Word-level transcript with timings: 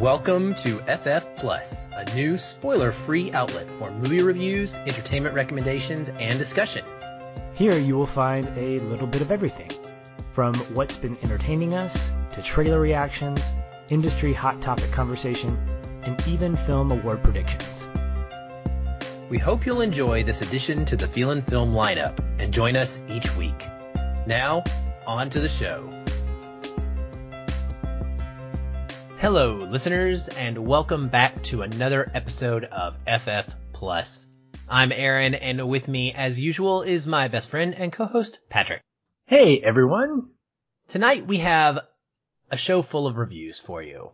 Welcome 0.00 0.56
to 0.56 0.78
FF 0.78 1.36
Plus, 1.36 1.88
a 1.94 2.04
new 2.16 2.36
spoiler-free 2.36 3.32
outlet 3.32 3.68
for 3.78 3.92
movie 3.92 4.22
reviews, 4.22 4.74
entertainment 4.74 5.36
recommendations, 5.36 6.08
and 6.08 6.36
discussion. 6.36 6.84
Here 7.54 7.78
you 7.78 7.94
will 7.94 8.04
find 8.04 8.46
a 8.58 8.80
little 8.80 9.06
bit 9.06 9.22
of 9.22 9.30
everything, 9.30 9.70
from 10.32 10.52
what's 10.74 10.96
been 10.96 11.16
entertaining 11.22 11.74
us, 11.74 12.10
to 12.32 12.42
trailer 12.42 12.80
reactions, 12.80 13.52
industry 13.88 14.34
hot 14.34 14.60
topic 14.60 14.90
conversation, 14.90 15.56
and 16.02 16.20
even 16.26 16.56
film 16.56 16.90
award 16.90 17.22
predictions. 17.22 17.88
We 19.30 19.38
hope 19.38 19.64
you'll 19.64 19.80
enjoy 19.80 20.24
this 20.24 20.42
addition 20.42 20.84
to 20.86 20.96
the 20.96 21.06
Feelin' 21.06 21.40
Film 21.40 21.72
lineup 21.72 22.18
and 22.40 22.52
join 22.52 22.74
us 22.74 23.00
each 23.08 23.34
week. 23.36 23.68
Now, 24.26 24.64
on 25.06 25.30
to 25.30 25.40
the 25.40 25.48
show. 25.48 25.88
Hello, 29.24 29.54
listeners, 29.54 30.28
and 30.28 30.66
welcome 30.66 31.08
back 31.08 31.42
to 31.44 31.62
another 31.62 32.10
episode 32.12 32.64
of 32.64 32.98
FF 33.06 33.54
Plus. 33.72 34.28
I'm 34.68 34.92
Aaron, 34.92 35.34
and 35.34 35.66
with 35.66 35.88
me, 35.88 36.12
as 36.12 36.38
usual, 36.38 36.82
is 36.82 37.06
my 37.06 37.28
best 37.28 37.48
friend 37.48 37.74
and 37.74 37.90
co-host, 37.90 38.40
Patrick. 38.50 38.82
Hey 39.24 39.60
everyone! 39.60 40.28
Tonight 40.88 41.26
we 41.26 41.38
have 41.38 41.78
a 42.50 42.58
show 42.58 42.82
full 42.82 43.06
of 43.06 43.16
reviews 43.16 43.60
for 43.60 43.82
you. 43.82 44.10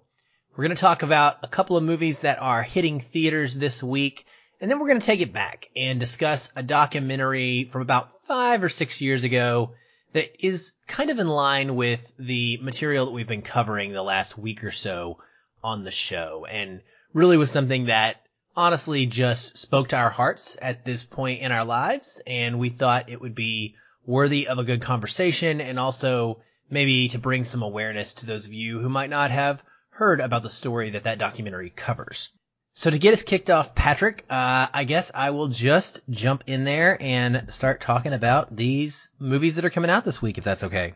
We're 0.52 0.62
going 0.62 0.76
to 0.76 0.80
talk 0.80 1.02
about 1.02 1.38
a 1.42 1.48
couple 1.48 1.76
of 1.76 1.82
movies 1.82 2.20
that 2.20 2.40
are 2.40 2.62
hitting 2.62 3.00
theaters 3.00 3.56
this 3.56 3.82
week, 3.82 4.26
and 4.60 4.70
then 4.70 4.78
we're 4.78 4.86
going 4.86 5.00
to 5.00 5.06
take 5.06 5.22
it 5.22 5.32
back 5.32 5.70
and 5.74 5.98
discuss 5.98 6.52
a 6.54 6.62
documentary 6.62 7.64
from 7.64 7.82
about 7.82 8.12
five 8.28 8.62
or 8.62 8.68
six 8.68 9.00
years 9.00 9.24
ago 9.24 9.72
that 10.12 10.44
is 10.44 10.72
kind 10.86 11.10
of 11.10 11.18
in 11.18 11.28
line 11.28 11.76
with 11.76 12.12
the 12.18 12.58
material 12.62 13.06
that 13.06 13.12
we've 13.12 13.28
been 13.28 13.42
covering 13.42 13.92
the 13.92 14.02
last 14.02 14.36
week 14.36 14.64
or 14.64 14.70
so 14.70 15.18
on 15.62 15.84
the 15.84 15.90
show 15.90 16.46
and 16.50 16.80
really 17.12 17.36
was 17.36 17.50
something 17.50 17.86
that 17.86 18.16
honestly 18.56 19.06
just 19.06 19.56
spoke 19.56 19.88
to 19.88 19.96
our 19.96 20.10
hearts 20.10 20.56
at 20.60 20.84
this 20.84 21.04
point 21.04 21.40
in 21.40 21.52
our 21.52 21.64
lives 21.64 22.20
and 22.26 22.58
we 22.58 22.68
thought 22.68 23.08
it 23.08 23.20
would 23.20 23.34
be 23.34 23.74
worthy 24.06 24.48
of 24.48 24.58
a 24.58 24.64
good 24.64 24.82
conversation 24.82 25.60
and 25.60 25.78
also 25.78 26.40
maybe 26.68 27.08
to 27.08 27.18
bring 27.18 27.44
some 27.44 27.62
awareness 27.62 28.14
to 28.14 28.26
those 28.26 28.46
of 28.46 28.52
you 28.52 28.80
who 28.80 28.88
might 28.88 29.10
not 29.10 29.30
have 29.30 29.62
heard 29.90 30.20
about 30.20 30.42
the 30.42 30.50
story 30.50 30.90
that 30.90 31.04
that 31.04 31.18
documentary 31.18 31.70
covers. 31.70 32.32
So 32.72 32.90
to 32.90 32.98
get 32.98 33.12
us 33.12 33.22
kicked 33.22 33.50
off, 33.50 33.74
Patrick, 33.74 34.24
uh, 34.30 34.68
I 34.72 34.84
guess 34.84 35.10
I 35.14 35.30
will 35.30 35.48
just 35.48 36.00
jump 36.08 36.44
in 36.46 36.64
there 36.64 36.96
and 37.00 37.50
start 37.52 37.80
talking 37.80 38.12
about 38.12 38.54
these 38.54 39.10
movies 39.18 39.56
that 39.56 39.64
are 39.64 39.70
coming 39.70 39.90
out 39.90 40.04
this 40.04 40.22
week, 40.22 40.38
if 40.38 40.44
that's 40.44 40.62
okay. 40.64 40.94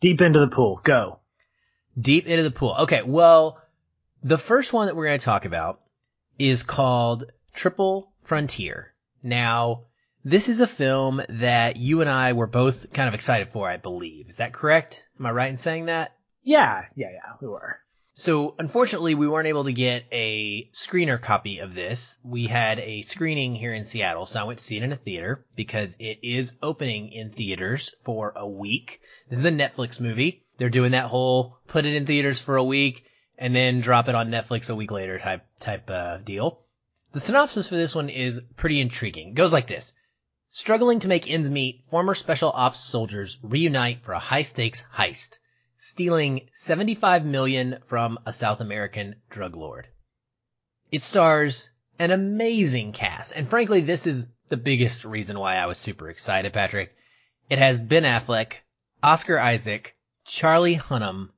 Deep 0.00 0.20
into 0.20 0.40
the 0.40 0.48
pool, 0.48 0.80
go. 0.84 1.20
Deep 1.98 2.26
into 2.26 2.42
the 2.42 2.50
pool. 2.50 2.76
Okay, 2.80 3.02
well, 3.02 3.60
the 4.22 4.38
first 4.38 4.72
one 4.72 4.86
that 4.86 4.96
we're 4.96 5.06
going 5.06 5.18
to 5.18 5.24
talk 5.24 5.44
about 5.44 5.80
is 6.38 6.62
called 6.62 7.24
Triple 7.54 8.12
Frontier. 8.20 8.92
Now, 9.22 9.84
this 10.24 10.48
is 10.48 10.60
a 10.60 10.66
film 10.66 11.22
that 11.28 11.76
you 11.76 12.00
and 12.00 12.10
I 12.10 12.34
were 12.34 12.46
both 12.46 12.92
kind 12.92 13.08
of 13.08 13.14
excited 13.14 13.48
for, 13.48 13.68
I 13.68 13.76
believe. 13.78 14.28
Is 14.28 14.36
that 14.36 14.52
correct? 14.52 15.06
Am 15.18 15.26
I 15.26 15.30
right 15.30 15.50
in 15.50 15.56
saying 15.56 15.86
that? 15.86 16.14
Yeah, 16.42 16.84
yeah, 16.96 17.12
yeah, 17.12 17.32
we 17.40 17.48
were. 17.48 17.78
So 18.16 18.54
unfortunately, 18.60 19.16
we 19.16 19.26
weren't 19.26 19.48
able 19.48 19.64
to 19.64 19.72
get 19.72 20.04
a 20.12 20.68
screener 20.72 21.20
copy 21.20 21.58
of 21.58 21.74
this. 21.74 22.16
We 22.22 22.46
had 22.46 22.78
a 22.78 23.02
screening 23.02 23.56
here 23.56 23.74
in 23.74 23.84
Seattle, 23.84 24.24
so 24.24 24.38
I 24.38 24.44
went 24.44 24.60
to 24.60 24.64
see 24.64 24.76
it 24.76 24.84
in 24.84 24.92
a 24.92 24.96
theater 24.96 25.44
because 25.56 25.96
it 25.98 26.20
is 26.22 26.54
opening 26.62 27.10
in 27.10 27.30
theaters 27.30 27.92
for 28.04 28.32
a 28.36 28.46
week. 28.46 29.00
This 29.28 29.40
is 29.40 29.44
a 29.44 29.50
Netflix 29.50 29.98
movie. 29.98 30.44
They're 30.58 30.70
doing 30.70 30.92
that 30.92 31.06
whole 31.06 31.58
put 31.66 31.86
it 31.86 31.96
in 31.96 32.06
theaters 32.06 32.40
for 32.40 32.54
a 32.54 32.62
week 32.62 33.04
and 33.36 33.52
then 33.52 33.80
drop 33.80 34.08
it 34.08 34.14
on 34.14 34.30
Netflix 34.30 34.70
a 34.70 34.76
week 34.76 34.92
later 34.92 35.18
type 35.18 35.44
type 35.58 35.90
uh, 35.90 36.18
deal. 36.18 36.60
The 37.10 37.18
synopsis 37.18 37.68
for 37.68 37.74
this 37.74 37.96
one 37.96 38.10
is 38.10 38.40
pretty 38.54 38.80
intriguing. 38.80 39.30
It 39.30 39.34
goes 39.34 39.52
like 39.52 39.66
this. 39.66 39.92
Struggling 40.50 41.00
to 41.00 41.08
make 41.08 41.28
ends 41.28 41.50
meet, 41.50 41.82
former 41.86 42.14
special 42.14 42.52
ops 42.54 42.78
soldiers 42.78 43.40
reunite 43.42 44.04
for 44.04 44.12
a 44.12 44.20
high 44.20 44.42
stakes 44.42 44.86
heist 44.96 45.38
stealing 45.76 46.48
75 46.52 47.24
million 47.24 47.78
from 47.86 48.18
a 48.26 48.32
South 48.32 48.60
American 48.60 49.16
drug 49.30 49.56
lord. 49.56 49.88
It 50.90 51.02
stars 51.02 51.70
an 51.98 52.10
amazing 52.10 52.92
cast, 52.92 53.32
and 53.34 53.46
frankly, 53.46 53.80
this 53.80 54.06
is 54.06 54.28
the 54.48 54.56
biggest 54.56 55.04
reason 55.04 55.38
why 55.38 55.56
I 55.56 55.66
was 55.66 55.78
super 55.78 56.08
excited, 56.10 56.52
Patrick. 56.52 56.94
It 57.50 57.58
has 57.58 57.80
Ben 57.80 58.04
Affleck, 58.04 58.54
Oscar 59.02 59.38
Isaac, 59.38 59.96
Charlie 60.24 60.76
Hunnam, 60.76 61.30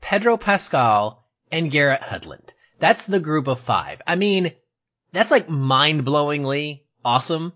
Pedro 0.00 0.36
Pascal, 0.36 1.24
and 1.50 1.70
Garrett 1.70 2.00
Hedlund. 2.00 2.54
That's 2.78 3.06
the 3.06 3.20
group 3.20 3.46
of 3.46 3.60
five. 3.60 4.02
I 4.06 4.16
mean, 4.16 4.52
that's 5.12 5.30
like 5.30 5.48
mind-blowingly 5.48 6.82
awesome 7.04 7.52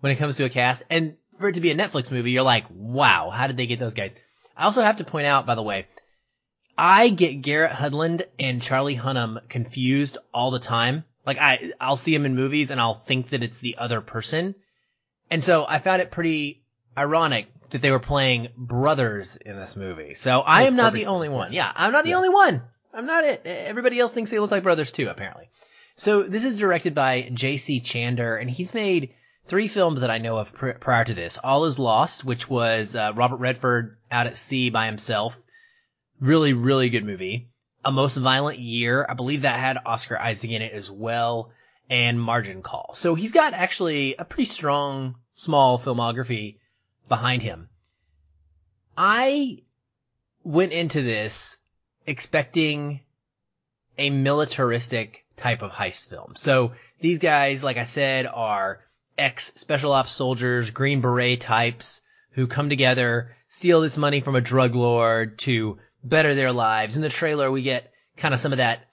when 0.00 0.12
it 0.12 0.16
comes 0.16 0.36
to 0.36 0.44
a 0.44 0.48
cast. 0.48 0.82
And 0.90 1.16
for 1.38 1.48
it 1.48 1.52
to 1.52 1.60
be 1.60 1.70
a 1.70 1.76
Netflix 1.76 2.10
movie, 2.10 2.30
you're 2.30 2.42
like, 2.42 2.64
wow, 2.70 3.30
how 3.30 3.46
did 3.46 3.56
they 3.56 3.66
get 3.66 3.78
those 3.78 3.94
guys? 3.94 4.12
I 4.56 4.64
also 4.64 4.82
have 4.82 4.96
to 4.96 5.04
point 5.04 5.26
out, 5.26 5.46
by 5.46 5.54
the 5.54 5.62
way, 5.62 5.86
I 6.76 7.08
get 7.10 7.42
Garrett 7.42 7.72
Hedlund 7.72 8.22
and 8.38 8.62
Charlie 8.62 8.96
Hunnam 8.96 9.48
confused 9.48 10.18
all 10.32 10.50
the 10.50 10.58
time. 10.58 11.04
Like 11.24 11.38
I, 11.38 11.72
I'll 11.80 11.96
see 11.96 12.14
him 12.14 12.26
in 12.26 12.34
movies 12.34 12.70
and 12.70 12.80
I'll 12.80 12.94
think 12.94 13.30
that 13.30 13.42
it's 13.42 13.60
the 13.60 13.76
other 13.78 14.00
person. 14.00 14.54
And 15.30 15.42
so 15.42 15.64
I 15.66 15.78
found 15.78 16.02
it 16.02 16.10
pretty 16.10 16.64
ironic 16.96 17.46
that 17.70 17.80
they 17.82 17.90
were 17.90 17.98
playing 17.98 18.48
brothers 18.56 19.36
in 19.36 19.56
this 19.56 19.76
movie. 19.76 20.14
So 20.14 20.40
I 20.40 20.64
am 20.64 20.76
not 20.76 20.92
the 20.92 21.06
only 21.06 21.28
one. 21.28 21.52
Yeah, 21.52 21.70
I'm 21.74 21.92
not 21.92 22.04
the 22.04 22.10
yeah. 22.10 22.16
only 22.16 22.28
one. 22.28 22.62
I'm 22.92 23.06
not 23.06 23.24
it. 23.24 23.42
Everybody 23.46 23.98
else 23.98 24.12
thinks 24.12 24.30
they 24.30 24.38
look 24.38 24.50
like 24.50 24.62
brothers 24.62 24.92
too, 24.92 25.08
apparently. 25.08 25.48
So 25.94 26.22
this 26.22 26.44
is 26.44 26.56
directed 26.58 26.94
by 26.94 27.30
J.C. 27.32 27.80
Chandor 27.80 28.40
and 28.40 28.50
he's 28.50 28.74
made 28.74 29.14
three 29.46 29.68
films 29.68 30.00
that 30.00 30.10
I 30.10 30.18
know 30.18 30.38
of 30.38 30.52
pr- 30.52 30.70
prior 30.72 31.04
to 31.04 31.14
this. 31.14 31.38
All 31.38 31.64
is 31.64 31.78
Lost, 31.78 32.24
which 32.24 32.48
was 32.48 32.94
uh, 32.94 33.12
Robert 33.14 33.36
Redford 33.36 33.96
out 34.10 34.26
at 34.26 34.36
sea 34.36 34.70
by 34.70 34.86
himself. 34.86 35.40
Really, 36.20 36.52
really 36.52 36.90
good 36.90 37.04
movie. 37.04 37.48
A 37.84 37.92
Most 37.92 38.16
Violent 38.16 38.58
Year. 38.58 39.04
I 39.08 39.14
believe 39.14 39.42
that 39.42 39.58
had 39.58 39.78
Oscar 39.84 40.18
Isaac 40.18 40.50
in 40.50 40.62
it 40.62 40.72
as 40.72 40.90
well. 40.90 41.50
And 41.90 42.20
Margin 42.20 42.62
Call. 42.62 42.92
So 42.94 43.14
he's 43.14 43.32
got 43.32 43.52
actually 43.52 44.14
a 44.14 44.24
pretty 44.24 44.48
strong, 44.48 45.16
small 45.32 45.78
filmography 45.78 46.58
behind 47.08 47.42
him. 47.42 47.68
I 48.96 49.58
went 50.44 50.72
into 50.72 51.02
this 51.02 51.58
expecting 52.06 53.00
a 53.98 54.10
militaristic 54.10 55.26
type 55.36 55.62
of 55.62 55.72
heist 55.72 56.08
film. 56.08 56.34
So 56.36 56.72
these 57.00 57.18
guys, 57.18 57.62
like 57.62 57.76
I 57.76 57.84
said, 57.84 58.26
are 58.26 58.80
ex 59.18 59.52
special 59.54 59.92
ops 59.92 60.12
soldiers, 60.12 60.70
Green 60.70 61.00
Beret 61.00 61.40
types 61.40 62.02
who 62.32 62.46
come 62.46 62.68
together, 62.68 63.34
steal 63.46 63.80
this 63.80 63.98
money 63.98 64.20
from 64.20 64.36
a 64.36 64.40
drug 64.40 64.74
lord 64.74 65.38
to 65.40 65.78
better 66.02 66.34
their 66.34 66.52
lives. 66.52 66.96
In 66.96 67.02
the 67.02 67.08
trailer, 67.08 67.50
we 67.50 67.62
get 67.62 67.92
kind 68.16 68.34
of 68.34 68.40
some 68.40 68.52
of 68.52 68.58
that 68.58 68.88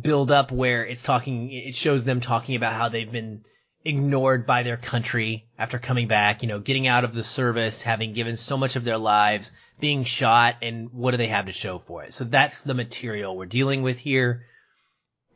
build 0.00 0.30
up 0.30 0.50
where 0.50 0.84
it's 0.84 1.02
talking, 1.02 1.50
it 1.50 1.74
shows 1.74 2.04
them 2.04 2.20
talking 2.20 2.56
about 2.56 2.74
how 2.74 2.88
they've 2.88 3.10
been 3.10 3.42
ignored 3.84 4.46
by 4.46 4.62
their 4.62 4.76
country 4.76 5.46
after 5.58 5.78
coming 5.78 6.08
back, 6.08 6.42
you 6.42 6.48
know, 6.48 6.58
getting 6.58 6.86
out 6.86 7.04
of 7.04 7.14
the 7.14 7.22
service, 7.22 7.82
having 7.82 8.12
given 8.12 8.36
so 8.36 8.56
much 8.56 8.76
of 8.76 8.84
their 8.84 8.98
lives, 8.98 9.52
being 9.78 10.04
shot, 10.04 10.56
and 10.62 10.92
what 10.92 11.12
do 11.12 11.16
they 11.16 11.28
have 11.28 11.46
to 11.46 11.52
show 11.52 11.78
for 11.78 12.02
it? 12.02 12.12
So 12.12 12.24
that's 12.24 12.62
the 12.62 12.74
material 12.74 13.36
we're 13.36 13.46
dealing 13.46 13.82
with 13.82 13.98
here. 13.98 14.44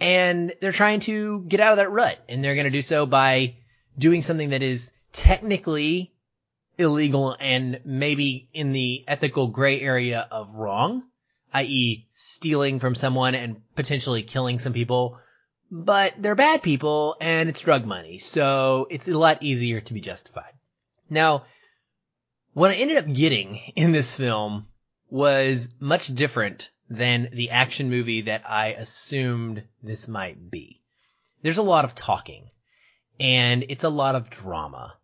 And 0.01 0.53
they're 0.61 0.73
trying 0.73 1.01
to 1.01 1.45
get 1.47 1.61
out 1.61 1.73
of 1.73 1.77
that 1.77 1.91
rut, 1.91 2.19
and 2.29 2.43
they're 2.43 2.55
going 2.55 2.65
to 2.65 2.71
do 2.71 2.83
so 2.83 3.07
by 3.07 3.57
doing 4.01 4.23
something 4.23 4.51
that 4.51 4.63
is 4.63 4.93
technically 5.13 6.13
illegal 6.79 7.37
and 7.39 7.81
maybe 7.85 8.49
in 8.55 8.73
the 8.73 9.05
ethical 9.07 9.49
gray 9.49 9.81
area 9.81 10.27
of 10.31 10.55
wrong, 10.55 11.03
i.e. 11.53 12.07
stealing 12.11 12.81
from 12.81 12.95
someone 12.95 13.35
and 13.35 13.61
potentially 13.77 14.23
killing 14.23 14.59
some 14.59 14.73
people, 14.73 15.19
but 15.71 16.15
they're 16.19 16.35
bad 16.35 16.63
people 16.63 17.15
and 17.21 17.49
it's 17.49 17.61
drug 17.61 17.85
money, 17.85 18.19
so 18.19 18.87
it's 18.91 19.07
a 19.07 19.19
lot 19.19 19.43
easier 19.43 19.81
to 19.81 19.93
be 19.93 20.01
justified. 20.01 20.55
Now, 21.11 21.45
what 22.55 22.71
I 22.71 22.75
ended 22.75 22.97
up 22.97 23.13
getting 23.13 23.57
in 23.77 23.93
this 23.93 24.15
film 24.15 24.67
was 25.11 25.69
much 25.79 26.13
different 26.15 26.71
than 26.89 27.29
the 27.33 27.51
action 27.51 27.91
movie 27.91 28.23
that 28.23 28.49
I 28.49 28.69
assumed 28.69 29.63
this 29.83 30.09
might 30.09 30.51
be. 30.51 30.81
There's 31.43 31.59
a 31.59 31.63
lot 31.63 31.85
of 31.85 31.95
talking 31.95 32.49
and 33.21 33.67
it's 33.69 33.85
a 33.85 33.91
lot 33.91 34.17
of 34.17 34.31
drama. 34.31 34.95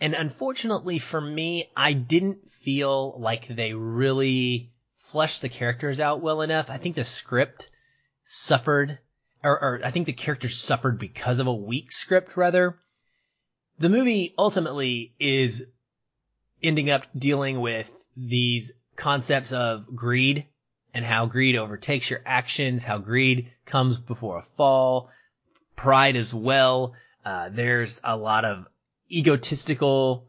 And 0.00 0.14
unfortunately 0.14 0.98
for 0.98 1.20
me, 1.20 1.70
I 1.76 1.92
didn't 1.92 2.48
feel 2.48 3.18
like 3.18 3.48
they 3.48 3.74
really 3.74 4.72
fleshed 4.96 5.42
the 5.42 5.48
characters 5.48 6.00
out 6.00 6.20
well 6.20 6.40
enough. 6.42 6.70
I 6.70 6.76
think 6.76 6.94
the 6.94 7.04
script 7.04 7.70
suffered, 8.22 8.98
or, 9.42 9.62
or, 9.62 9.80
I 9.84 9.90
think 9.90 10.06
the 10.06 10.12
characters 10.12 10.58
suffered 10.58 10.98
because 10.98 11.38
of 11.38 11.46
a 11.46 11.54
weak 11.54 11.92
script, 11.92 12.36
rather. 12.36 12.78
The 13.78 13.88
movie 13.88 14.34
ultimately 14.38 15.14
is 15.18 15.66
ending 16.62 16.90
up 16.90 17.06
dealing 17.16 17.60
with 17.60 17.90
these 18.16 18.72
concepts 18.96 19.52
of 19.52 19.94
greed 19.94 20.46
and 20.94 21.04
how 21.04 21.26
greed 21.26 21.56
overtakes 21.56 22.10
your 22.10 22.22
actions, 22.24 22.84
how 22.84 22.98
greed 22.98 23.52
comes 23.66 23.98
before 23.98 24.38
a 24.38 24.42
fall, 24.42 25.10
pride 25.76 26.16
as 26.16 26.32
well. 26.32 26.94
Uh, 27.26 27.48
there's 27.50 28.00
a 28.04 28.16
lot 28.16 28.44
of 28.44 28.68
egotistical 29.10 30.28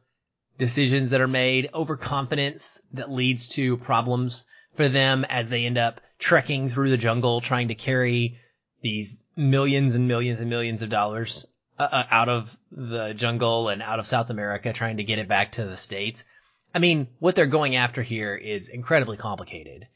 decisions 0.57 1.11
that 1.11 1.21
are 1.21 1.27
made, 1.27 1.69
overconfidence 1.71 2.81
that 2.93 3.11
leads 3.11 3.49
to 3.49 3.77
problems 3.77 4.47
for 4.73 4.89
them 4.89 5.23
as 5.29 5.47
they 5.47 5.67
end 5.67 5.77
up 5.77 6.01
trekking 6.17 6.69
through 6.69 6.89
the 6.89 6.97
jungle 6.97 7.39
trying 7.39 7.67
to 7.67 7.75
carry 7.75 8.39
these 8.81 9.27
millions 9.35 9.93
and 9.93 10.07
millions 10.07 10.39
and 10.39 10.49
millions 10.49 10.81
of 10.81 10.89
dollars 10.89 11.45
uh, 11.77 11.87
uh, 11.91 12.03
out 12.09 12.29
of 12.29 12.57
the 12.71 13.13
jungle 13.13 13.69
and 13.69 13.83
out 13.83 13.99
of 13.99 14.07
South 14.07 14.31
America 14.31 14.73
trying 14.73 14.97
to 14.97 15.03
get 15.03 15.19
it 15.19 15.27
back 15.27 15.51
to 15.51 15.65
the 15.65 15.77
States. 15.77 16.25
I 16.73 16.79
mean, 16.79 17.09
what 17.19 17.35
they're 17.35 17.45
going 17.45 17.75
after 17.75 18.01
here 18.01 18.35
is 18.35 18.69
incredibly 18.69 19.17
complicated. 19.17 19.87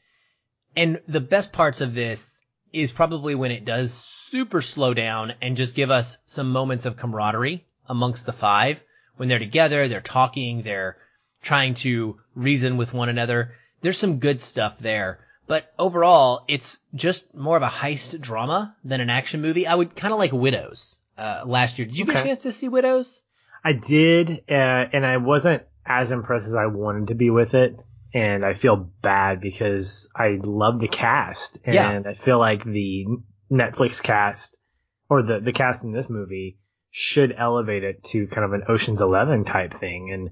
And 0.76 1.00
the 1.08 1.20
best 1.20 1.52
parts 1.52 1.80
of 1.80 1.94
this 1.94 2.40
is 2.72 2.92
probably 2.92 3.34
when 3.34 3.50
it 3.50 3.64
does 3.64 4.21
super 4.32 4.62
slow 4.62 4.94
down 4.94 5.34
and 5.42 5.58
just 5.58 5.74
give 5.74 5.90
us 5.90 6.16
some 6.24 6.50
moments 6.50 6.86
of 6.86 6.96
camaraderie 6.96 7.66
amongst 7.86 8.24
the 8.24 8.32
five. 8.32 8.82
When 9.16 9.28
they're 9.28 9.38
together, 9.38 9.88
they're 9.88 10.00
talking, 10.00 10.62
they're 10.62 10.96
trying 11.42 11.74
to 11.74 12.18
reason 12.34 12.78
with 12.78 12.94
one 12.94 13.10
another. 13.10 13.52
There's 13.82 13.98
some 13.98 14.20
good 14.20 14.40
stuff 14.40 14.78
there. 14.78 15.18
But 15.46 15.70
overall, 15.78 16.44
it's 16.48 16.78
just 16.94 17.34
more 17.34 17.58
of 17.58 17.62
a 17.62 17.68
heist 17.68 18.18
drama 18.22 18.74
than 18.82 19.02
an 19.02 19.10
action 19.10 19.42
movie. 19.42 19.66
I 19.66 19.74
would 19.74 19.94
kind 19.94 20.14
of 20.14 20.18
like 20.18 20.32
Widows 20.32 20.98
uh, 21.18 21.42
last 21.44 21.78
year. 21.78 21.84
Did 21.84 21.98
you 21.98 22.06
get 22.06 22.16
a 22.16 22.22
chance 22.22 22.42
to 22.44 22.52
see 22.52 22.70
Widows? 22.70 23.22
I 23.62 23.74
did, 23.74 24.44
uh, 24.48 24.88
and 24.94 25.04
I 25.04 25.18
wasn't 25.18 25.62
as 25.84 26.10
impressed 26.10 26.46
as 26.46 26.54
I 26.54 26.66
wanted 26.66 27.08
to 27.08 27.14
be 27.14 27.28
with 27.28 27.52
it. 27.52 27.82
And 28.14 28.46
I 28.46 28.54
feel 28.54 28.76
bad 28.76 29.42
because 29.42 30.10
I 30.16 30.38
love 30.42 30.80
the 30.80 30.88
cast, 30.88 31.58
and 31.64 31.74
Yeah. 31.74 32.02
I 32.10 32.14
feel 32.14 32.38
like 32.38 32.64
the 32.64 33.06
Netflix 33.52 34.02
cast 34.02 34.58
or 35.08 35.22
the 35.22 35.40
the 35.40 35.52
cast 35.52 35.84
in 35.84 35.92
this 35.92 36.08
movie 36.08 36.56
should 36.90 37.34
elevate 37.36 37.84
it 37.84 38.02
to 38.04 38.26
kind 38.26 38.44
of 38.44 38.52
an 38.54 38.64
Ocean's 38.68 39.00
Eleven 39.00 39.44
type 39.44 39.74
thing. 39.74 40.10
And 40.12 40.30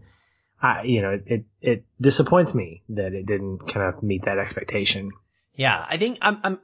I, 0.63 0.83
you 0.85 1.03
know, 1.03 1.21
it 1.27 1.45
it 1.61 1.85
disappoints 2.01 2.55
me 2.55 2.83
that 2.91 3.13
it 3.13 3.27
didn't 3.27 3.59
kind 3.59 3.95
of 3.95 4.03
meet 4.03 4.25
that 4.25 4.39
expectation. 4.39 5.11
Yeah, 5.55 5.85
I 5.87 5.99
think 5.99 6.19
I'm 6.23 6.39
I'm 6.43 6.59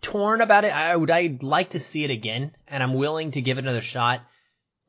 torn 0.00 0.40
about 0.40 0.64
it. 0.64 0.72
I 0.72 0.96
would 0.96 1.10
I'd 1.10 1.42
like 1.42 1.70
to 1.70 1.80
see 1.80 2.04
it 2.04 2.10
again, 2.10 2.52
and 2.66 2.82
I'm 2.82 2.94
willing 2.94 3.32
to 3.32 3.42
give 3.42 3.58
it 3.58 3.64
another 3.64 3.82
shot 3.82 4.22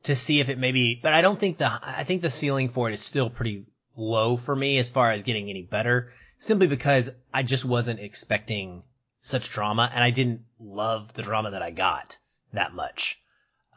to 0.04 0.14
see 0.14 0.40
if 0.40 0.48
it 0.48 0.58
maybe. 0.58 0.98
But 1.02 1.12
I 1.12 1.20
don't 1.20 1.38
think 1.38 1.58
the 1.58 1.70
I 1.82 2.04
think 2.04 2.22
the 2.22 2.30
ceiling 2.30 2.68
for 2.68 2.88
it 2.88 2.94
is 2.94 3.00
still 3.00 3.30
pretty 3.30 3.66
low 3.96 4.36
for 4.36 4.56
me 4.56 4.78
as 4.78 4.88
far 4.88 5.10
as 5.10 5.22
getting 5.22 5.50
any 5.50 5.62
better. 5.62 6.12
Simply 6.38 6.66
because 6.66 7.10
I 7.32 7.42
just 7.42 7.64
wasn't 7.64 8.00
expecting 8.00 8.82
such 9.24 9.50
drama, 9.50 9.88
and 9.94 10.02
I 10.02 10.10
didn't 10.10 10.42
love 10.60 11.14
the 11.14 11.22
drama 11.22 11.52
that 11.52 11.62
I 11.62 11.70
got 11.70 12.18
that 12.52 12.74
much. 12.74 13.20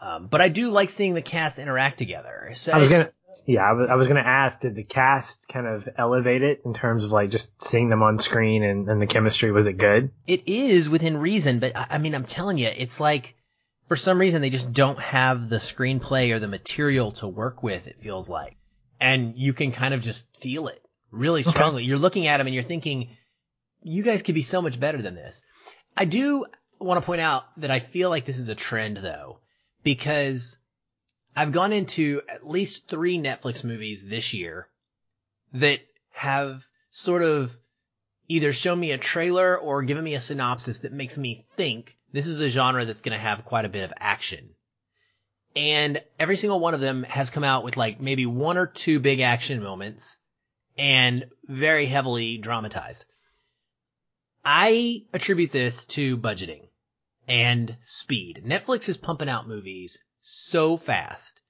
Um, 0.02 0.26
but 0.28 0.42
I 0.42 0.50
do 0.50 0.72
like 0.72 0.90
seeing 0.90 1.14
the 1.14 1.22
cast 1.22 1.60
interact 1.60 2.00
together. 2.00 2.50
So 2.54 2.74
I 2.74 2.80
was 2.80 2.90
gonna, 2.90 3.12
yeah, 3.46 3.62
I 3.62 3.74
was, 3.74 3.90
I 3.92 3.96
was 3.96 4.08
gonna 4.08 4.22
ask, 4.22 4.60
did 4.60 4.76
the 4.76 4.84
cast 4.84 5.48
kind 5.48 5.68
of 5.68 5.88
elevate 5.98 6.42
it 6.42 6.64
in 6.66 6.74
terms 6.74 7.06
of 7.06 7.12
like 7.12 7.30
just 7.30 7.64
seeing 7.64 7.90
them 7.90 8.02
on 8.02 8.18
screen 8.18 8.64
and, 8.64 8.90
and 8.90 9.00
the 9.00 9.06
chemistry? 9.06 9.52
Was 9.52 9.68
it 9.68 9.74
good? 9.74 10.10
It 10.26 10.48
is 10.48 10.90
within 10.90 11.16
reason, 11.18 11.60
but 11.60 11.78
I 11.78 11.86
I 11.92 11.98
mean, 12.00 12.16
I'm 12.16 12.26
telling 12.26 12.58
you, 12.58 12.72
it's 12.76 13.00
like 13.00 13.36
for 13.88 13.96
some 13.96 14.20
reason 14.20 14.42
they 14.42 14.50
just 14.50 14.74
don't 14.74 15.00
have 15.00 15.48
the 15.48 15.58
screenplay 15.58 16.32
or 16.34 16.40
the 16.40 16.48
material 16.48 17.12
to 17.14 17.28
work 17.28 17.62
with. 17.62 17.86
It 17.86 18.02
feels 18.02 18.28
like, 18.28 18.58
and 19.00 19.36
you 19.38 19.54
can 19.54 19.72
kind 19.72 19.94
of 19.94 20.02
just 20.02 20.36
feel 20.38 20.70
it 20.70 20.82
really 21.12 21.42
Okay. 21.42 21.52
strongly. 21.52 21.84
You're 21.84 22.00
looking 22.00 22.26
at 22.26 22.38
them 22.38 22.48
and 22.48 22.54
you're 22.54 22.64
thinking, 22.64 23.10
you 23.88 24.02
guys 24.02 24.24
could 24.24 24.36
be 24.36 24.42
so 24.42 24.64
much 24.64 24.80
better 24.80 25.00
than 25.00 25.14
this. 25.14 25.44
I 25.96 26.06
do 26.06 26.46
want 26.80 27.00
to 27.00 27.06
point 27.06 27.22
out 27.22 27.44
that 27.62 27.70
I 27.70 27.78
feel 27.78 28.10
like 28.10 28.26
this 28.26 28.40
is 28.40 28.50
a 28.50 28.56
trend 28.56 28.98
though, 28.98 29.40
because 29.84 30.58
I've 31.36 31.52
gone 31.52 31.72
into 31.72 32.22
at 32.28 32.50
least 32.50 32.90
three 32.90 33.20
Netflix 33.20 33.64
movies 33.64 34.04
this 34.04 34.34
year 34.34 34.68
that 35.54 35.82
have 36.14 36.66
sort 36.90 37.22
of 37.22 37.56
either 38.28 38.54
shown 38.54 38.80
me 38.80 38.92
a 38.92 38.98
trailer 38.98 39.56
or 39.56 39.84
given 39.84 40.04
me 40.04 40.16
a 40.16 40.20
synopsis 40.20 40.80
that 40.80 40.92
makes 40.92 41.16
me 41.16 41.46
think 41.56 41.96
this 42.12 42.26
is 42.26 42.42
a 42.42 42.50
genre 42.50 42.86
that's 42.86 43.02
going 43.02 43.16
to 43.16 43.24
have 43.24 43.46
quite 43.46 43.66
a 43.66 43.70
bit 43.70 43.84
of 43.84 43.94
action. 44.00 44.50
And 45.56 46.02
every 46.20 46.38
single 46.38 46.60
one 46.60 46.74
of 46.74 46.82
them 46.82 47.04
has 47.04 47.30
come 47.30 47.44
out 47.44 47.64
with 47.64 47.78
like 47.78 48.02
maybe 48.02 48.26
one 48.26 48.58
or 48.58 48.66
two 48.66 49.00
big 49.00 49.20
action 49.20 49.62
moments 49.62 50.18
and 50.76 51.26
very 51.48 51.86
heavily 51.86 52.40
dramatized. 52.40 53.06
I 54.46 55.06
attribute 55.12 55.52
this 55.52 55.86
to 55.86 56.18
budgeting 56.18 56.68
and 57.28 57.76
speed. 57.82 58.44
Netflix 58.46 58.88
is 58.88 58.98
pumping 58.98 59.28
out 59.28 59.48
movies 59.48 59.98
so 60.22 60.78
fast 60.78 61.42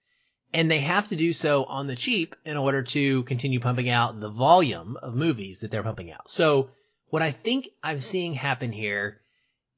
and 0.56 0.72
they 0.72 0.80
have 0.80 1.10
to 1.10 1.18
do 1.18 1.34
so 1.34 1.66
on 1.66 1.88
the 1.88 1.98
cheap 1.98 2.34
in 2.46 2.56
order 2.56 2.82
to 2.82 3.24
continue 3.24 3.60
pumping 3.60 3.90
out 3.90 4.22
the 4.22 4.30
volume 4.30 4.96
of 5.02 5.14
movies 5.14 5.60
that 5.60 5.70
they're 5.70 5.84
pumping 5.84 6.12
out. 6.12 6.30
So 6.30 6.70
what 7.10 7.22
I 7.22 7.32
think 7.32 7.68
I'm 7.84 8.00
seeing 8.00 8.34
happen 8.34 8.72
here 8.72 9.20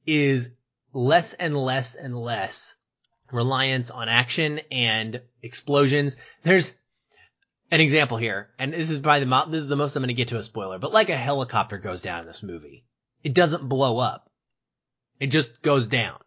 is 0.06 0.50
less 0.92 1.34
and 1.34 1.56
less 1.56 1.96
and 1.96 2.16
less 2.16 2.76
reliance 3.32 3.90
on 3.90 4.08
action 4.08 4.60
and 4.70 5.20
explosions. 5.42 6.16
There's 6.44 6.72
an 7.72 7.80
example 7.80 8.16
here, 8.16 8.50
and 8.58 8.72
this 8.72 8.90
is 8.90 9.00
probably 9.00 9.20
the 9.20 9.26
mo- 9.26 9.50
this 9.50 9.64
is 9.64 9.68
the 9.68 9.76
most 9.76 9.96
I'm 9.96 10.02
going 10.02 10.08
to 10.08 10.14
get 10.14 10.28
to 10.28 10.38
a 10.38 10.42
spoiler, 10.44 10.78
but 10.78 10.92
like 10.92 11.10
a 11.10 11.16
helicopter 11.16 11.78
goes 11.78 12.02
down 12.02 12.20
in 12.20 12.26
this 12.26 12.42
movie, 12.42 12.86
it 13.22 13.34
doesn't 13.34 13.68
blow 13.68 13.98
up. 13.98 14.30
It 15.20 15.28
just 15.28 15.62
goes 15.62 15.88
down, 15.88 16.18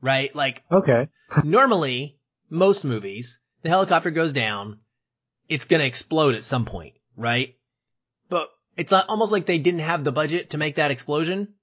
right? 0.00 0.34
Like 0.34 0.62
Okay. 0.70 1.08
normally 1.44 2.18
most 2.50 2.84
movies 2.84 3.40
the 3.62 3.68
helicopter 3.68 4.10
goes 4.10 4.32
down 4.32 4.78
it's 5.48 5.64
going 5.64 5.80
to 5.80 5.86
explode 5.86 6.34
at 6.34 6.44
some 6.44 6.64
point 6.64 6.94
right 7.16 7.56
but 8.28 8.48
it's 8.76 8.92
almost 8.92 9.32
like 9.32 9.46
they 9.46 9.58
didn't 9.58 9.80
have 9.80 10.04
the 10.04 10.12
budget 10.12 10.50
to 10.50 10.58
make 10.58 10.76
that 10.76 10.90
explosion 10.90 11.54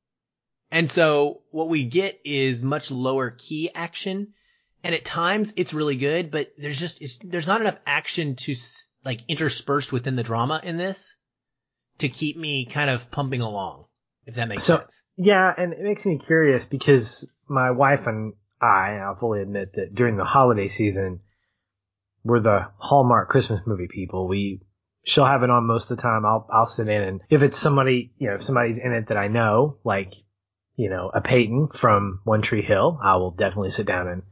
and 0.71 0.89
so 0.89 1.41
what 1.51 1.69
we 1.69 1.83
get 1.83 2.19
is 2.25 2.63
much 2.63 2.91
lower 2.91 3.29
key 3.29 3.69
action 3.73 4.33
and 4.83 4.95
at 4.95 5.05
times 5.05 5.53
it's 5.55 5.73
really 5.73 5.95
good 5.95 6.31
but 6.31 6.51
there's 6.57 6.79
just 6.79 7.01
it's, 7.01 7.19
there's 7.23 7.47
not 7.47 7.61
enough 7.61 7.79
action 7.85 8.35
to 8.35 8.55
like 9.05 9.21
interspersed 9.27 9.91
within 9.91 10.15
the 10.15 10.23
drama 10.23 10.59
in 10.63 10.77
this 10.77 11.15
to 11.99 12.09
keep 12.09 12.37
me 12.37 12.65
kind 12.65 12.89
of 12.89 13.09
pumping 13.11 13.41
along 13.41 13.85
if 14.31 14.35
that 14.35 14.47
makes 14.49 14.63
So- 14.63 14.77
sense 14.79 15.03
Yeah, 15.17 15.53
and 15.55 15.73
it 15.73 15.81
makes 15.81 16.05
me 16.05 16.17
curious 16.17 16.65
because 16.65 17.29
my 17.47 17.71
wife 17.71 18.07
and 18.07 18.33
I, 18.61 18.97
I'll 18.97 19.15
fully 19.15 19.41
admit 19.41 19.73
that 19.73 19.93
during 19.93 20.17
the 20.17 20.23
holiday 20.23 20.67
season, 20.67 21.19
we're 22.23 22.39
the 22.39 22.67
Hallmark 22.77 23.29
Christmas 23.29 23.61
movie 23.65 23.87
people. 23.87 24.27
We, 24.27 24.61
she'll 25.03 25.25
have 25.25 25.43
it 25.43 25.49
on 25.49 25.65
most 25.65 25.89
of 25.91 25.97
the 25.97 26.03
time. 26.03 26.25
I'll, 26.25 26.47
I'll 26.51 26.67
sit 26.67 26.87
in 26.87 27.01
and 27.01 27.21
if 27.29 27.41
it's 27.41 27.57
somebody, 27.57 28.13
you 28.17 28.27
know, 28.27 28.35
if 28.35 28.43
somebody's 28.43 28.77
in 28.77 28.93
it 28.93 29.07
that 29.07 29.17
I 29.17 29.27
know, 29.27 29.77
like, 29.83 30.13
you 30.75 30.89
know, 30.89 31.11
a 31.13 31.21
Peyton 31.21 31.67
from 31.67 32.21
One 32.23 32.41
Tree 32.41 32.61
Hill, 32.61 32.99
I 33.03 33.17
will 33.17 33.31
definitely 33.31 33.71
sit 33.71 33.85
down 33.87 34.07
and, 34.07 34.23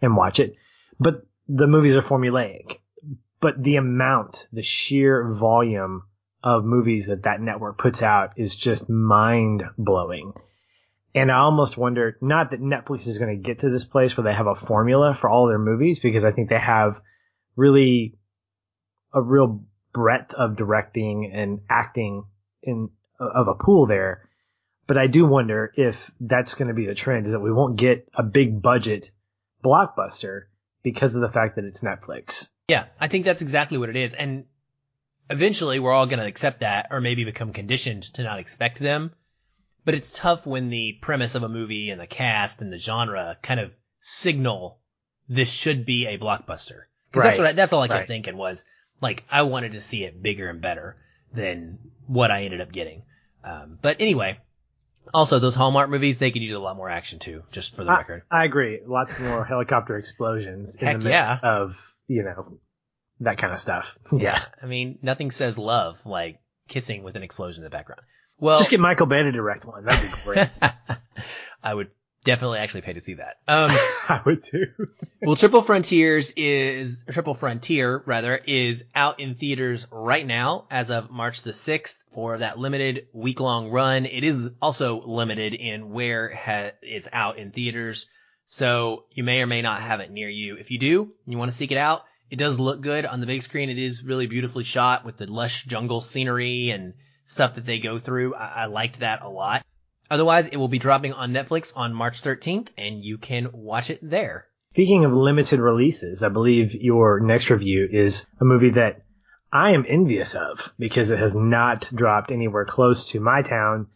and 0.00 0.16
watch 0.16 0.38
it. 0.40 0.54
But 0.98 1.26
the 1.48 1.66
movies 1.66 1.96
are 1.96 2.02
formulaic. 2.02 2.78
But 3.40 3.62
the 3.62 3.76
amount, 3.76 4.46
the 4.52 4.62
sheer 4.62 5.28
volume 5.28 6.04
of 6.44 6.64
movies 6.64 7.06
that 7.06 7.22
that 7.22 7.40
network 7.40 7.78
puts 7.78 8.02
out 8.02 8.34
is 8.36 8.54
just 8.54 8.88
mind 8.88 9.64
blowing. 9.78 10.34
And 11.14 11.32
I 11.32 11.38
almost 11.38 11.78
wonder, 11.78 12.18
not 12.20 12.50
that 12.50 12.60
Netflix 12.60 13.06
is 13.06 13.18
going 13.18 13.34
to 13.34 13.42
get 13.42 13.60
to 13.60 13.70
this 13.70 13.84
place 13.84 14.16
where 14.16 14.24
they 14.24 14.34
have 14.34 14.46
a 14.46 14.54
formula 14.54 15.14
for 15.14 15.30
all 15.30 15.46
their 15.48 15.58
movies, 15.58 16.00
because 16.00 16.24
I 16.24 16.32
think 16.32 16.50
they 16.50 16.58
have 16.58 17.00
really 17.56 18.18
a 19.14 19.22
real 19.22 19.64
breadth 19.92 20.34
of 20.34 20.56
directing 20.56 21.32
and 21.32 21.60
acting 21.70 22.24
in 22.62 22.90
of 23.18 23.48
a 23.48 23.54
pool 23.54 23.86
there. 23.86 24.28
But 24.86 24.98
I 24.98 25.06
do 25.06 25.24
wonder 25.24 25.72
if 25.76 26.10
that's 26.20 26.56
going 26.56 26.68
to 26.68 26.74
be 26.74 26.86
the 26.86 26.94
trend 26.94 27.26
is 27.26 27.32
that 27.32 27.40
we 27.40 27.52
won't 27.52 27.76
get 27.76 28.06
a 28.12 28.22
big 28.22 28.60
budget 28.60 29.10
blockbuster 29.64 30.42
because 30.82 31.14
of 31.14 31.22
the 31.22 31.30
fact 31.30 31.56
that 31.56 31.64
it's 31.64 31.80
Netflix. 31.80 32.50
Yeah, 32.68 32.86
I 33.00 33.08
think 33.08 33.24
that's 33.24 33.40
exactly 33.40 33.78
what 33.78 33.88
it 33.88 33.96
is. 33.96 34.12
And 34.12 34.44
eventually 35.30 35.78
we're 35.78 35.92
all 35.92 36.06
going 36.06 36.18
to 36.18 36.26
accept 36.26 36.60
that 36.60 36.88
or 36.90 37.00
maybe 37.00 37.24
become 37.24 37.52
conditioned 37.52 38.04
to 38.14 38.22
not 38.22 38.38
expect 38.38 38.78
them. 38.78 39.12
But 39.84 39.94
it's 39.94 40.18
tough 40.18 40.46
when 40.46 40.70
the 40.70 40.98
premise 41.02 41.34
of 41.34 41.42
a 41.42 41.48
movie 41.48 41.90
and 41.90 42.00
the 42.00 42.06
cast 42.06 42.62
and 42.62 42.72
the 42.72 42.78
genre 42.78 43.36
kind 43.42 43.60
of 43.60 43.72
signal 44.00 44.78
this 45.28 45.50
should 45.50 45.86
be 45.86 46.06
a 46.06 46.18
blockbuster. 46.18 46.84
Cause 47.12 47.22
that's 47.22 47.38
what 47.38 47.46
I, 47.46 47.52
that's 47.52 47.72
all 47.72 47.82
I 47.82 47.88
kept 47.88 48.00
Right. 48.00 48.08
thinking 48.08 48.36
was 48.36 48.64
like, 49.00 49.24
I 49.30 49.42
wanted 49.42 49.72
to 49.72 49.80
see 49.80 50.04
it 50.04 50.22
bigger 50.22 50.48
and 50.48 50.60
better 50.60 50.96
than 51.32 51.78
what 52.06 52.30
I 52.30 52.44
ended 52.44 52.60
up 52.60 52.72
getting. 52.72 53.02
Um, 53.44 53.78
but 53.80 54.00
anyway, 54.00 54.38
also 55.12 55.38
those 55.38 55.54
Hallmark 55.54 55.90
movies, 55.90 56.18
they 56.18 56.30
could 56.30 56.42
use 56.42 56.54
a 56.54 56.58
lot 56.58 56.76
more 56.76 56.88
action 56.88 57.18
too, 57.18 57.42
just 57.50 57.76
for 57.76 57.84
the 57.84 57.90
I, 57.90 57.98
record. 57.98 58.22
I 58.30 58.44
agree. 58.44 58.80
Lots 58.86 59.18
more 59.18 59.44
helicopter 59.48 59.96
explosions 59.96 60.76
in 60.76 60.86
Heck 60.86 60.98
the 60.98 61.04
midst 61.04 61.30
yeah. 61.30 61.38
of, 61.42 61.76
you 62.08 62.22
know, 62.24 62.58
that 63.20 63.38
kind 63.38 63.52
of 63.52 63.58
stuff. 63.58 63.98
Yeah. 64.12 64.42
I 64.62 64.66
mean, 64.66 64.98
nothing 65.02 65.30
says 65.30 65.58
love 65.58 66.04
like 66.06 66.40
kissing 66.68 67.02
with 67.02 67.16
an 67.16 67.22
explosion 67.22 67.62
in 67.62 67.64
the 67.64 67.70
background. 67.70 68.02
Well, 68.38 68.58
Just 68.58 68.70
get 68.70 68.80
Michael 68.80 69.06
Bay 69.06 69.22
to 69.22 69.32
direct 69.32 69.64
one. 69.64 69.84
That'd 69.84 70.10
be 70.10 70.16
great. 70.24 70.58
I 71.62 71.72
would 71.74 71.90
definitely 72.24 72.58
actually 72.58 72.80
pay 72.82 72.94
to 72.94 73.00
see 73.00 73.14
that. 73.14 73.36
Um, 73.46 73.70
I 74.08 74.20
would 74.26 74.42
too. 74.42 74.66
well, 75.22 75.36
Triple 75.36 75.62
Frontiers 75.62 76.32
is, 76.36 77.04
Triple 77.10 77.34
Frontier 77.34 78.02
rather, 78.06 78.36
is 78.36 78.84
out 78.94 79.20
in 79.20 79.34
theaters 79.34 79.86
right 79.90 80.26
now 80.26 80.66
as 80.70 80.90
of 80.90 81.10
March 81.10 81.42
the 81.42 81.52
6th 81.52 81.96
for 82.12 82.38
that 82.38 82.58
limited 82.58 83.06
week 83.12 83.40
long 83.40 83.70
run. 83.70 84.04
It 84.06 84.24
is 84.24 84.50
also 84.60 85.00
limited 85.02 85.54
in 85.54 85.90
where 85.92 86.34
ha- 86.34 86.72
it's 86.82 87.08
out 87.12 87.38
in 87.38 87.50
theaters. 87.52 88.08
So 88.46 89.04
you 89.12 89.22
may 89.24 89.40
or 89.40 89.46
may 89.46 89.62
not 89.62 89.80
have 89.80 90.00
it 90.00 90.10
near 90.10 90.28
you. 90.28 90.56
If 90.56 90.70
you 90.70 90.78
do, 90.78 91.12
you 91.26 91.38
want 91.38 91.50
to 91.50 91.56
seek 91.56 91.72
it 91.72 91.78
out. 91.78 92.02
It 92.34 92.38
does 92.38 92.58
look 92.58 92.80
good 92.80 93.06
on 93.06 93.20
the 93.20 93.28
big 93.28 93.42
screen. 93.42 93.70
It 93.70 93.78
is 93.78 94.02
really 94.02 94.26
beautifully 94.26 94.64
shot 94.64 95.04
with 95.04 95.18
the 95.18 95.30
lush 95.30 95.66
jungle 95.66 96.00
scenery 96.00 96.70
and 96.70 96.94
stuff 97.22 97.54
that 97.54 97.64
they 97.64 97.78
go 97.78 98.00
through. 98.00 98.34
I, 98.34 98.62
I 98.62 98.66
liked 98.66 98.98
that 98.98 99.22
a 99.22 99.28
lot. 99.28 99.64
Otherwise, 100.10 100.48
it 100.48 100.56
will 100.56 100.66
be 100.66 100.80
dropping 100.80 101.12
on 101.12 101.32
Netflix 101.32 101.76
on 101.76 101.94
March 101.94 102.22
13th 102.22 102.70
and 102.76 103.04
you 103.04 103.18
can 103.18 103.50
watch 103.52 103.88
it 103.88 104.00
there. 104.02 104.48
Speaking 104.72 105.04
of 105.04 105.12
limited 105.12 105.60
releases, 105.60 106.24
I 106.24 106.28
believe 106.28 106.74
your 106.74 107.20
next 107.20 107.50
review 107.50 107.88
is 107.88 108.26
a 108.40 108.44
movie 108.44 108.70
that 108.70 109.04
I 109.52 109.70
am 109.70 109.86
envious 109.88 110.34
of 110.34 110.72
because 110.76 111.12
it 111.12 111.20
has 111.20 111.36
not 111.36 111.88
dropped 111.94 112.32
anywhere 112.32 112.64
close 112.64 113.12
to 113.12 113.20
my 113.20 113.42
town. 113.42 113.86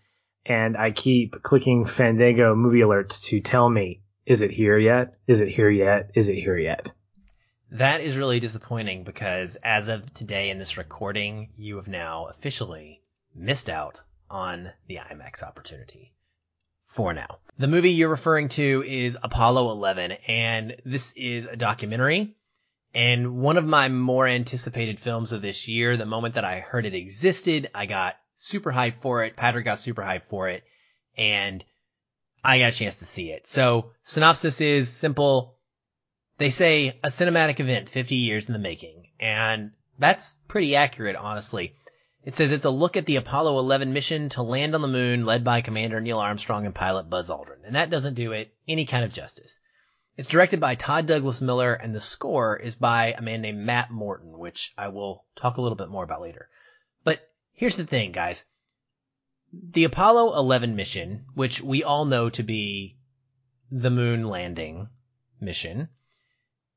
And 0.46 0.76
I 0.76 0.92
keep 0.92 1.42
clicking 1.42 1.86
Fandango 1.86 2.54
movie 2.54 2.82
alerts 2.82 3.20
to 3.30 3.40
tell 3.40 3.68
me, 3.68 4.02
is 4.26 4.42
it 4.42 4.52
here 4.52 4.78
yet? 4.78 5.14
Is 5.26 5.40
it 5.40 5.48
here 5.48 5.70
yet? 5.70 6.12
Is 6.14 6.28
it 6.28 6.36
here 6.36 6.56
yet? 6.56 6.92
That 7.70 8.00
is 8.00 8.16
really 8.16 8.40
disappointing 8.40 9.04
because 9.04 9.56
as 9.56 9.88
of 9.88 10.12
today 10.14 10.48
in 10.48 10.58
this 10.58 10.78
recording, 10.78 11.50
you 11.56 11.76
have 11.76 11.88
now 11.88 12.26
officially 12.26 13.02
missed 13.34 13.68
out 13.68 14.02
on 14.30 14.72
the 14.86 14.96
IMAX 14.96 15.42
opportunity. 15.42 16.14
For 16.86 17.12
now. 17.12 17.40
The 17.58 17.68
movie 17.68 17.90
you're 17.90 18.08
referring 18.08 18.48
to 18.50 18.82
is 18.86 19.18
Apollo 19.22 19.70
11 19.70 20.12
and 20.26 20.76
this 20.86 21.12
is 21.12 21.44
a 21.44 21.56
documentary 21.56 22.34
and 22.94 23.36
one 23.36 23.58
of 23.58 23.66
my 23.66 23.90
more 23.90 24.26
anticipated 24.26 24.98
films 24.98 25.32
of 25.32 25.42
this 25.42 25.68
year. 25.68 25.98
The 25.98 26.06
moment 26.06 26.36
that 26.36 26.46
I 26.46 26.60
heard 26.60 26.86
it 26.86 26.94
existed, 26.94 27.70
I 27.74 27.84
got 27.84 28.16
super 28.34 28.72
hyped 28.72 29.00
for 29.00 29.24
it. 29.24 29.36
Patrick 29.36 29.66
got 29.66 29.78
super 29.78 30.02
hyped 30.02 30.24
for 30.24 30.48
it 30.48 30.64
and 31.18 31.62
I 32.42 32.58
got 32.60 32.72
a 32.72 32.76
chance 32.76 32.96
to 32.96 33.06
see 33.06 33.30
it. 33.30 33.46
So 33.46 33.90
synopsis 34.02 34.62
is 34.62 34.88
simple. 34.90 35.57
They 36.38 36.50
say 36.50 36.98
a 37.02 37.08
cinematic 37.08 37.58
event 37.58 37.88
50 37.88 38.14
years 38.14 38.46
in 38.46 38.52
the 38.52 38.60
making. 38.60 39.08
And 39.18 39.72
that's 39.98 40.36
pretty 40.46 40.76
accurate, 40.76 41.16
honestly. 41.16 41.74
It 42.22 42.34
says 42.34 42.52
it's 42.52 42.64
a 42.64 42.70
look 42.70 42.96
at 42.96 43.06
the 43.06 43.16
Apollo 43.16 43.58
11 43.58 43.92
mission 43.92 44.28
to 44.30 44.42
land 44.42 44.76
on 44.76 44.80
the 44.80 44.86
moon 44.86 45.24
led 45.24 45.42
by 45.42 45.62
Commander 45.62 46.00
Neil 46.00 46.20
Armstrong 46.20 46.64
and 46.64 46.74
pilot 46.74 47.10
Buzz 47.10 47.28
Aldrin. 47.28 47.64
And 47.64 47.74
that 47.74 47.90
doesn't 47.90 48.14
do 48.14 48.32
it 48.32 48.54
any 48.68 48.86
kind 48.86 49.04
of 49.04 49.12
justice. 49.12 49.58
It's 50.16 50.28
directed 50.28 50.60
by 50.60 50.76
Todd 50.76 51.06
Douglas 51.06 51.42
Miller 51.42 51.74
and 51.74 51.92
the 51.92 52.00
score 52.00 52.56
is 52.56 52.76
by 52.76 53.14
a 53.18 53.22
man 53.22 53.40
named 53.40 53.58
Matt 53.58 53.90
Morton, 53.90 54.38
which 54.38 54.74
I 54.78 54.88
will 54.88 55.24
talk 55.34 55.56
a 55.56 55.60
little 55.60 55.76
bit 55.76 55.88
more 55.88 56.04
about 56.04 56.22
later. 56.22 56.48
But 57.02 57.20
here's 57.52 57.76
the 57.76 57.86
thing, 57.86 58.12
guys. 58.12 58.46
The 59.52 59.84
Apollo 59.84 60.36
11 60.36 60.76
mission, 60.76 61.24
which 61.34 61.60
we 61.60 61.82
all 61.82 62.04
know 62.04 62.30
to 62.30 62.42
be 62.44 62.96
the 63.72 63.90
moon 63.90 64.28
landing 64.28 64.88
mission, 65.40 65.88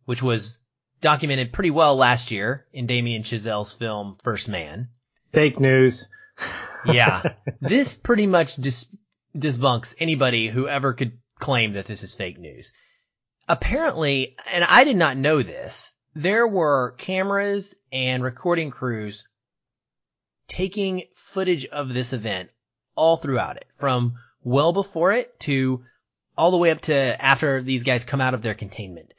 which 0.05 0.21
was 0.21 0.59
documented 1.01 1.53
pretty 1.53 1.71
well 1.71 1.95
last 1.95 2.31
year 2.31 2.65
in 2.73 2.85
Damien 2.85 3.23
Chazelle's 3.23 3.73
film 3.73 4.17
First 4.23 4.49
Man. 4.49 4.89
Fake 5.31 5.59
news. 5.59 6.07
Yeah. 6.83 7.33
this 7.61 7.95
pretty 7.95 8.25
much 8.25 8.55
dis- 8.55 8.87
disbunks 9.37 9.93
anybody 9.99 10.47
who 10.47 10.67
ever 10.67 10.93
could 10.93 11.19
claim 11.37 11.73
that 11.73 11.85
this 11.85 12.01
is 12.01 12.15
fake 12.15 12.39
news. 12.39 12.73
Apparently, 13.47 14.35
and 14.51 14.63
I 14.63 14.83
did 14.83 14.95
not 14.95 15.15
know 15.15 15.43
this, 15.43 15.93
there 16.15 16.47
were 16.47 16.95
cameras 16.97 17.75
and 17.91 18.23
recording 18.23 18.71
crews 18.71 19.27
taking 20.47 21.03
footage 21.13 21.65
of 21.65 21.93
this 21.93 22.13
event 22.13 22.49
all 22.95 23.17
throughout 23.17 23.57
it, 23.57 23.67
from 23.75 24.15
well 24.43 24.73
before 24.73 25.11
it 25.11 25.39
to 25.41 25.83
all 26.37 26.51
the 26.51 26.57
way 26.57 26.71
up 26.71 26.81
to 26.81 26.93
after 26.93 27.61
these 27.61 27.83
guys 27.83 28.03
come 28.03 28.21
out 28.21 28.33
of 28.33 28.41
their 28.41 28.55
containment. 28.55 29.13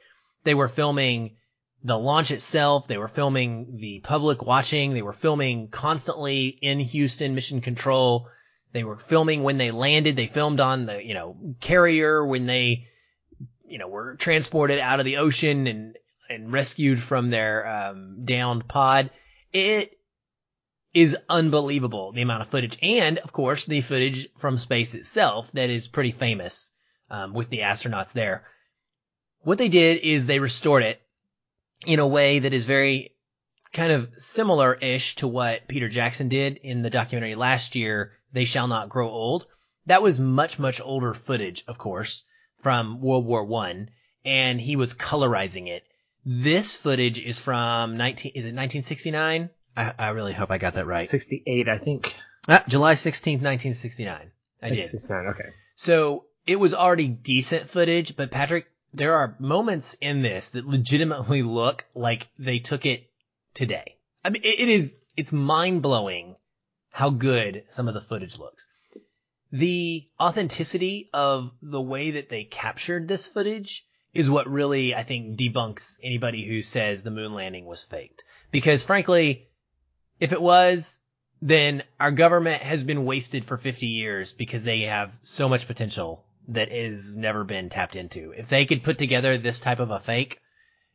They 0.44 0.54
were 0.54 0.68
filming 0.68 1.36
the 1.84 1.98
launch 1.98 2.30
itself. 2.30 2.86
They 2.86 2.98
were 2.98 3.08
filming 3.08 3.78
the 3.78 4.00
public 4.00 4.42
watching. 4.42 4.94
They 4.94 5.02
were 5.02 5.12
filming 5.12 5.68
constantly 5.68 6.48
in 6.48 6.80
Houston 6.80 7.34
mission 7.34 7.60
control. 7.60 8.28
They 8.72 8.84
were 8.84 8.96
filming 8.96 9.42
when 9.42 9.58
they 9.58 9.70
landed. 9.70 10.16
They 10.16 10.26
filmed 10.26 10.60
on 10.60 10.86
the, 10.86 11.04
you 11.04 11.14
know, 11.14 11.56
carrier 11.60 12.24
when 12.24 12.46
they, 12.46 12.86
you 13.66 13.78
know, 13.78 13.88
were 13.88 14.16
transported 14.16 14.78
out 14.78 14.98
of 15.00 15.04
the 15.04 15.18
ocean 15.18 15.66
and, 15.66 15.96
and 16.28 16.52
rescued 16.52 17.00
from 17.00 17.30
their, 17.30 17.66
um, 17.66 18.24
downed 18.24 18.68
pod. 18.68 19.10
It 19.52 19.98
is 20.94 21.16
unbelievable, 21.28 22.12
the 22.12 22.22
amount 22.22 22.42
of 22.42 22.48
footage. 22.48 22.78
And 22.82 23.18
of 23.18 23.32
course, 23.32 23.64
the 23.64 23.80
footage 23.80 24.28
from 24.36 24.58
space 24.58 24.94
itself 24.94 25.52
that 25.52 25.70
is 25.70 25.88
pretty 25.88 26.12
famous, 26.12 26.70
um, 27.10 27.34
with 27.34 27.50
the 27.50 27.60
astronauts 27.60 28.12
there. 28.12 28.44
What 29.42 29.58
they 29.58 29.68
did 29.68 29.98
is 30.02 30.26
they 30.26 30.38
restored 30.38 30.82
it 30.82 31.00
in 31.86 31.98
a 31.98 32.06
way 32.06 32.38
that 32.38 32.52
is 32.52 32.64
very 32.64 33.14
kind 33.72 33.92
of 33.92 34.10
similar-ish 34.18 35.16
to 35.16 35.26
what 35.26 35.66
Peter 35.66 35.88
Jackson 35.88 36.28
did 36.28 36.58
in 36.58 36.82
the 36.82 36.90
documentary 36.90 37.34
last 37.34 37.74
year, 37.74 38.12
They 38.32 38.44
Shall 38.44 38.68
Not 38.68 38.88
Grow 38.88 39.08
Old. 39.08 39.46
That 39.86 40.02
was 40.02 40.20
much, 40.20 40.58
much 40.58 40.80
older 40.80 41.14
footage, 41.14 41.64
of 41.66 41.78
course, 41.78 42.24
from 42.60 43.00
World 43.00 43.26
War 43.26 43.44
One, 43.44 43.90
and 44.24 44.60
he 44.60 44.76
was 44.76 44.94
colorizing 44.94 45.68
it. 45.68 45.84
This 46.24 46.76
footage 46.76 47.18
is 47.18 47.40
from 47.40 47.96
19, 47.96 48.32
is 48.34 48.44
it 48.44 48.54
1969? 48.54 49.50
I, 49.76 49.94
I 49.98 50.08
really 50.10 50.34
hope 50.34 50.50
I 50.50 50.58
got 50.58 50.74
that 50.74 50.86
right. 50.86 51.08
68, 51.08 51.68
I 51.68 51.78
think. 51.78 52.14
Ah, 52.48 52.62
July 52.68 52.94
16th, 52.94 53.42
1969. 53.42 54.30
I 54.62 54.70
did. 54.70 54.86
69, 54.86 55.26
okay. 55.28 55.48
So 55.74 56.26
it 56.46 56.56
was 56.56 56.74
already 56.74 57.08
decent 57.08 57.68
footage, 57.68 58.14
but 58.14 58.30
Patrick, 58.30 58.66
there 58.94 59.14
are 59.14 59.36
moments 59.38 59.94
in 60.00 60.22
this 60.22 60.50
that 60.50 60.66
legitimately 60.66 61.42
look 61.42 61.86
like 61.94 62.28
they 62.38 62.58
took 62.58 62.84
it 62.86 63.10
today. 63.54 63.96
I 64.24 64.30
mean, 64.30 64.42
it, 64.42 64.60
it 64.60 64.68
is, 64.68 64.98
it's 65.16 65.32
mind 65.32 65.82
blowing 65.82 66.36
how 66.90 67.10
good 67.10 67.64
some 67.68 67.88
of 67.88 67.94
the 67.94 68.00
footage 68.00 68.38
looks. 68.38 68.68
The 69.50 70.08
authenticity 70.20 71.10
of 71.12 71.52
the 71.60 71.80
way 71.80 72.12
that 72.12 72.28
they 72.28 72.44
captured 72.44 73.08
this 73.08 73.26
footage 73.26 73.86
is 74.14 74.30
what 74.30 74.46
really, 74.48 74.94
I 74.94 75.02
think, 75.02 75.38
debunks 75.38 75.98
anybody 76.02 76.46
who 76.46 76.62
says 76.62 77.02
the 77.02 77.10
moon 77.10 77.34
landing 77.34 77.66
was 77.66 77.82
faked. 77.82 78.24
Because 78.50 78.84
frankly, 78.84 79.48
if 80.20 80.32
it 80.32 80.40
was, 80.40 81.00
then 81.40 81.82
our 81.98 82.10
government 82.10 82.62
has 82.62 82.82
been 82.82 83.04
wasted 83.04 83.44
for 83.44 83.56
50 83.56 83.86
years 83.86 84.32
because 84.32 84.64
they 84.64 84.82
have 84.82 85.18
so 85.22 85.48
much 85.48 85.66
potential 85.66 86.24
that 86.48 86.70
has 86.70 87.16
never 87.16 87.44
been 87.44 87.68
tapped 87.68 87.96
into. 87.96 88.32
If 88.36 88.48
they 88.48 88.66
could 88.66 88.82
put 88.82 88.98
together 88.98 89.38
this 89.38 89.60
type 89.60 89.78
of 89.78 89.90
a 89.90 89.98
fake, 89.98 90.40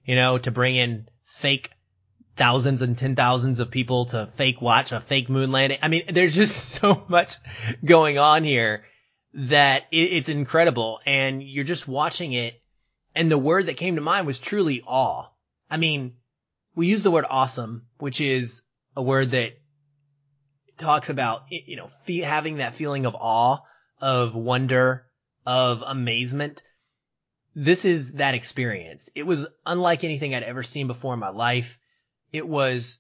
you 0.05 0.15
know, 0.15 0.37
to 0.37 0.51
bring 0.51 0.75
in 0.75 1.07
fake 1.23 1.71
thousands 2.35 2.81
and 2.81 2.97
ten 2.97 3.15
thousands 3.15 3.59
of 3.59 3.71
people 3.71 4.05
to 4.05 4.27
fake 4.35 4.61
watch 4.61 4.91
a 4.91 4.99
fake 4.99 5.29
moon 5.29 5.51
landing. 5.51 5.79
I 5.81 5.87
mean, 5.87 6.03
there's 6.09 6.35
just 6.35 6.69
so 6.69 7.05
much 7.07 7.35
going 7.83 8.17
on 8.17 8.43
here 8.43 8.85
that 9.33 9.83
it, 9.91 10.13
it's 10.13 10.29
incredible. 10.29 10.99
And 11.05 11.41
you're 11.43 11.63
just 11.63 11.87
watching 11.87 12.33
it. 12.33 12.61
And 13.15 13.31
the 13.31 13.37
word 13.37 13.65
that 13.65 13.77
came 13.77 13.95
to 13.95 14.01
mind 14.01 14.27
was 14.27 14.37
truly 14.37 14.83
awe. 14.85 15.29
I 15.69 15.77
mean, 15.77 16.13
we 16.75 16.87
use 16.87 17.01
the 17.01 17.11
word 17.11 17.25
awesome, 17.27 17.87
which 17.97 18.21
is 18.21 18.61
a 18.95 19.01
word 19.01 19.31
that 19.31 19.53
talks 20.77 21.09
about, 21.09 21.43
you 21.49 21.75
know, 21.75 21.87
fe- 21.87 22.19
having 22.19 22.57
that 22.57 22.75
feeling 22.75 23.07
of 23.07 23.15
awe, 23.15 23.59
of 23.99 24.35
wonder, 24.35 25.06
of 25.47 25.81
amazement. 25.81 26.61
This 27.55 27.85
is 27.85 28.13
that 28.13 28.35
experience. 28.35 29.09
It 29.15 29.23
was 29.25 29.47
unlike 29.65 30.03
anything 30.03 30.35
I'd 30.35 30.43
ever 30.43 30.61
seen 30.61 30.85
before 30.87 31.13
in 31.13 31.19
my 31.21 31.29
life. 31.29 31.79
It 32.33 32.47
was 32.47 32.99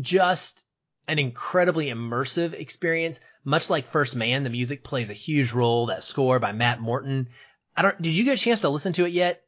just 0.00 0.64
an 1.06 1.18
incredibly 1.18 1.86
immersive 1.88 2.54
experience. 2.54 3.20
Much 3.44 3.68
like 3.70 3.86
First 3.86 4.16
Man, 4.16 4.42
the 4.44 4.50
music 4.50 4.82
plays 4.82 5.10
a 5.10 5.14
huge 5.14 5.52
role. 5.52 5.86
That 5.86 6.02
score 6.02 6.38
by 6.38 6.52
Matt 6.52 6.80
Morton. 6.80 7.28
I 7.76 7.82
don't, 7.82 8.00
did 8.02 8.10
you 8.16 8.24
get 8.24 8.38
a 8.38 8.42
chance 8.42 8.62
to 8.62 8.68
listen 8.70 8.94
to 8.94 9.04
it 9.04 9.12
yet? 9.12 9.42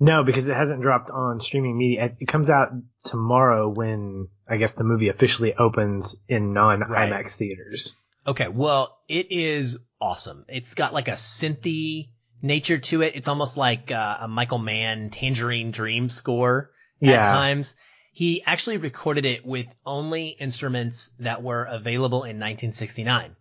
No, 0.00 0.24
because 0.24 0.48
it 0.48 0.54
hasn't 0.56 0.82
dropped 0.82 1.10
on 1.10 1.40
streaming 1.40 1.78
media. 1.78 2.10
It 2.20 2.26
comes 2.26 2.50
out 2.50 2.68
tomorrow 3.04 3.68
when 3.68 4.28
I 4.48 4.56
guess 4.56 4.74
the 4.74 4.84
movie 4.84 5.08
officially 5.08 5.54
opens 5.54 6.16
in 6.28 6.52
non 6.52 6.80
IMAX 6.80 7.10
Right. 7.10 7.30
theaters. 7.30 7.94
Okay, 8.26 8.48
well, 8.48 8.98
it 9.08 9.30
is 9.30 9.78
awesome. 10.00 10.44
It's 10.48 10.74
got 10.74 10.92
like 10.94 11.08
a 11.08 11.12
synthy 11.12 12.10
nature 12.42 12.78
to 12.78 13.02
it. 13.02 13.16
It's 13.16 13.28
almost 13.28 13.56
like 13.56 13.90
uh, 13.90 14.18
a 14.20 14.28
Michael 14.28 14.58
Mann 14.58 15.10
Tangerine 15.10 15.70
Dream 15.70 16.08
score 16.10 16.70
at 17.02 17.24
times. 17.24 17.74
he 18.12 18.42
actually 18.44 18.78
recorded 18.78 19.24
it 19.24 19.46
with 19.46 19.66
only 19.86 20.28
instruments 20.28 21.10
that 21.20 21.42
were 21.42 21.64
available 21.64 22.24
in 22.24 22.38
1969. 22.38 23.36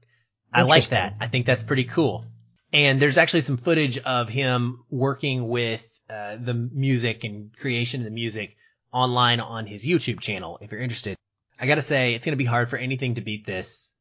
I 0.53 0.61
like 0.63 0.89
that. 0.89 1.15
I 1.19 1.27
think 1.27 1.45
that's 1.45 1.63
pretty 1.63 1.83
cool. 1.83 2.25
And 2.73 3.01
there's 3.01 3.17
actually 3.17 3.41
some 3.41 3.57
footage 3.57 3.97
of 3.97 4.29
him 4.29 4.83
working 4.89 5.47
with 5.47 5.83
uh, 6.09 6.37
the 6.37 6.53
music 6.53 7.23
and 7.23 7.55
creation 7.57 8.01
of 8.01 8.05
the 8.05 8.11
music 8.11 8.55
online 8.91 9.39
on 9.39 9.65
his 9.65 9.85
YouTube 9.85 10.19
channel. 10.19 10.57
If 10.61 10.71
you're 10.71 10.81
interested, 10.81 11.17
I 11.59 11.65
gotta 11.65 11.81
say 11.81 12.13
it's 12.13 12.25
gonna 12.25 12.37
be 12.37 12.45
hard 12.45 12.69
for 12.69 12.77
anything 12.77 13.15
to 13.15 13.21
beat 13.21 13.45
this 13.45 13.93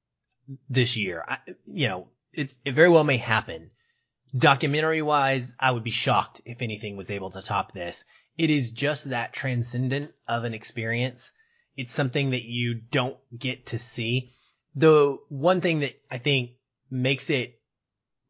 this 0.69 0.97
year. 0.97 1.25
I, 1.27 1.39
you 1.67 1.89
know, 1.89 2.09
it's 2.37 2.59
it 2.64 2.73
very 2.75 2.88
well 2.88 3.05
may 3.05 3.16
happen. 3.16 3.71
Documentary 4.37 5.02
wise, 5.02 5.55
I 5.59 5.71
would 5.71 5.85
be 5.85 5.90
shocked 5.90 6.43
if 6.45 6.61
anything 6.61 6.97
was 6.97 7.11
able 7.11 7.31
to 7.31 7.43
top 7.43 7.73
this. 7.73 8.05
It 8.37 8.50
is 8.50 8.71
just 8.71 9.11
that 9.11 9.33
transcendent 9.33 10.12
of 10.28 10.45
an 10.45 10.52
experience. 10.52 11.33
It's 11.76 11.93
something 11.93 12.31
that 12.31 12.45
you 12.45 12.75
don't 12.75 13.16
get 13.37 13.66
to 13.66 13.78
see. 13.78 14.33
The 14.75 15.16
one 15.28 15.61
thing 15.61 15.81
that 15.81 15.99
I 16.11 16.19
think 16.19 16.52
makes 16.90 17.31
it 17.31 17.59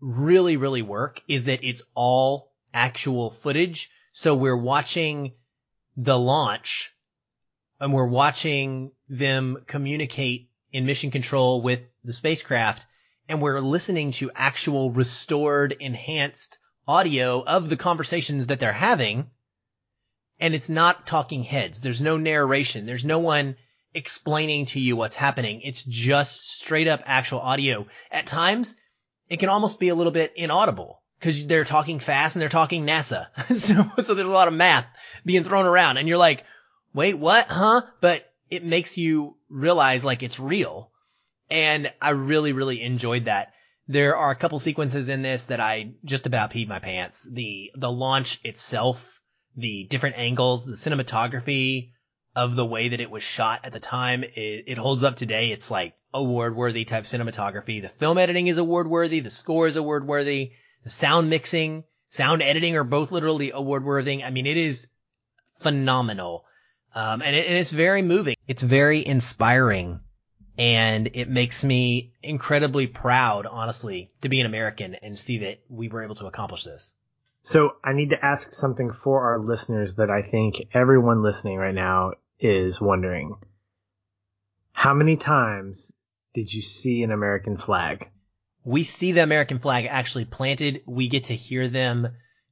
really, 0.01 0.57
really 0.57 0.83
work 0.83 1.23
is 1.27 1.45
that 1.45 1.65
it's 1.65 1.83
all 1.95 2.53
actual 2.73 3.31
footage. 3.31 3.91
So 4.13 4.35
we're 4.35 4.57
watching 4.57 5.33
the 5.97 6.19
launch 6.19 6.93
and 7.81 7.93
we're 7.93 8.07
watching 8.07 8.93
them 9.09 9.65
communicate 9.67 10.51
in 10.73 10.87
mission 10.87 11.11
control 11.11 11.63
with 11.63 11.81
the 12.05 12.13
spacecraft 12.13 12.87
and 13.29 13.43
we're 13.43 13.61
listening 13.61 14.13
to 14.13 14.31
actual 14.35 14.91
restored, 14.91 15.77
enhanced 15.79 16.59
audio 16.87 17.43
of 17.43 17.69
the 17.69 17.77
conversations 17.77 18.47
that 18.47 18.61
they're 18.61 18.73
having. 18.73 19.31
And 20.39 20.55
it's 20.55 20.69
not 20.69 21.07
talking 21.07 21.43
heads. 21.43 21.81
There's 21.81 22.01
no 22.01 22.17
narration. 22.19 22.87
There's 22.87 23.05
no 23.05 23.19
one 23.19 23.57
explaining 23.95 24.67
to 24.67 24.81
you 24.81 24.95
what's 24.95 25.15
happening. 25.15 25.63
It's 25.63 25.83
just 25.83 26.59
straight 26.59 26.89
up 26.89 27.03
actual 27.07 27.41
audio. 27.41 27.87
At 28.11 28.27
times, 28.27 28.77
it 29.29 29.39
can 29.39 29.49
almost 29.49 29.81
be 29.81 29.89
a 29.89 29.95
little 29.95 30.13
bit 30.13 30.33
inaudible 30.37 31.03
because 31.19 31.47
they're 31.47 31.65
talking 31.65 31.99
fast 31.99 32.37
and 32.37 32.43
they're 32.43 32.49
talking 32.49 32.87
NASA. 32.87 33.27
so, 33.55 34.03
so 34.03 34.15
there's 34.15 34.29
a 34.29 34.33
lot 34.33 34.49
of 34.49 34.55
math 34.55 34.87
being 35.25 35.45
thrown 35.45 35.67
around 35.67 35.97
and 35.97 36.07
you're 36.07 36.19
like, 36.19 36.45
wait, 36.93 37.15
what? 37.15 37.47
Huh? 37.47 37.83
But 38.01 38.31
it 38.51 38.65
makes 38.65 38.99
you 38.99 39.37
realize 39.49 40.05
like 40.05 40.23
it's 40.23 40.39
real. 40.39 40.91
And 41.51 41.93
I 42.01 42.11
really, 42.11 42.53
really 42.53 42.83
enjoyed 42.83 43.27
that. 43.27 43.53
There 43.89 44.17
are 44.17 44.31
a 44.31 44.37
couple 44.37 44.59
sequences 44.59 45.09
in 45.09 45.23
this 45.23 45.45
that 45.45 45.61
I 45.61 45.93
just 46.05 46.27
about 46.27 46.51
peed 46.51 46.67
my 46.67 46.81
pants. 46.81 47.29
The, 47.31 47.71
the 47.75 47.91
launch 47.91 48.41
itself, 48.43 49.21
the 49.57 49.85
different 49.85 50.19
angles, 50.19 50.67
the 50.67 50.73
cinematography 50.73 51.93
of 52.35 52.57
the 52.57 52.67
way 52.67 52.89
that 52.89 53.01
it 53.01 53.11
was 53.11 53.23
shot 53.23 53.61
at 53.65 53.73
the 53.73 53.81
time, 53.81 54.25
it, 54.25 54.65
it 54.67 54.79
holds 54.79 55.05
up 55.05 55.17
today. 55.17 55.53
It's 55.53 55.71
like 55.71 55.95
award 56.13 56.57
worthy 56.57 56.85
type 56.85 57.05
cinematography. 57.05 57.81
The 57.81 57.89
film 57.89 58.19
editing 58.19 58.49
is 58.49 58.59
award 58.59 58.89
worthy. 58.89 59.21
The 59.21 59.31
score 59.31 59.69
is 59.69 59.77
award 59.77 60.07
worthy. 60.07 60.53
The 60.83 60.91
sound 60.91 61.31
mixing, 61.31 61.85
sound 62.09 62.43
editing 62.43 62.77
are 62.77 62.85
both 62.85 63.13
literally 63.13 63.53
award 63.53 63.85
worthy. 63.85 64.23
I 64.23 64.31
mean, 64.31 64.47
it 64.47 64.57
is 64.57 64.91
phenomenal. 65.61 66.45
Um, 66.95 67.23
and, 67.23 67.37
it, 67.37 67.47
and 67.47 67.57
it's 67.57 67.71
very 67.71 68.03
moving. 68.03 68.37
It's 68.49 68.63
very 68.63 69.07
inspiring 69.07 70.01
and 70.59 71.11
it 71.15 71.29
makes 71.29 71.63
me 71.63 72.13
incredibly 72.23 72.87
proud, 72.87 73.47
honestly, 73.47 74.11
to 74.23 74.29
be 74.29 74.41
an 74.41 74.47
American 74.47 74.95
and 74.95 75.19
see 75.19 75.39
that 75.39 75.61
we 75.69 75.89
were 75.89 76.03
able 76.03 76.15
to 76.17 76.27
accomplish 76.27 76.65
this. 76.65 76.95
So 77.41 77.77
I 77.85 77.93
need 77.93 78.11
to 78.11 78.25
ask 78.25 78.53
something 78.53 78.91
for 78.91 79.23
our 79.23 79.39
listeners 79.39 79.95
that 79.97 80.11
I 80.11 80.23
think 80.23 80.69
everyone 80.73 81.23
listening 81.23 81.59
right 81.59 81.75
now 81.75 82.13
is 82.41 82.81
wondering. 82.81 83.37
How 84.73 84.95
many 84.95 85.17
times 85.17 85.93
did 86.35 86.53
you 86.53 86.63
see 86.63 87.03
an 87.03 87.13
American 87.13 87.57
flag? 87.57 88.11
We 88.65 88.83
see 88.83 89.13
the 89.13 89.23
American 89.23 89.59
flag 89.59 89.87
actually 89.89 90.25
planted. 90.25 90.83
We 90.87 91.09
get 91.09 91.25
to 91.25 91.35
hear 91.35 91.69
them 91.69 92.09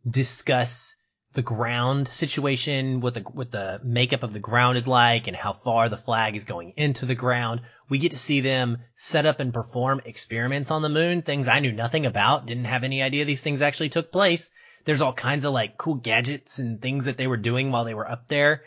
discuss 0.09 0.95
the 1.35 1.43
ground 1.43 2.07
situation, 2.07 3.01
what 3.01 3.15
the 3.15 3.21
what 3.21 3.51
the 3.51 3.81
makeup 3.83 4.23
of 4.23 4.33
the 4.33 4.39
ground 4.39 4.79
is 4.79 4.87
like, 4.87 5.27
and 5.27 5.37
how 5.37 5.53
far 5.53 5.89
the 5.89 5.97
flag 5.97 6.37
is 6.37 6.45
going 6.45 6.73
into 6.77 7.07
the 7.07 7.17
ground. 7.17 7.61
We 7.89 7.99
get 7.99 8.13
to 8.13 8.17
see 8.17 8.41
them 8.41 8.79
set 8.95 9.27
up 9.27 9.41
and 9.41 9.53
perform 9.53 10.01
experiments 10.05 10.71
on 10.71 10.83
the 10.83 10.89
moon, 10.89 11.23
things 11.23 11.49
I 11.49 11.59
knew 11.59 11.73
nothing 11.73 12.07
about, 12.07 12.47
didn't 12.47 12.67
have 12.67 12.85
any 12.85 13.03
idea 13.03 13.25
these 13.25 13.43
things 13.43 13.63
actually 13.63 13.89
took 13.89 14.13
place. 14.13 14.51
There's 14.85 15.01
all 15.01 15.13
kinds 15.13 15.45
of 15.45 15.53
like 15.53 15.77
cool 15.77 15.97
gadgets 15.97 16.61
and 16.61 16.81
things 16.81 17.07
that 17.07 17.17
they 17.17 17.27
were 17.27 17.37
doing 17.37 17.71
while 17.73 17.85
they 17.85 17.95
were 17.95 18.09
up 18.09 18.29
there. 18.29 18.63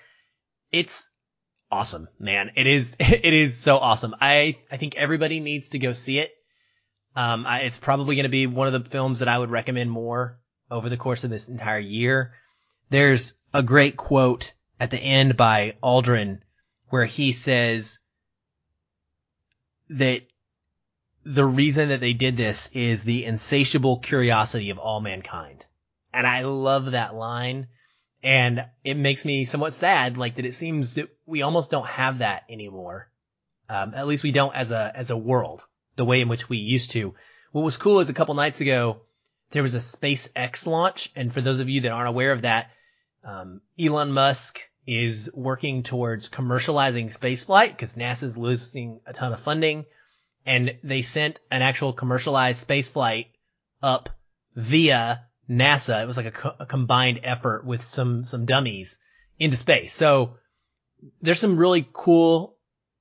It's 0.71 1.10
awesome, 1.71 2.10
man. 2.19 2.51
It 2.56 2.67
is 2.67 2.95
it 2.99 3.34
is 3.34 3.58
so 3.58 3.77
awesome. 3.77 4.13
I 4.19 4.58
I 4.69 4.75
think 4.75 4.97
everybody 4.97 5.39
needs 5.39 5.69
to 5.69 5.80
go 5.80 5.93
see 5.93 6.19
it. 6.19 6.32
Um, 7.15 7.47
I, 7.47 7.62
it's 7.62 7.77
probably 7.77 8.15
going 8.15 8.23
to 8.23 8.30
be 8.30 8.45
one 8.45 8.67
of 8.67 8.73
the 8.73 8.89
films 8.89 9.19
that 9.19 9.27
I 9.27 9.39
would 9.39 9.49
recommend 9.49 9.89
more 9.89 10.39
over 10.69 10.89
the 10.89 10.97
course 10.97 11.23
of 11.23 11.30
this 11.30 11.49
entire 11.49 11.80
year. 11.80 12.34
There's 12.89 13.36
a 13.54 13.63
great 13.63 13.97
quote 13.97 14.54
at 14.80 14.91
the 14.91 15.00
end 15.00 15.36
by 15.36 15.76
Aldrin 15.84 16.39
where 16.89 17.06
he 17.06 17.32
says 17.32 18.00
that 19.89 20.21
the 21.26 21.45
reason 21.45 21.89
that 21.89 22.00
they 22.00 22.13
did 22.13 22.38
this 22.38 22.69
is 22.71 23.04
the 23.04 23.26
insatiable 23.26 24.00
curiosity 24.00 24.69
of 24.69 24.80
all 24.80 25.02
mankind. 25.02 25.65
And 26.13 26.26
I 26.26 26.43
love 26.43 26.91
that 26.91 27.15
line. 27.15 27.67
And 28.23 28.65
it 28.84 28.95
makes 28.95 29.26
me 29.26 29.43
somewhat 29.45 29.73
sad, 29.73 30.17
like 30.17 30.36
that 30.36 30.45
it 30.45 30.54
seems 30.54 30.93
that 30.95 31.10
we 31.26 31.41
almost 31.41 31.69
don't 31.69 31.88
have 31.88 32.19
that 32.19 32.43
anymore. 32.50 33.12
Um, 33.69 33.93
at 33.93 34.08
least 34.08 34.23
we 34.23 34.32
don't 34.32 34.56
as 34.56 34.71
a, 34.71 34.91
as 34.95 35.10
a 35.10 35.17
world, 35.17 35.65
the 35.97 36.06
way 36.06 36.21
in 36.21 36.30
which 36.30 36.47
we 36.47 36.58
used 36.58 36.91
to. 36.91 37.13
What 37.52 37.63
was 37.63 37.76
cool 37.76 38.00
is 38.00 38.10
a 38.10 38.13
couple 38.13 38.34
nights 38.34 38.62
ago, 38.62 39.02
there 39.52 39.63
was 39.63 39.73
a 39.73 39.80
SpaceX 39.80 40.65
launch. 40.65 41.12
And 41.15 41.34
for 41.34 41.41
those 41.41 41.60
of 41.60 41.69
you 41.69 41.82
that 41.82 41.91
aren't 41.91 42.10
aware 42.10 42.32
of 42.32 42.43
that, 42.43 42.71
um, 43.28 43.62
Elon 43.78 44.13
Musk 44.13 44.62
is 44.88 45.30
working 45.34 45.84
towards 45.84 46.30
commercializing 46.30 47.16
spaceflight 47.16 47.72
because 47.72 47.94
NASA's 47.94 48.38
losing 48.38 49.02
a 49.06 49.12
ton 49.12 49.34
of 49.34 49.40
funding. 49.42 49.86
And 50.46 50.78
they 50.82 51.02
sent 51.02 51.42
an 51.52 51.62
actual 51.62 51.92
commercialized 51.92 52.66
spaceflight 52.66 53.26
up 53.84 54.10
via 54.56 55.26
NASA. 55.50 56.02
It 56.02 56.08
was 56.08 56.16
like 56.16 56.28
a, 56.28 56.32
co- 56.32 56.56
a 56.58 56.66
combined 56.66 57.20
effort 57.24 57.66
with 57.66 57.82
some, 57.84 58.24
some 58.24 58.46
dummies 58.46 58.98
into 59.38 59.58
space. 59.58 59.92
So 59.92 60.38
there's 61.22 61.40
some 61.40 61.58
really 61.58 61.86
cool 61.92 62.56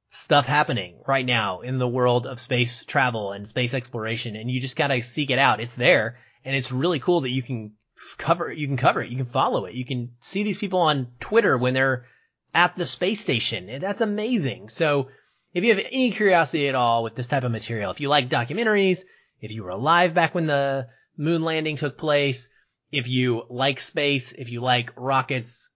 stuff 0.09 0.47
happening 0.47 1.01
right 1.07 1.25
now 1.25 1.61
in 1.61 1.79
the 1.79 1.87
world 1.87 2.27
of 2.27 2.41
space 2.41 2.85
travel 2.85 3.31
and 3.31 3.47
space 3.47 3.75
exploration. 3.75 4.35
And 4.35 4.51
you 4.51 4.61
just 4.61 4.77
gotta 4.77 5.01
seek 5.03 5.31
it 5.31 5.39
out. 5.39 5.61
It's 5.61 5.77
there 5.77 6.19
and 6.45 6.57
it's 6.57 6.73
really 6.73 6.99
cool 6.99 7.21
that 7.21 7.31
you 7.31 7.43
can 7.43 7.75
cover 8.19 8.51
you 8.51 8.67
can 8.67 8.77
cover 8.77 9.03
it. 9.03 9.11
You 9.11 9.17
can 9.17 9.27
follow 9.27 9.67
it. 9.67 9.75
You 9.75 9.85
can 9.85 10.13
see 10.21 10.43
these 10.43 10.59
people 10.59 10.81
on 10.81 11.09
Twitter 11.21 11.57
when 11.57 11.75
they're 11.75 12.07
at 12.55 12.77
the 12.77 12.87
space 12.87 13.21
station. 13.21 13.79
That's 13.81 14.01
amazing. 14.01 14.71
So 14.71 15.09
if 15.53 15.65
you 15.65 15.75
have 15.75 15.87
any 15.91 16.11
curiosity 16.11 16.69
at 16.69 16.75
all 16.75 17.03
with 17.03 17.15
this 17.15 17.29
type 17.29 17.45
of 17.45 17.53
material, 17.53 17.91
if 17.91 18.01
you 18.01 18.09
like 18.09 18.29
documentaries, 18.29 19.01
if 19.41 19.53
you 19.53 19.63
were 19.63 19.71
alive 19.71 20.15
back 20.15 20.35
when 20.35 20.47
the 20.47 20.89
moon 21.17 21.43
landing 21.43 21.77
took 21.77 21.99
place, 21.99 22.49
if 22.93 23.09
you 23.09 23.45
like 23.49 23.81
space, 23.81 24.33
if 24.33 24.51
you 24.51 24.61
like 24.61 24.93
rockets, 24.97 25.71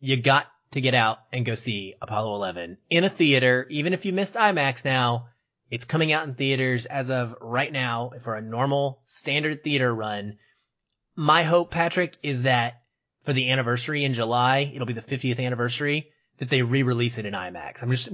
you 0.00 0.16
got 0.16 0.46
to 0.72 0.80
get 0.80 0.94
out 0.94 1.18
and 1.32 1.46
go 1.46 1.54
see 1.54 1.94
Apollo 2.00 2.34
11 2.34 2.78
in 2.90 3.04
a 3.04 3.08
theater. 3.08 3.66
Even 3.70 3.92
if 3.92 4.04
you 4.04 4.12
missed 4.12 4.34
IMAX 4.34 4.84
now, 4.84 5.28
it's 5.70 5.84
coming 5.84 6.12
out 6.12 6.26
in 6.26 6.34
theaters 6.34 6.86
as 6.86 7.10
of 7.10 7.34
right 7.40 7.72
now 7.72 8.12
for 8.20 8.34
a 8.34 8.42
normal 8.42 9.00
standard 9.04 9.62
theater 9.62 9.94
run 9.94 10.36
my 11.16 11.42
hope, 11.42 11.70
Patrick, 11.70 12.16
is 12.22 12.42
that 12.42 12.82
for 13.22 13.32
the 13.32 13.50
anniversary 13.50 14.04
in 14.04 14.14
July, 14.14 14.70
it'll 14.74 14.86
be 14.86 14.92
the 14.92 15.00
50th 15.00 15.44
anniversary, 15.44 16.10
that 16.38 16.50
they 16.50 16.62
re-release 16.62 17.18
it 17.18 17.26
in 17.26 17.34
IMAX. 17.34 17.82
I'm 17.82 17.90
just 17.90 18.10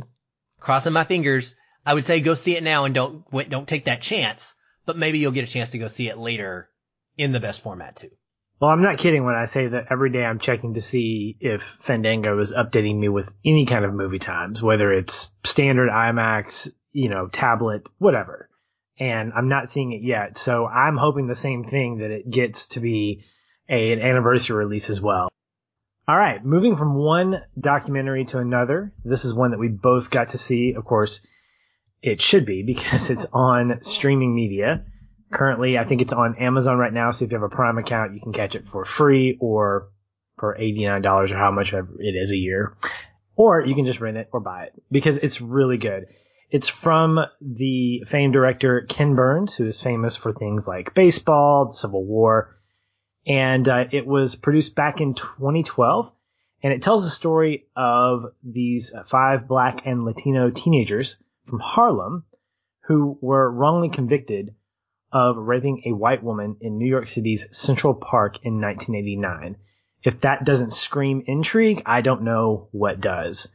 crossing 0.61 0.93
my 0.93 1.05
fingers. 1.05 1.57
I 1.85 1.95
would 1.95 2.05
say 2.05 2.21
go 2.21 2.35
see 2.35 2.57
it 2.57 2.63
now 2.63 2.85
and 2.85 2.95
don't, 2.95 3.25
don't 3.49 3.69
take 3.69 3.87
that 3.87 4.03
chance, 4.03 4.55
but 4.85 4.99
maybe 4.99 5.19
you'll 5.19 5.33
get 5.33 5.49
a 5.49 5.53
chance 5.53 5.71
to 5.71 5.79
go 5.79 5.89
see 5.89 6.09
it 6.09 6.19
later 6.19 6.69
in 7.17 7.33
the 7.33 7.41
best 7.41 7.63
format 7.63 7.97
too. 7.97 8.11
Well, 8.61 8.71
I'm 8.71 8.83
not 8.83 8.99
kidding 8.99 9.25
when 9.25 9.35
I 9.35 9.47
say 9.47 9.69
that 9.69 9.87
every 9.91 10.11
day 10.11 10.23
I'm 10.23 10.39
checking 10.39 10.75
to 10.75 10.83
see 10.83 11.39
if 11.41 11.63
Fandango 11.81 12.39
is 12.41 12.53
updating 12.53 12.99
me 12.99 13.09
with 13.09 13.33
any 13.43 13.65
kind 13.65 13.87
of 13.87 13.95
movie 13.95 14.19
times, 14.19 14.63
whether 14.63 14.93
it's 14.93 15.31
standard 15.45 15.89
IMAX, 15.89 16.69
you 16.93 17.09
know, 17.09 17.29
tablet, 17.29 17.85
whatever 17.97 18.50
and 19.01 19.33
I'm 19.35 19.49
not 19.49 19.71
seeing 19.71 19.93
it 19.93 20.03
yet. 20.03 20.37
So 20.37 20.67
I'm 20.67 20.99
hoping 20.99 21.27
the 21.27 21.35
same 21.35 21.65
thing 21.65 21.99
that 21.99 22.11
it 22.11 22.31
gets 22.31 22.67
to 22.69 22.81
be 22.81 23.25
a, 23.69 23.93
an 23.93 24.01
anniversary 24.01 24.57
release 24.57 24.91
as 24.91 25.01
well. 25.01 25.31
All 26.07 26.17
right, 26.17 26.45
moving 26.45 26.77
from 26.77 26.95
one 26.95 27.43
documentary 27.59 28.27
to 28.27 28.39
another. 28.39 28.93
This 29.05 29.25
is 29.25 29.33
one 29.33 29.53
that 29.53 29.59
we 29.61 29.69
both 29.69 30.11
got 30.11 30.31
to 30.31 30.39
see. 30.39 30.75
Of 30.77 30.85
course, 30.85 31.27
it 32.03 32.21
should 32.21 32.45
be 32.45 32.63
because 32.67 33.11
it's 33.11 33.27
on 33.33 33.83
streaming 33.83 34.35
media. 34.35 34.85
Currently, 35.33 35.79
I 35.79 35.85
think 35.85 36.03
it's 36.03 36.13
on 36.13 36.37
Amazon 36.37 36.77
right 36.77 36.93
now. 36.93 37.13
So 37.13 37.25
if 37.25 37.31
you 37.31 37.39
have 37.39 37.51
a 37.51 37.55
Prime 37.55 37.79
account, 37.79 38.15
you 38.15 38.21
can 38.21 38.33
catch 38.33 38.55
it 38.55 38.69
for 38.69 38.85
free 38.85 39.39
or 39.41 39.89
for 40.39 40.57
$89 40.59 41.31
or 41.31 41.37
how 41.37 41.53
much 41.53 41.73
it 41.73 41.87
is 42.01 42.33
a 42.33 42.37
year. 42.37 42.75
or 43.37 43.65
you 43.65 43.75
can 43.75 43.87
just 43.87 44.01
rent 44.01 44.17
it 44.17 44.29
or 44.33 44.41
buy 44.41 44.65
it 44.65 44.73
because 44.91 45.17
it's 45.17 45.41
really 45.41 45.79
good. 45.79 46.07
It's 46.51 46.69
from 46.69 47.21
the 47.41 48.03
famed 48.09 48.33
director 48.33 48.81
Ken 48.89 49.15
Burns, 49.15 49.55
who 49.55 49.67
is 49.67 49.81
famous 49.81 50.17
for 50.17 50.33
things 50.33 50.67
like 50.67 50.95
baseball, 50.95 51.67
the 51.67 51.77
Civil 51.77 52.05
War, 52.05 52.57
and 53.27 53.69
uh, 53.69 53.85
it 53.93 54.07
was 54.07 54.35
produced 54.35 54.75
back 54.75 55.01
in 55.01 55.15
2012. 55.15 56.13
And 56.63 56.73
it 56.73 56.83
tells 56.83 57.05
the 57.05 57.11
story 57.11 57.67
of 57.75 58.33
these 58.43 58.93
five 59.07 59.49
black 59.49 59.87
and 59.87 60.05
Latino 60.05 60.51
teenagers 60.51 61.17
from 61.47 61.61
Harlem 61.61 62.25
who 62.91 63.17
were 63.21 63.51
wrongly 63.51 63.89
convicted 63.89 64.55
of 65.13 65.37
raping 65.37 65.83
a 65.87 65.93
white 65.93 66.23
woman 66.23 66.57
in 66.61 66.77
New 66.77 66.89
York 66.89 67.09
City's 67.09 67.47
Central 67.53 67.95
Park 67.95 68.45
in 68.45 68.61
1989. 68.61 69.57
If 70.03 70.23
that 70.23 70.45
doesn't 70.45 70.75
scream 70.75 71.23
intrigue, 71.27 71.83
I 71.87 72.01
don't 72.01 72.23
know 72.23 72.69
what 72.73 73.01
does. 73.01 73.53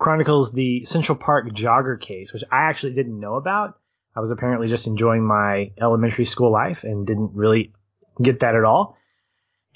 Chronicles 0.00 0.50
the 0.50 0.86
Central 0.86 1.16
Park 1.16 1.50
jogger 1.50 2.00
case, 2.00 2.32
which 2.32 2.42
I 2.50 2.62
actually 2.62 2.94
didn't 2.94 3.20
know 3.20 3.34
about. 3.34 3.78
I 4.16 4.20
was 4.20 4.30
apparently 4.30 4.66
just 4.66 4.86
enjoying 4.86 5.24
my 5.24 5.72
elementary 5.78 6.24
school 6.24 6.50
life 6.50 6.84
and 6.84 7.06
didn't 7.06 7.32
really 7.34 7.74
get 8.20 8.40
that 8.40 8.56
at 8.56 8.64
all. 8.64 8.96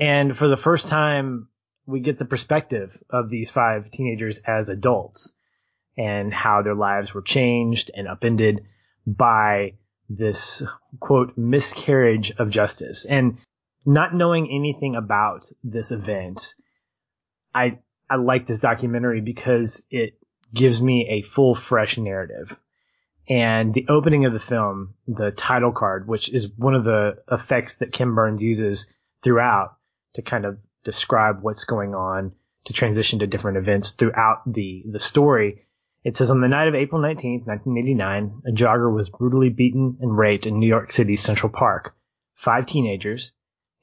And 0.00 0.34
for 0.34 0.48
the 0.48 0.56
first 0.56 0.88
time, 0.88 1.48
we 1.86 2.00
get 2.00 2.18
the 2.18 2.24
perspective 2.24 2.96
of 3.10 3.28
these 3.28 3.50
five 3.50 3.90
teenagers 3.90 4.38
as 4.38 4.70
adults 4.70 5.34
and 5.96 6.32
how 6.32 6.62
their 6.62 6.74
lives 6.74 7.12
were 7.12 7.22
changed 7.22 7.90
and 7.94 8.08
upended 8.08 8.64
by 9.06 9.74
this 10.08 10.62
quote 11.00 11.36
miscarriage 11.36 12.32
of 12.38 12.48
justice. 12.48 13.04
And 13.04 13.38
not 13.84 14.14
knowing 14.14 14.50
anything 14.50 14.96
about 14.96 15.44
this 15.62 15.92
event, 15.92 16.54
I 17.54 17.80
I 18.10 18.16
like 18.16 18.46
this 18.46 18.58
documentary 18.58 19.20
because 19.20 19.86
it 19.90 20.18
gives 20.52 20.80
me 20.80 21.08
a 21.10 21.22
full 21.22 21.54
fresh 21.54 21.98
narrative. 21.98 22.58
And 23.28 23.72
the 23.72 23.86
opening 23.88 24.26
of 24.26 24.32
the 24.32 24.38
film, 24.38 24.94
the 25.08 25.30
title 25.30 25.72
card, 25.72 26.06
which 26.06 26.32
is 26.32 26.50
one 26.56 26.74
of 26.74 26.84
the 26.84 27.22
effects 27.30 27.76
that 27.76 27.92
Ken 27.92 28.14
Burns 28.14 28.42
uses 28.42 28.86
throughout 29.22 29.76
to 30.14 30.22
kind 30.22 30.44
of 30.44 30.58
describe 30.84 31.42
what's 31.42 31.64
going 31.64 31.94
on, 31.94 32.32
to 32.66 32.72
transition 32.72 33.18
to 33.20 33.26
different 33.26 33.58
events 33.58 33.92
throughout 33.92 34.42
the, 34.46 34.84
the 34.86 35.00
story. 35.00 35.66
It 36.02 36.16
says 36.16 36.30
on 36.30 36.42
the 36.42 36.48
night 36.48 36.68
of 36.68 36.74
April 36.74 37.00
19th, 37.00 37.46
1989, 37.46 38.42
a 38.46 38.52
jogger 38.52 38.94
was 38.94 39.08
brutally 39.08 39.48
beaten 39.48 39.96
and 40.00 40.16
raped 40.16 40.46
in 40.46 40.58
New 40.58 40.66
York 40.66 40.92
City's 40.92 41.22
Central 41.22 41.50
Park. 41.50 41.96
Five 42.34 42.66
teenagers, 42.66 43.32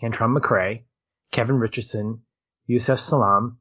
Antron 0.04 0.38
McCray, 0.38 0.84
Kevin 1.32 1.58
Richardson, 1.58 2.22
Yusef 2.68 3.00
Salaam, 3.00 3.58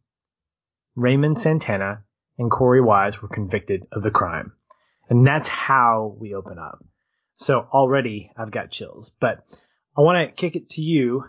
Raymond 0.95 1.37
oh. 1.39 1.41
Santana, 1.41 2.05
and 2.39 2.51
Korey 2.51 2.85
Wise 2.85 3.21
were 3.21 3.29
convicted 3.29 3.87
of 3.93 4.03
the 4.03 4.11
crime. 4.11 4.53
And 5.09 5.27
that's 5.27 5.49
how 5.49 6.17
we 6.19 6.35
open 6.35 6.59
up. 6.59 6.85
So 7.35 7.67
already 7.73 8.33
I've 8.37 8.51
got 8.51 8.71
chills, 8.71 9.15
but 9.21 9.45
I 9.97 10.03
want 10.03 10.29
to 10.29 10.35
kick 10.35 10.57
it 10.57 10.71
to 10.71 10.83
you 10.83 11.25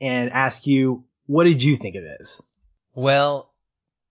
and 0.00 0.30
ask 0.30 0.66
you, 0.66 1.04
what 1.26 1.44
did 1.44 1.62
you 1.62 1.76
think 1.76 1.96
of 1.96 2.02
this? 2.02 2.42
Well, 2.94 3.52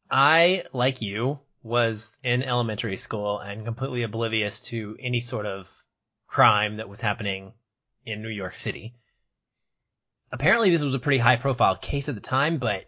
I, 0.10 0.64
like 0.74 1.02
you, 1.02 1.40
was 1.64 2.18
in 2.24 2.44
elementary 2.44 2.98
school 2.98 3.40
and 3.40 3.66
completely 3.66 4.04
oblivious 4.04 4.62
to 4.62 4.98
any 5.00 5.20
sort 5.20 5.46
of 5.46 5.72
crime 6.28 6.78
that 6.78 6.90
was 6.90 7.02
happening 7.02 7.54
in 8.06 8.22
New 8.22 8.30
York 8.30 8.56
City. 8.56 8.96
Apparently 10.32 10.72
this 10.72 10.82
was 10.82 10.96
a 10.96 11.00
pretty 11.00 11.20
high 11.20 11.36
profile 11.36 11.76
case 11.76 12.10
at 12.10 12.16
the 12.16 12.22
time, 12.22 12.58
but 12.58 12.86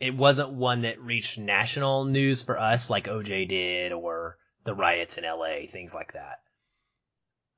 it 0.00 0.16
wasn't 0.16 0.50
one 0.50 0.82
that 0.82 1.00
reached 1.00 1.38
national 1.38 2.06
news 2.06 2.42
for 2.42 2.58
us 2.58 2.88
like 2.88 3.06
OJ 3.06 3.48
did 3.48 3.92
or 3.92 4.38
the 4.64 4.74
riots 4.74 5.18
in 5.18 5.24
LA, 5.24 5.66
things 5.68 5.94
like 5.94 6.14
that. 6.14 6.38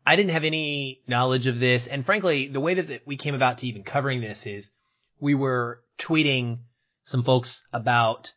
I 0.05 0.17
didn't 0.17 0.33
have 0.33 0.45
any 0.45 1.01
knowledge 1.07 1.47
of 1.47 1.61
this. 1.61 1.87
And 1.87 2.05
frankly, 2.05 2.49
the 2.49 2.61
way 2.61 2.75
that 2.75 3.07
we 3.07 3.17
came 3.17 3.37
about 3.37 3.59
to 3.59 3.69
even 3.69 3.85
covering 3.85 4.21
this 4.21 4.47
is 4.47 4.73
we 5.21 5.37
were 5.37 5.83
tweeting 5.99 6.59
some 7.05 7.23
folks 7.23 7.63
about 7.73 8.33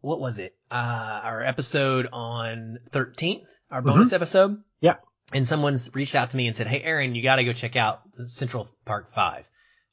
what 0.00 0.20
was 0.20 0.38
it? 0.38 0.54
Uh, 0.70 1.20
our 1.24 1.42
episode 1.42 2.08
on 2.12 2.78
13th, 2.90 3.46
our 3.70 3.82
bonus 3.82 4.08
mm-hmm. 4.08 4.14
episode. 4.16 4.62
Yeah. 4.80 4.96
And 5.32 5.46
someone's 5.46 5.92
reached 5.94 6.14
out 6.14 6.30
to 6.30 6.36
me 6.36 6.46
and 6.46 6.54
said, 6.54 6.68
Hey, 6.68 6.82
Aaron, 6.82 7.14
you 7.14 7.22
got 7.22 7.36
to 7.36 7.44
go 7.44 7.52
check 7.52 7.74
out 7.74 8.02
Central 8.26 8.68
Park 8.84 9.12
5. 9.14 9.48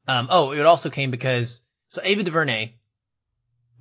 Um, 0.07 0.27
oh, 0.29 0.51
it 0.51 0.65
also 0.65 0.89
came 0.89 1.11
because, 1.11 1.63
so 1.87 2.01
Ava 2.03 2.23
DuVernay 2.23 2.73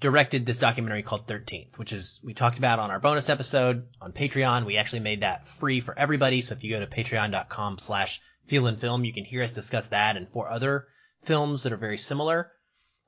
directed 0.01 0.47
this 0.47 0.59
documentary 0.59 1.03
called 1.03 1.27
13th, 1.27 1.77
which 1.77 1.93
is, 1.93 2.21
we 2.23 2.35
talked 2.35 2.59
about 2.59 2.79
on 2.79 2.91
our 2.91 3.01
bonus 3.01 3.29
episode 3.29 3.89
on 4.01 4.13
Patreon. 4.13 4.65
We 4.65 4.77
actually 4.77 5.01
made 5.01 5.23
that 5.23 5.49
free 5.49 5.81
for 5.81 5.99
everybody. 5.99 6.41
So 6.41 6.55
if 6.55 6.63
you 6.63 6.71
go 6.71 6.81
to 6.81 6.87
patreon.com 6.87 7.79
slash 7.79 8.21
feel 8.47 8.75
film, 8.77 9.05
you 9.05 9.13
can 9.13 9.25
hear 9.25 9.43
us 9.43 9.53
discuss 9.53 9.89
that 9.89 10.17
and 10.17 10.29
four 10.29 10.49
other 10.49 10.87
films 11.23 11.65
that 11.65 11.73
are 11.73 11.79
very 11.79 11.99
similar. 11.99 12.53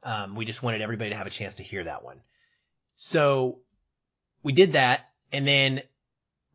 Um, 0.03 0.35
we 0.35 0.45
just 0.45 0.63
wanted 0.63 0.83
everybody 0.83 1.11
to 1.11 1.17
have 1.17 1.27
a 1.27 1.31
chance 1.31 1.57
to 1.57 1.63
hear 1.63 1.85
that 1.85 2.05
one. 2.05 2.21
So 2.97 3.61
we 4.43 4.53
did 4.53 4.73
that. 4.73 5.07
And 5.33 5.47
then 5.47 5.83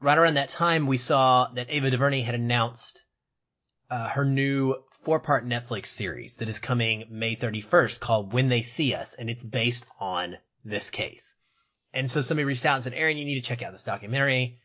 right 0.01 0.17
around 0.17 0.33
that 0.33 0.49
time, 0.49 0.85
we 0.85 0.97
saw 0.97 1.47
that 1.53 1.67
Ava 1.69 1.91
DuVernay 1.91 2.21
had 2.21 2.35
announced 2.35 3.04
uh, 3.89 4.09
her 4.09 4.25
new 4.25 4.75
four 4.89 5.19
part 5.19 5.47
Netflix 5.47 5.87
series 5.87 6.37
that 6.37 6.49
is 6.49 6.59
coming 6.59 7.05
May 7.09 7.35
31st 7.35 7.99
called 7.99 8.33
When 8.33 8.49
They 8.49 8.61
See 8.61 8.93
Us. 8.93 9.13
And 9.13 9.29
it's 9.29 9.43
based 9.43 9.85
on 9.99 10.37
this 10.63 10.89
case. 10.89 11.35
And 11.93 12.09
so 12.09 12.21
somebody 12.21 12.45
reached 12.45 12.65
out 12.65 12.75
and 12.75 12.83
said, 12.83 12.93
Aaron, 12.93 13.17
you 13.17 13.25
need 13.25 13.41
to 13.41 13.47
check 13.47 13.61
out 13.61 13.71
this 13.71 13.83
documentary. 13.83 14.59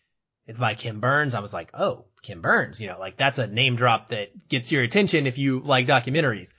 It's 0.46 0.59
by 0.59 0.74
Ken 0.74 0.98
Burns. 0.98 1.35
I 1.35 1.40
was 1.40 1.54
like, 1.54 1.70
oh, 1.74 2.06
Ken 2.22 2.40
Burns, 2.40 2.80
you 2.80 2.88
know, 2.88 2.98
like 2.98 3.16
that's 3.16 3.38
a 3.38 3.46
name 3.46 3.76
drop 3.76 4.09
that 4.09 4.48
gets 4.48 4.72
your 4.72 4.83
attention 4.83 5.26
if 5.26 5.38
you 5.38 5.61
like 5.61 5.87
documentaries. 5.87 6.52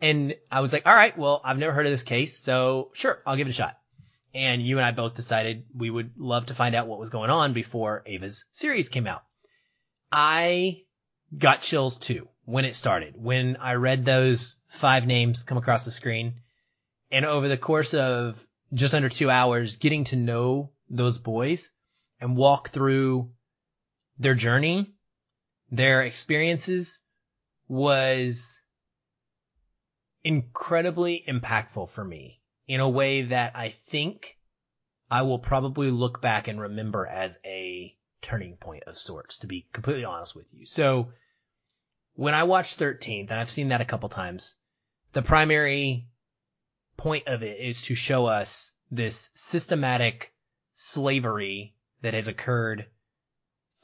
And 0.00 0.34
I 0.50 0.60
was 0.60 0.72
like, 0.72 0.86
all 0.86 0.94
right, 0.94 1.16
well, 1.18 1.40
I've 1.44 1.58
never 1.58 1.72
heard 1.72 1.86
of 1.86 1.92
this 1.92 2.04
case. 2.04 2.38
So 2.38 2.90
sure, 2.94 3.20
I'll 3.26 3.36
give 3.36 3.46
it 3.46 3.50
a 3.50 3.54
shot. 3.54 3.76
And 4.32 4.62
you 4.62 4.78
and 4.78 4.86
I 4.86 4.92
both 4.92 5.14
decided 5.14 5.64
we 5.74 5.90
would 5.90 6.12
love 6.16 6.46
to 6.46 6.54
find 6.54 6.74
out 6.74 6.86
what 6.86 7.00
was 7.00 7.08
going 7.08 7.30
on 7.30 7.52
before 7.52 8.02
Ava's 8.06 8.46
series 8.52 8.88
came 8.88 9.06
out. 9.06 9.22
I 10.12 10.84
got 11.36 11.62
chills 11.62 11.98
too 11.98 12.28
when 12.44 12.64
it 12.64 12.74
started, 12.74 13.14
when 13.16 13.56
I 13.56 13.74
read 13.74 14.04
those 14.04 14.58
five 14.68 15.06
names 15.06 15.42
come 15.42 15.58
across 15.58 15.84
the 15.84 15.90
screen. 15.90 16.40
And 17.10 17.24
over 17.24 17.48
the 17.48 17.58
course 17.58 17.94
of 17.94 18.44
just 18.72 18.94
under 18.94 19.08
two 19.08 19.30
hours, 19.30 19.76
getting 19.76 20.04
to 20.04 20.16
know 20.16 20.72
those 20.88 21.18
boys 21.18 21.72
and 22.20 22.36
walk 22.36 22.70
through 22.70 23.30
their 24.18 24.34
journey, 24.34 24.92
their 25.70 26.02
experiences 26.02 27.00
was 27.68 28.60
incredibly 30.24 31.24
impactful 31.28 31.88
for 31.90 32.04
me 32.04 32.40
in 32.66 32.80
a 32.80 32.88
way 32.88 33.22
that 33.22 33.56
I 33.56 33.70
think 33.70 34.38
I 35.10 35.22
will 35.22 35.38
probably 35.38 35.90
look 35.90 36.20
back 36.20 36.48
and 36.48 36.60
remember 36.60 37.06
as 37.06 37.38
a 37.44 37.57
turning 38.28 38.56
point 38.56 38.82
of 38.84 38.98
sorts, 38.98 39.38
to 39.38 39.46
be 39.46 39.66
completely 39.72 40.04
honest 40.04 40.36
with 40.36 40.52
you. 40.52 40.66
So 40.66 41.08
when 42.14 42.34
I 42.34 42.42
watched 42.42 42.78
13th, 42.78 43.30
and 43.30 43.40
I've 43.40 43.50
seen 43.50 43.68
that 43.68 43.80
a 43.80 43.86
couple 43.86 44.10
times, 44.10 44.56
the 45.14 45.22
primary 45.22 46.08
point 46.98 47.26
of 47.26 47.42
it 47.42 47.58
is 47.58 47.80
to 47.82 47.94
show 47.94 48.26
us 48.26 48.74
this 48.90 49.30
systematic 49.34 50.34
slavery 50.74 51.74
that 52.02 52.12
has 52.12 52.28
occurred 52.28 52.86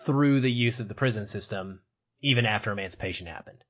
through 0.04 0.40
the 0.40 0.52
use 0.52 0.78
of 0.78 0.88
the 0.88 0.94
prison 0.94 1.26
system, 1.26 1.80
even 2.20 2.44
after 2.44 2.70
emancipation 2.70 3.26
happened. 3.26 3.64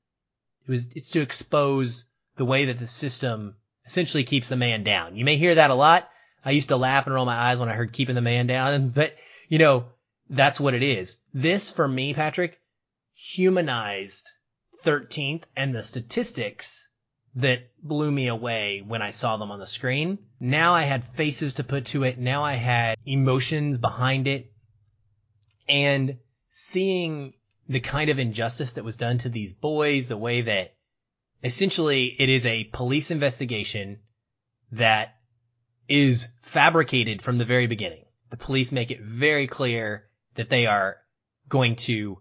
It 0.66 0.70
was, 0.70 0.88
it's 0.96 1.10
to 1.10 1.22
expose 1.22 2.06
the 2.34 2.44
way 2.44 2.64
that 2.64 2.78
the 2.78 2.86
system 2.88 3.56
essentially 3.84 4.24
keeps 4.24 4.48
the 4.48 4.56
man 4.56 4.82
down. 4.82 5.16
You 5.16 5.24
may 5.24 5.36
hear 5.36 5.54
that 5.54 5.70
a 5.70 5.74
lot. 5.74 6.10
I 6.44 6.50
used 6.50 6.70
to 6.70 6.76
laugh 6.76 7.06
and 7.06 7.14
roll 7.14 7.26
my 7.26 7.36
eyes 7.36 7.60
when 7.60 7.68
I 7.68 7.74
heard 7.74 7.92
keeping 7.92 8.16
the 8.16 8.20
man 8.20 8.48
down, 8.48 8.88
but 8.94 9.14
you 9.48 9.58
know, 9.58 9.84
that's 10.30 10.60
what 10.60 10.74
it 10.74 10.82
is. 10.82 11.18
This 11.32 11.70
for 11.70 11.86
me, 11.86 12.14
Patrick, 12.14 12.60
humanized 13.12 14.28
13th 14.84 15.44
and 15.56 15.74
the 15.74 15.82
statistics 15.82 16.88
that 17.36 17.70
blew 17.82 18.10
me 18.10 18.28
away 18.28 18.82
when 18.86 19.02
I 19.02 19.10
saw 19.10 19.36
them 19.36 19.50
on 19.50 19.58
the 19.58 19.66
screen. 19.66 20.18
Now 20.38 20.74
I 20.74 20.82
had 20.82 21.04
faces 21.04 21.54
to 21.54 21.64
put 21.64 21.86
to 21.86 22.04
it. 22.04 22.18
Now 22.18 22.44
I 22.44 22.54
had 22.54 22.96
emotions 23.04 23.78
behind 23.78 24.26
it 24.26 24.52
and 25.68 26.18
seeing 26.50 27.34
the 27.68 27.80
kind 27.80 28.10
of 28.10 28.18
injustice 28.18 28.72
that 28.72 28.84
was 28.84 28.96
done 28.96 29.18
to 29.18 29.28
these 29.28 29.52
boys, 29.52 30.08
the 30.08 30.16
way 30.16 30.42
that 30.42 30.74
essentially 31.42 32.14
it 32.18 32.28
is 32.28 32.46
a 32.46 32.64
police 32.64 33.10
investigation 33.10 34.00
that 34.72 35.16
is 35.88 36.28
fabricated 36.40 37.22
from 37.22 37.38
the 37.38 37.44
very 37.44 37.66
beginning. 37.66 38.04
The 38.30 38.36
police 38.36 38.72
make 38.72 38.90
it 38.90 39.00
very 39.00 39.46
clear 39.46 40.08
that 40.34 40.50
they 40.50 40.66
are 40.66 40.96
going 41.48 41.76
to 41.76 42.20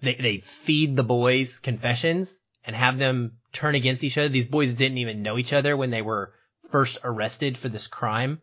they, 0.00 0.14
they 0.14 0.38
feed 0.38 0.96
the 0.96 1.04
boys 1.04 1.58
confessions 1.58 2.40
and 2.64 2.76
have 2.76 2.98
them 2.98 3.38
turn 3.52 3.74
against 3.74 4.04
each 4.04 4.18
other. 4.18 4.28
These 4.28 4.48
boys 4.48 4.74
didn't 4.74 4.98
even 4.98 5.22
know 5.22 5.38
each 5.38 5.52
other 5.52 5.76
when 5.76 5.90
they 5.90 6.02
were 6.02 6.34
first 6.70 6.98
arrested 7.04 7.56
for 7.56 7.68
this 7.68 7.86
crime. 7.86 8.40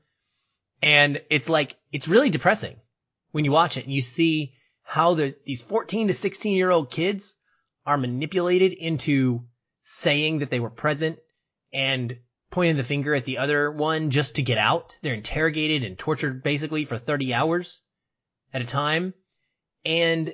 And 0.81 1.21
it's 1.29 1.49
like, 1.49 1.77
it's 1.91 2.07
really 2.07 2.29
depressing 2.29 2.75
when 3.31 3.45
you 3.45 3.51
watch 3.51 3.77
it 3.77 3.85
and 3.85 3.93
you 3.93 4.01
see 4.01 4.53
how 4.81 5.13
the, 5.13 5.35
these 5.45 5.61
14 5.61 6.07
to 6.07 6.13
16 6.13 6.55
year 6.55 6.71
old 6.71 6.89
kids 6.89 7.37
are 7.85 7.97
manipulated 7.97 8.73
into 8.73 9.43
saying 9.81 10.39
that 10.39 10.49
they 10.49 10.59
were 10.59 10.69
present 10.69 11.19
and 11.71 12.17
pointing 12.49 12.77
the 12.77 12.83
finger 12.83 13.13
at 13.13 13.25
the 13.25 13.37
other 13.37 13.71
one 13.71 14.09
just 14.09 14.35
to 14.35 14.41
get 14.41 14.57
out. 14.57 14.97
They're 15.01 15.13
interrogated 15.13 15.83
and 15.83 15.97
tortured 15.97 16.43
basically 16.43 16.85
for 16.85 16.97
30 16.97 17.33
hours 17.33 17.81
at 18.53 18.61
a 18.61 18.65
time. 18.65 19.13
And 19.85 20.33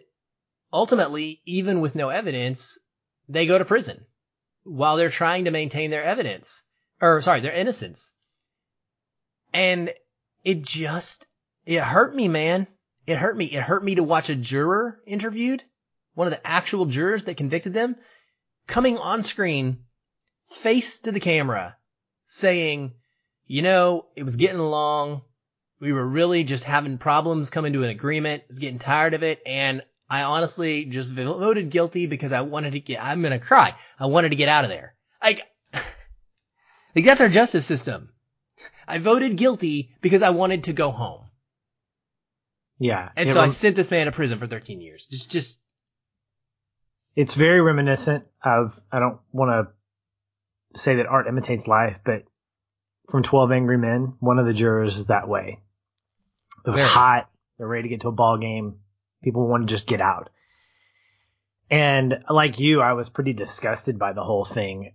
ultimately, 0.71 1.41
even 1.45 1.81
with 1.81 1.95
no 1.95 2.09
evidence, 2.09 2.77
they 3.27 3.45
go 3.45 3.57
to 3.57 3.65
prison 3.65 4.05
while 4.63 4.97
they're 4.97 5.09
trying 5.09 5.45
to 5.45 5.51
maintain 5.51 5.89
their 5.89 6.03
evidence 6.03 6.65
or 7.01 7.21
sorry, 7.21 7.41
their 7.41 7.53
innocence. 7.53 8.13
And 9.53 9.93
it 10.43 10.61
just, 10.61 11.27
it 11.65 11.81
hurt 11.81 12.15
me, 12.15 12.27
man. 12.27 12.67
It 13.07 13.17
hurt 13.17 13.37
me. 13.37 13.45
It 13.45 13.63
hurt 13.63 13.83
me 13.83 13.95
to 13.95 14.03
watch 14.03 14.29
a 14.29 14.35
juror 14.35 14.99
interviewed, 15.05 15.63
one 16.13 16.27
of 16.27 16.31
the 16.31 16.45
actual 16.45 16.85
jurors 16.85 17.23
that 17.23 17.37
convicted 17.37 17.73
them, 17.73 17.95
coming 18.67 18.97
on 18.97 19.23
screen, 19.23 19.85
face 20.47 20.99
to 20.99 21.11
the 21.11 21.19
camera, 21.19 21.77
saying, 22.25 22.93
you 23.47 23.61
know, 23.61 24.05
it 24.15 24.23
was 24.23 24.35
getting 24.35 24.59
along. 24.59 25.23
We 25.79 25.93
were 25.93 26.05
really 26.05 26.43
just 26.43 26.63
having 26.63 26.97
problems 26.97 27.49
coming 27.49 27.73
to 27.73 27.83
an 27.83 27.89
agreement. 27.89 28.43
I 28.43 28.47
was 28.49 28.59
getting 28.59 28.79
tired 28.79 29.13
of 29.13 29.23
it. 29.23 29.41
And 29.45 29.81
I 30.09 30.23
honestly 30.23 30.85
just 30.85 31.13
voted 31.13 31.69
guilty 31.69 32.05
because 32.05 32.31
I 32.31 32.41
wanted 32.41 32.71
to 32.71 32.79
get, 32.79 33.03
I'm 33.03 33.21
going 33.21 33.31
to 33.31 33.39
cry. 33.39 33.75
I 33.99 34.07
wanted 34.07 34.29
to 34.29 34.35
get 34.35 34.49
out 34.49 34.65
of 34.65 34.69
there. 34.69 34.95
Like, 35.23 35.41
like 35.73 37.05
that's 37.05 37.21
our 37.21 37.29
justice 37.29 37.65
system. 37.65 38.09
I 38.87 38.97
voted 38.97 39.37
guilty 39.37 39.95
because 40.01 40.21
I 40.21 40.31
wanted 40.31 40.65
to 40.65 40.73
go 40.73 40.91
home. 40.91 41.25
Yeah. 42.79 43.09
And 43.15 43.29
so 43.29 43.35
rem- 43.35 43.49
I 43.49 43.51
sent 43.51 43.75
this 43.75 43.91
man 43.91 44.07
to 44.07 44.11
prison 44.11 44.39
for 44.39 44.47
13 44.47 44.81
years. 44.81 45.05
Just, 45.05 45.31
just. 45.31 45.57
It's 47.15 47.35
very 47.35 47.61
reminiscent 47.61 48.25
of, 48.43 48.79
I 48.91 48.99
don't 48.99 49.19
want 49.31 49.51
to 49.51 50.79
say 50.79 50.95
that 50.95 51.05
art 51.05 51.27
imitates 51.27 51.67
life, 51.67 51.97
but 52.03 52.23
from 53.09 53.23
12 53.23 53.51
Angry 53.51 53.77
Men, 53.77 54.13
one 54.19 54.39
of 54.39 54.45
the 54.45 54.53
jurors 54.53 54.97
is 54.97 55.05
that 55.07 55.27
way. 55.27 55.59
It 56.65 56.71
was 56.71 56.79
very. 56.79 56.89
hot. 56.89 57.29
They're 57.57 57.67
ready 57.67 57.83
to 57.83 57.89
get 57.89 58.01
to 58.01 58.09
a 58.09 58.13
ball 58.13 58.37
game. 58.37 58.79
People 59.23 59.47
want 59.47 59.67
to 59.67 59.73
just 59.73 59.87
get 59.87 60.01
out. 60.01 60.29
And 61.69 62.23
like 62.29 62.59
you, 62.59 62.81
I 62.81 62.93
was 62.93 63.09
pretty 63.09 63.33
disgusted 63.33 63.99
by 63.99 64.13
the 64.13 64.23
whole 64.23 64.45
thing. 64.45 64.93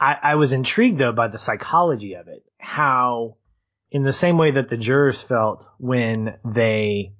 I, 0.00 0.16
I 0.22 0.34
was 0.36 0.52
intrigued 0.52 0.98
though 0.98 1.12
by 1.12 1.28
the 1.28 1.38
psychology 1.38 2.14
of 2.14 2.28
it. 2.28 2.44
How, 2.58 3.36
in 3.90 4.04
the 4.04 4.12
same 4.12 4.38
way 4.38 4.52
that 4.52 4.68
the 4.68 4.76
jurors 4.76 5.22
felt 5.22 5.66
when 5.78 6.38
they 6.44 7.12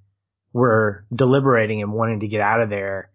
were 0.52 1.04
deliberating 1.14 1.82
and 1.82 1.92
wanting 1.92 2.20
to 2.20 2.28
get 2.28 2.40
out 2.40 2.62
of 2.62 2.70
there, 2.70 3.10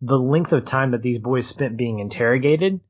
the 0.00 0.18
length 0.18 0.52
of 0.52 0.64
time 0.64 0.92
that 0.92 1.02
these 1.02 1.18
boys 1.18 1.46
spent 1.46 1.76
being 1.76 1.98
interrogated, 1.98 2.80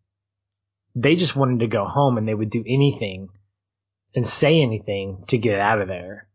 they 0.94 1.14
just 1.14 1.36
wanted 1.36 1.60
to 1.60 1.66
go 1.66 1.84
home 1.84 2.18
and 2.18 2.26
they 2.26 2.34
would 2.34 2.50
do 2.50 2.64
anything 2.66 3.28
and 4.14 4.26
say 4.26 4.60
anything 4.60 5.24
to 5.28 5.38
get 5.38 5.58
out 5.58 5.80
of 5.80 5.88
there. 5.88 6.27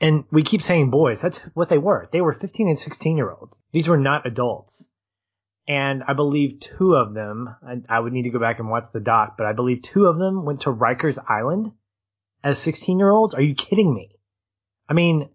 And 0.00 0.24
we 0.30 0.42
keep 0.42 0.62
saying 0.62 0.90
boys. 0.90 1.22
That's 1.22 1.38
what 1.54 1.68
they 1.68 1.78
were. 1.78 2.08
They 2.12 2.20
were 2.20 2.32
15 2.32 2.68
and 2.68 2.78
16 2.78 3.16
year 3.16 3.30
olds. 3.30 3.60
These 3.72 3.88
were 3.88 3.98
not 3.98 4.26
adults. 4.26 4.88
And 5.66 6.02
I 6.06 6.12
believe 6.12 6.60
two 6.60 6.94
of 6.94 7.14
them, 7.14 7.54
I, 7.66 7.96
I 7.96 8.00
would 8.00 8.12
need 8.12 8.24
to 8.24 8.30
go 8.30 8.38
back 8.38 8.58
and 8.58 8.68
watch 8.68 8.88
the 8.92 9.00
doc, 9.00 9.36
but 9.38 9.46
I 9.46 9.52
believe 9.52 9.80
two 9.82 10.06
of 10.06 10.18
them 10.18 10.44
went 10.44 10.62
to 10.62 10.72
Rikers 10.72 11.18
Island 11.26 11.72
as 12.42 12.58
16 12.58 12.98
year 12.98 13.10
olds. 13.10 13.34
Are 13.34 13.40
you 13.40 13.54
kidding 13.54 13.92
me? 13.94 14.10
I 14.88 14.92
mean, 14.92 15.30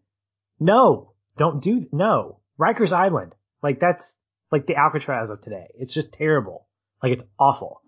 no, 0.60 1.14
don't 1.38 1.62
do, 1.62 1.88
no. 1.92 2.40
Rikers 2.60 2.92
Island. 2.92 3.34
Like 3.64 3.80
that's 3.80 4.18
like 4.52 4.68
the 4.68 4.76
Alcatraz 4.76 5.30
of 5.30 5.42
today. 5.42 5.68
It's 5.76 5.94
just 5.94 6.14
terrible. 6.14 6.68
Like 7.02 7.14
it's 7.14 7.24
awful. 7.40 7.82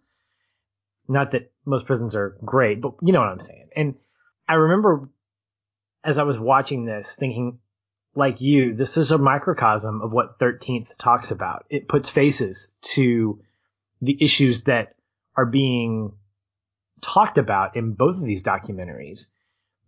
Not 1.07 1.31
that 1.31 1.51
most 1.65 1.85
prisons 1.85 2.15
are 2.15 2.37
great, 2.43 2.81
but 2.81 2.93
you 3.01 3.13
know 3.13 3.19
what 3.19 3.29
I'm 3.29 3.39
saying. 3.39 3.69
And 3.75 3.95
I 4.47 4.55
remember 4.55 5.09
as 6.03 6.17
I 6.17 6.23
was 6.23 6.39
watching 6.39 6.85
this 6.85 7.15
thinking, 7.15 7.59
like 8.15 8.41
you, 8.41 8.75
this 8.75 8.97
is 8.97 9.11
a 9.11 9.17
microcosm 9.17 10.01
of 10.01 10.11
what 10.11 10.39
13th 10.39 10.97
talks 10.97 11.31
about. 11.31 11.65
It 11.69 11.87
puts 11.87 12.09
faces 12.09 12.71
to 12.93 13.41
the 14.01 14.17
issues 14.19 14.63
that 14.63 14.95
are 15.35 15.45
being 15.45 16.13
talked 17.01 17.37
about 17.37 17.75
in 17.75 17.93
both 17.93 18.15
of 18.15 18.23
these 18.23 18.43
documentaries, 18.43 19.27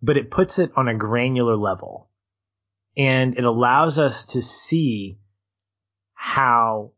but 0.02 0.16
it 0.16 0.30
puts 0.30 0.58
it 0.58 0.72
on 0.76 0.88
a 0.88 0.94
granular 0.94 1.56
level 1.56 2.08
and 2.96 3.36
it 3.36 3.44
allows 3.44 3.98
us 3.98 4.24
to 4.24 4.42
see 4.42 5.18
how 6.14 6.92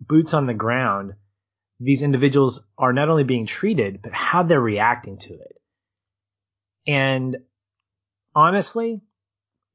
boots 0.00 0.34
on 0.34 0.46
the 0.46 0.54
ground, 0.54 1.14
these 1.80 2.02
individuals 2.02 2.60
are 2.76 2.92
not 2.92 3.08
only 3.08 3.24
being 3.24 3.46
treated, 3.46 4.02
but 4.02 4.12
how 4.12 4.42
they're 4.42 4.60
reacting 4.60 5.18
to 5.18 5.34
it. 5.34 5.60
And 6.86 7.36
honestly, 8.34 9.00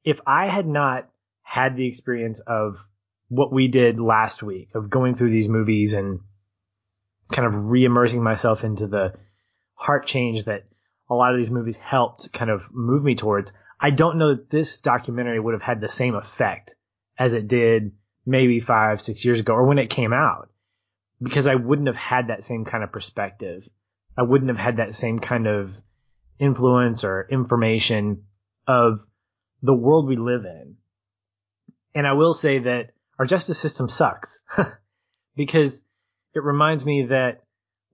if 0.03 0.19
I 0.25 0.47
had 0.47 0.67
not 0.67 1.09
had 1.41 1.75
the 1.75 1.87
experience 1.87 2.39
of 2.39 2.77
what 3.29 3.51
we 3.51 3.67
did 3.67 3.99
last 3.99 4.43
week 4.43 4.69
of 4.75 4.89
going 4.89 5.15
through 5.15 5.31
these 5.31 5.49
movies 5.49 5.93
and 5.93 6.19
kind 7.31 7.47
of 7.47 7.69
re-immersing 7.69 8.23
myself 8.23 8.63
into 8.63 8.87
the 8.87 9.13
heart 9.75 10.05
change 10.05 10.45
that 10.45 10.65
a 11.09 11.15
lot 11.15 11.33
of 11.33 11.39
these 11.39 11.51
movies 11.51 11.77
helped 11.77 12.31
kind 12.33 12.51
of 12.51 12.73
move 12.73 13.03
me 13.03 13.15
towards, 13.15 13.53
I 13.79 13.91
don't 13.91 14.17
know 14.17 14.35
that 14.35 14.49
this 14.49 14.79
documentary 14.79 15.39
would 15.39 15.53
have 15.53 15.61
had 15.61 15.81
the 15.81 15.87
same 15.87 16.15
effect 16.15 16.75
as 17.17 17.33
it 17.33 17.47
did 17.47 17.93
maybe 18.25 18.59
five, 18.59 19.01
six 19.01 19.23
years 19.25 19.39
ago 19.39 19.53
or 19.53 19.65
when 19.65 19.79
it 19.79 19.89
came 19.89 20.13
out 20.13 20.49
because 21.21 21.47
I 21.47 21.55
wouldn't 21.55 21.87
have 21.87 21.95
had 21.95 22.27
that 22.27 22.43
same 22.43 22.65
kind 22.65 22.83
of 22.83 22.91
perspective. 22.91 23.67
I 24.17 24.23
wouldn't 24.23 24.49
have 24.49 24.57
had 24.57 24.77
that 24.77 24.93
same 24.93 25.19
kind 25.19 25.47
of 25.47 25.71
influence 26.39 27.03
or 27.03 27.27
information 27.29 28.23
of 28.67 28.99
the 29.61 29.73
world 29.73 30.07
we 30.07 30.15
live 30.15 30.45
in. 30.45 30.75
And 31.93 32.07
I 32.07 32.13
will 32.13 32.33
say 32.33 32.59
that 32.59 32.91
our 33.17 33.25
justice 33.25 33.59
system 33.59 33.89
sucks 33.89 34.39
because 35.35 35.83
it 36.33 36.43
reminds 36.43 36.85
me 36.85 37.07
that 37.07 37.43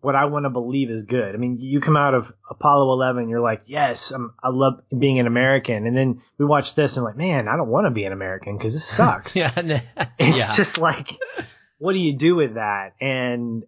what 0.02 0.16
I 0.16 0.26
want 0.26 0.46
to 0.46 0.52
believe 0.52 0.92
is 0.92 1.04
good. 1.04 1.34
I 1.34 1.38
mean, 1.38 1.58
you 1.60 1.82
come 1.82 1.98
out 1.98 2.14
of 2.14 2.32
Apollo 2.48 2.94
11, 2.94 3.28
you're 3.28 3.42
like, 3.42 3.64
yes, 3.66 4.12
I'm, 4.12 4.36
i 4.44 4.50
love 4.50 4.82
being 4.96 5.20
an 5.20 5.26
American. 5.26 5.88
And 5.88 5.98
then 5.98 6.22
we 6.38 6.46
watch 6.46 6.76
this 6.76 6.96
and 6.96 7.04
like, 7.04 7.18
man, 7.18 7.48
I 7.48 7.58
don't 7.58 7.70
want 7.70 7.88
to 7.88 7.92
be 7.92 8.04
an 8.04 8.14
American 8.14 8.56
because 8.56 8.74
this 8.74 8.86
sucks. 8.86 9.36
yeah. 9.36 9.52
It's 10.20 10.38
yeah. 10.38 10.56
just 10.56 10.78
like, 10.78 11.10
what 11.80 11.94
do 11.94 12.00
you 12.00 12.16
do 12.16 12.36
with 12.36 12.54
that? 12.54 12.94
And 13.02 13.64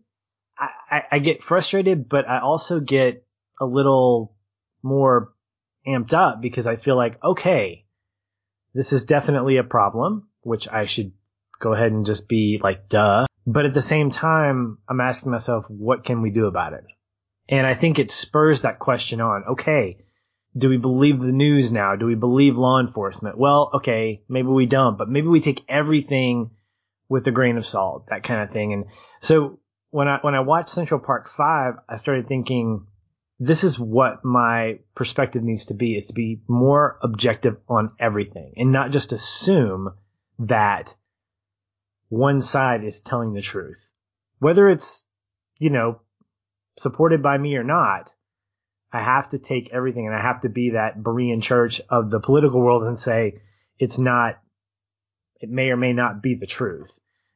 I, 0.59 0.69
I, 0.91 1.01
I 1.13 1.19
get 1.19 1.41
frustrated, 1.41 2.07
but 2.07 2.29
I 2.29 2.39
also 2.39 2.79
get 2.79 3.25
a 3.59 3.65
little 3.65 4.36
more 4.81 5.33
amped 5.87 6.13
up 6.13 6.41
because 6.41 6.67
I 6.67 6.75
feel 6.75 6.95
like, 6.95 7.23
okay, 7.23 7.85
this 8.73 8.93
is 8.93 9.05
definitely 9.05 9.57
a 9.57 9.63
problem, 9.63 10.27
which 10.41 10.67
I 10.67 10.85
should 10.85 11.11
go 11.59 11.73
ahead 11.73 11.91
and 11.91 12.05
just 12.05 12.27
be 12.27 12.59
like, 12.61 12.89
duh. 12.89 13.25
But 13.45 13.65
at 13.65 13.73
the 13.73 13.81
same 13.81 14.09
time, 14.09 14.77
I'm 14.89 15.01
asking 15.01 15.31
myself, 15.31 15.65
what 15.69 16.03
can 16.03 16.21
we 16.21 16.29
do 16.29 16.45
about 16.47 16.73
it? 16.73 16.83
And 17.49 17.65
I 17.65 17.75
think 17.75 17.97
it 17.97 18.11
spurs 18.11 18.61
that 18.61 18.79
question 18.79 19.21
on, 19.21 19.43
okay, 19.51 20.03
do 20.55 20.69
we 20.69 20.77
believe 20.77 21.19
the 21.19 21.31
news 21.31 21.71
now? 21.71 21.95
Do 21.95 22.05
we 22.05 22.15
believe 22.15 22.57
law 22.57 22.79
enforcement? 22.79 23.37
Well, 23.37 23.71
okay, 23.75 24.21
maybe 24.27 24.49
we 24.49 24.65
don't, 24.65 24.97
but 24.97 25.09
maybe 25.09 25.27
we 25.27 25.39
take 25.39 25.63
everything 25.69 26.51
with 27.09 27.25
a 27.27 27.31
grain 27.31 27.57
of 27.57 27.65
salt, 27.65 28.07
that 28.09 28.23
kind 28.23 28.41
of 28.41 28.51
thing. 28.51 28.73
And 28.73 28.85
so 29.21 29.59
when 29.91 30.07
I, 30.07 30.19
when 30.21 30.35
I 30.35 30.41
watched 30.41 30.69
Central 30.69 30.99
Park 30.99 31.29
5, 31.29 31.75
I 31.87 31.95
started 31.95 32.27
thinking, 32.27 32.85
this 33.39 33.63
is 33.63 33.79
what 33.79 34.25
my 34.25 34.79
perspective 34.95 35.43
needs 35.43 35.65
to 35.65 35.75
be 35.75 35.95
is 35.95 36.07
to 36.07 36.13
be 36.13 36.41
more 36.47 36.97
objective 37.03 37.57
on 37.69 37.91
everything 37.99 38.53
and 38.57 38.71
not 38.71 38.91
just 38.91 39.13
assume 39.13 39.93
that 40.39 40.95
one 42.09 42.41
side 42.41 42.83
is 42.83 42.99
telling 42.99 43.33
the 43.33 43.41
truth. 43.41 43.91
Whether 44.39 44.69
it's, 44.69 45.03
you 45.59 45.69
know, 45.69 46.01
supported 46.77 47.21
by 47.21 47.37
me 47.37 47.55
or 47.55 47.63
not, 47.63 48.13
I 48.91 49.01
have 49.01 49.29
to 49.29 49.39
take 49.39 49.71
everything 49.71 50.07
and 50.07 50.15
I 50.15 50.21
have 50.21 50.41
to 50.41 50.49
be 50.49 50.71
that 50.71 50.97
Berean 50.97 51.43
church 51.43 51.81
of 51.89 52.09
the 52.09 52.19
political 52.19 52.61
world 52.61 52.83
and 52.83 52.99
say 52.99 53.41
it's 53.77 53.99
not, 53.99 54.39
it 55.39 55.49
may 55.49 55.69
or 55.69 55.77
may 55.77 55.93
not 55.93 56.23
be 56.23 56.35
the 56.35 56.47
truth. 56.47 56.89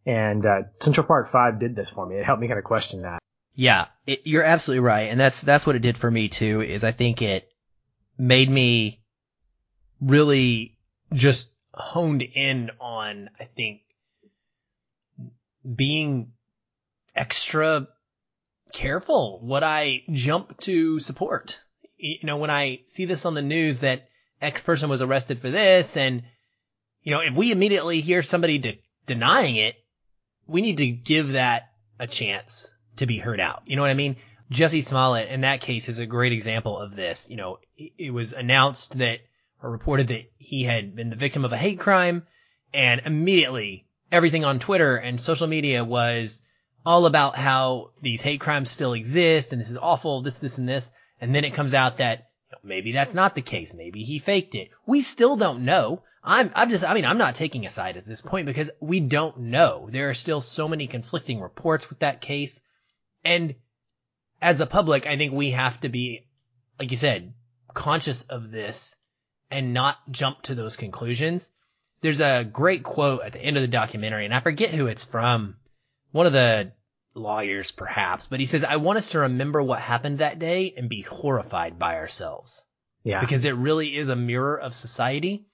And 0.06 0.44
uh, 0.46 0.62
Central 0.80 1.06
Park 1.06 1.32
5 1.32 1.60
did 1.60 1.76
this 1.76 1.90
for 1.90 2.08
me. 2.08 2.16
It 2.16 2.26
helped 2.26 2.42
me 2.42 2.48
kind 2.48 2.58
of 2.58 2.64
question 2.66 3.04
that. 3.04 3.21
Yeah, 3.54 3.88
it, 4.08 4.22
you're 4.26 4.44
absolutely 4.44 4.80
right, 4.80 5.10
and 5.10 5.20
that's 5.20 5.42
that's 5.42 5.68
what 5.68 5.76
it 5.76 5.82
did 5.82 5.98
for 5.98 6.10
me 6.10 6.30
too. 6.30 6.62
Is 6.62 6.84
I 6.84 6.92
think 6.92 7.22
it 7.22 7.50
made 8.18 8.50
me 8.50 9.02
really 10.00 10.78
just 11.14 11.52
honed 11.74 12.22
in 12.22 12.72
on 12.80 13.30
I 13.40 13.46
think 13.46 13.82
being 15.76 16.32
extra 17.16 17.88
careful 18.74 19.40
what 19.42 19.64
I 19.64 20.04
jump 20.12 20.60
to 20.62 21.00
support. 21.00 21.64
you 21.98 22.20
know, 22.24 22.38
when 22.38 22.50
I 22.50 22.82
see 22.86 23.06
this 23.06 23.26
on 23.26 23.34
the 23.34 23.42
news 23.42 23.82
that 23.82 24.10
X 24.42 24.62
person 24.62 24.90
was 24.90 25.02
arrested 25.02 25.40
for 25.40 25.50
this 25.50 25.98
and, 25.98 26.24
you 27.04 27.12
know, 27.12 27.22
if 27.22 27.34
we 27.34 27.52
immediately 27.52 28.02
hear 28.02 28.24
somebody 28.24 28.58
de- 28.58 28.82
denying 29.06 29.56
it, 29.58 29.76
we 30.48 30.62
need 30.62 30.78
to 30.78 30.88
give 30.88 31.34
that 31.34 31.70
a 32.00 32.08
chance 32.08 32.74
to 32.98 33.06
be 33.06 33.18
heard 33.18 33.40
out. 33.40 33.64
You 33.66 33.76
know 33.76 33.82
what 33.82 33.92
I 33.92 33.96
mean? 33.96 34.18
Jussie 34.52 34.84
Smollett 34.84 35.30
in 35.30 35.42
that 35.42 35.62
case 35.62 35.88
is 35.88 36.00
a 36.00 36.06
great 36.06 36.34
example 36.34 36.78
of 36.78 36.96
this. 36.96 37.30
You 37.30 37.38
know, 37.38 37.60
it 37.78 38.14
was 38.14 38.34
announced 38.34 38.98
that 38.98 39.20
or 39.62 39.72
reported 39.72 40.08
that 40.08 40.32
he 40.38 40.64
had 40.64 40.96
been 40.96 41.10
the 41.10 41.16
victim 41.16 41.46
of 41.46 41.54
a 41.54 41.58
hate 41.58 41.80
crime 41.80 42.24
and 42.74 43.02
immediately 43.06 43.86
everything 44.12 44.44
on 44.44 44.60
Twitter 44.60 44.98
and 44.98 45.22
social 45.22 45.48
media 45.48 45.84
was 45.84 46.44
all 46.86 47.06
about 47.06 47.36
how 47.36 47.92
these 48.02 48.22
hate 48.22 48.42
crimes 48.42 48.70
still 48.70 48.94
exist 48.94 49.54
and 49.54 49.62
this 49.62 49.72
is 49.72 49.78
awful, 49.78 50.22
this, 50.22 50.40
this, 50.40 50.58
and 50.58 50.68
this. 50.68 50.92
And 51.20 51.34
then 51.34 51.46
it 51.46 51.54
comes 51.54 51.74
out 51.74 51.98
that 51.98 52.30
you 52.50 52.54
know, 52.54 52.58
maybe 52.64 52.92
that's 52.92 53.14
not 53.14 53.36
the 53.36 53.42
case. 53.42 53.74
Maybe 53.74 54.04
he 54.04 54.20
faked 54.20 54.56
it. 54.56 54.70
We 54.86 55.02
still 55.02 55.38
don't 55.38 55.64
know. 55.64 56.04
I'm, 56.24 56.52
I'm 56.56 56.70
just, 56.70 56.84
I 56.84 56.94
mean, 56.94 57.06
I'm 57.06 57.18
not 57.18 57.36
taking 57.36 57.66
a 57.66 57.70
side 57.70 57.98
at 57.98 58.06
this 58.06 58.22
point 58.22 58.46
because 58.46 58.70
we 58.80 59.00
don't 59.00 59.38
know. 59.38 59.88
There 59.90 60.10
are 60.10 60.16
still 60.16 60.42
so 60.42 60.68
many 60.68 60.88
conflicting 60.88 61.40
reports 61.40 61.90
with 61.90 62.00
that 62.00 62.22
case. 62.22 62.62
And 63.24 63.56
as 64.42 64.62
a 64.62 64.66
public, 64.66 65.06
I 65.06 65.18
think 65.18 65.34
we 65.34 65.52
have 65.52 65.80
to 65.82 65.90
be, 65.90 66.28
like 66.80 66.92
you 66.92 66.98
said, 66.98 67.34
conscious 67.74 68.24
of 68.24 68.52
this 68.52 68.98
and 69.50 69.74
not 69.74 69.98
jump 70.10 70.42
to 70.44 70.56
those 70.56 70.76
conclusions. 70.76 71.50
There's 72.02 72.22
a 72.22 72.44
great 72.44 72.84
quote 72.84 73.22
at 73.24 73.34
the 73.34 73.42
end 73.42 73.58
of 73.58 73.62
the 73.62 73.68
documentary, 73.68 74.26
and 74.26 74.34
I 74.34 74.40
forget 74.40 74.72
who 74.72 74.88
it's 74.88 75.04
from. 75.04 75.58
One 76.12 76.26
of 76.26 76.34
the 76.34 76.72
lawyers, 77.14 77.72
perhaps, 77.72 78.26
but 78.26 78.40
he 78.40 78.46
says, 78.46 78.64
I 78.64 78.78
want 78.78 78.98
us 78.98 79.12
to 79.12 79.20
remember 79.20 79.62
what 79.62 79.80
happened 79.80 80.20
that 80.20 80.40
day 80.40 80.74
and 80.76 80.90
be 80.90 81.02
horrified 81.02 81.78
by 81.78 81.96
ourselves. 81.96 82.66
Yeah. 83.04 83.22
Because 83.22 83.46
it 83.46 83.56
really 83.56 83.96
is 83.96 84.10
a 84.10 84.16
mirror 84.16 84.60
of 84.60 84.74
society. 84.74 85.46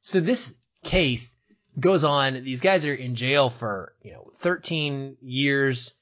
So 0.00 0.20
this 0.20 0.54
case 0.84 1.36
goes 1.78 2.04
on. 2.04 2.34
These 2.44 2.60
guys 2.60 2.84
are 2.84 2.94
in 2.94 3.14
jail 3.14 3.50
for, 3.50 3.94
you 4.02 4.12
know, 4.12 4.30
13 4.36 5.16
years. 5.20 5.94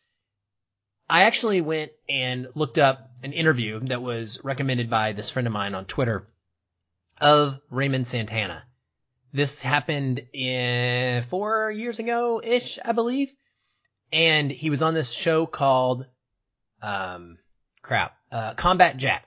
I 1.09 1.23
actually 1.23 1.61
went 1.61 1.93
and 2.09 2.49
looked 2.55 2.79
up 2.79 3.11
an 3.23 3.33
interview 3.33 3.81
that 3.81 4.03
was 4.03 4.41
recommended 4.43 4.91
by 4.91 5.13
this 5.13 5.31
friend 5.31 5.47
of 5.47 5.53
mine 5.53 5.75
on 5.75 5.85
Twitter 5.85 6.29
of 7.21 7.61
Raymond 7.71 8.09
Santana. 8.09 8.65
This 9.33 9.63
happened 9.63 10.21
in 10.33 11.23
four 11.23 11.71
years 11.71 11.99
ago 11.99 12.41
ish, 12.43 12.79
I 12.85 12.93
believe. 12.93 13.35
And 14.13 14.51
he 14.51 14.71
was 14.71 14.83
on 14.83 14.95
this 14.95 15.11
show 15.11 15.47
called, 15.47 16.07
um, 16.83 17.39
crap, 17.83 18.17
uh, 18.31 18.55
Combat 18.55 18.97
Jack. 18.97 19.27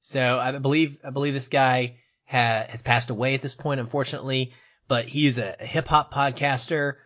So 0.00 0.38
I 0.38 0.52
believe, 0.58 1.00
I 1.04 1.10
believe 1.10 1.34
this 1.34 1.48
guy 1.48 1.96
ha- 2.24 2.66
has 2.68 2.82
passed 2.82 3.10
away 3.10 3.34
at 3.34 3.42
this 3.42 3.54
point, 3.54 3.80
unfortunately, 3.80 4.52
but 4.88 5.08
he's 5.08 5.38
a, 5.38 5.56
a 5.58 5.66
hip 5.66 5.88
hop 5.88 6.12
podcaster 6.12 6.96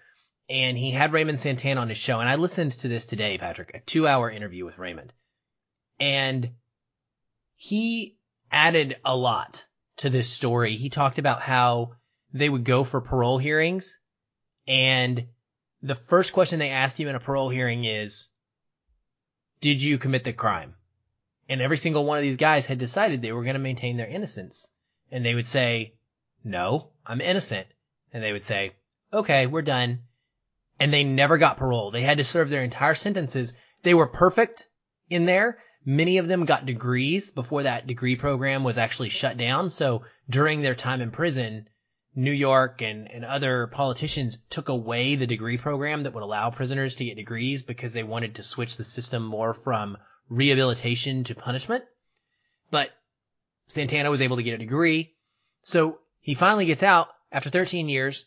and 0.50 0.76
he 0.76 0.90
had 0.90 1.12
Raymond 1.12 1.40
Santana 1.40 1.80
on 1.80 1.88
his 1.88 1.98
show. 1.98 2.20
And 2.20 2.28
I 2.28 2.34
listened 2.34 2.72
to 2.72 2.88
this 2.88 3.06
today, 3.06 3.38
Patrick, 3.38 3.70
a 3.72 3.80
two 3.80 4.06
hour 4.06 4.30
interview 4.30 4.64
with 4.64 4.78
Raymond. 4.78 5.12
And 6.00 6.50
he 7.54 8.18
added 8.50 8.96
a 9.04 9.16
lot 9.16 9.66
to 9.98 10.10
this 10.10 10.28
story. 10.28 10.74
He 10.74 10.90
talked 10.90 11.18
about 11.18 11.40
how 11.40 11.92
they 12.32 12.48
would 12.48 12.64
go 12.64 12.84
for 12.84 13.00
parole 13.00 13.38
hearings 13.38 14.00
and 14.66 15.26
the 15.82 15.94
first 15.94 16.32
question 16.32 16.58
they 16.58 16.70
asked 16.70 17.00
him 17.00 17.08
in 17.08 17.14
a 17.14 17.20
parole 17.20 17.48
hearing 17.48 17.84
is, 17.84 18.28
did 19.60 19.82
you 19.82 19.98
commit 19.98 20.24
the 20.24 20.32
crime? 20.32 20.74
And 21.48 21.60
every 21.60 21.76
single 21.76 22.04
one 22.04 22.18
of 22.18 22.22
these 22.22 22.36
guys 22.36 22.66
had 22.66 22.78
decided 22.78 23.22
they 23.22 23.32
were 23.32 23.44
going 23.44 23.54
to 23.54 23.60
maintain 23.60 23.96
their 23.96 24.06
innocence. 24.06 24.70
And 25.10 25.24
they 25.24 25.34
would 25.34 25.48
say, 25.48 25.94
no, 26.44 26.92
I'm 27.04 27.20
innocent. 27.20 27.66
And 28.12 28.22
they 28.22 28.32
would 28.32 28.42
say, 28.42 28.72
okay, 29.12 29.46
we're 29.46 29.62
done. 29.62 30.02
And 30.80 30.92
they 30.92 31.04
never 31.04 31.38
got 31.38 31.58
parole. 31.58 31.92
They 31.92 32.02
had 32.02 32.18
to 32.18 32.24
serve 32.24 32.50
their 32.50 32.64
entire 32.64 32.96
sentences. 32.96 33.54
They 33.82 33.94
were 33.94 34.06
perfect 34.06 34.66
in 35.08 35.26
there. 35.26 35.58
Many 35.84 36.18
of 36.18 36.26
them 36.26 36.46
got 36.46 36.66
degrees 36.66 37.30
before 37.30 37.62
that 37.62 37.86
degree 37.86 38.16
program 38.16 38.64
was 38.64 38.78
actually 38.78 39.10
shut 39.10 39.36
down. 39.36 39.70
So 39.70 40.04
during 40.28 40.60
their 40.62 40.74
time 40.74 41.00
in 41.00 41.10
prison, 41.10 41.68
New 42.14 42.32
York 42.32 42.82
and, 42.82 43.10
and 43.10 43.24
other 43.24 43.66
politicians 43.68 44.38
took 44.48 44.68
away 44.68 45.14
the 45.14 45.26
degree 45.26 45.58
program 45.58 46.02
that 46.02 46.12
would 46.12 46.24
allow 46.24 46.50
prisoners 46.50 46.96
to 46.96 47.04
get 47.04 47.16
degrees 47.16 47.62
because 47.62 47.92
they 47.92 48.02
wanted 48.02 48.34
to 48.34 48.42
switch 48.42 48.76
the 48.76 48.84
system 48.84 49.22
more 49.22 49.54
from 49.54 49.96
rehabilitation 50.28 51.24
to 51.24 51.34
punishment. 51.34 51.84
But 52.70 52.90
Santana 53.68 54.10
was 54.10 54.20
able 54.20 54.36
to 54.36 54.42
get 54.42 54.54
a 54.54 54.58
degree. 54.58 55.14
So 55.62 55.98
he 56.20 56.34
finally 56.34 56.66
gets 56.66 56.82
out 56.82 57.08
after 57.30 57.50
13 57.50 57.88
years 57.88 58.26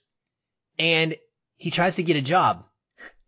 and 0.79 1.15
he 1.63 1.71
tries 1.71 1.95
to 1.95 2.03
get 2.03 2.17
a 2.17 2.21
job. 2.21 2.65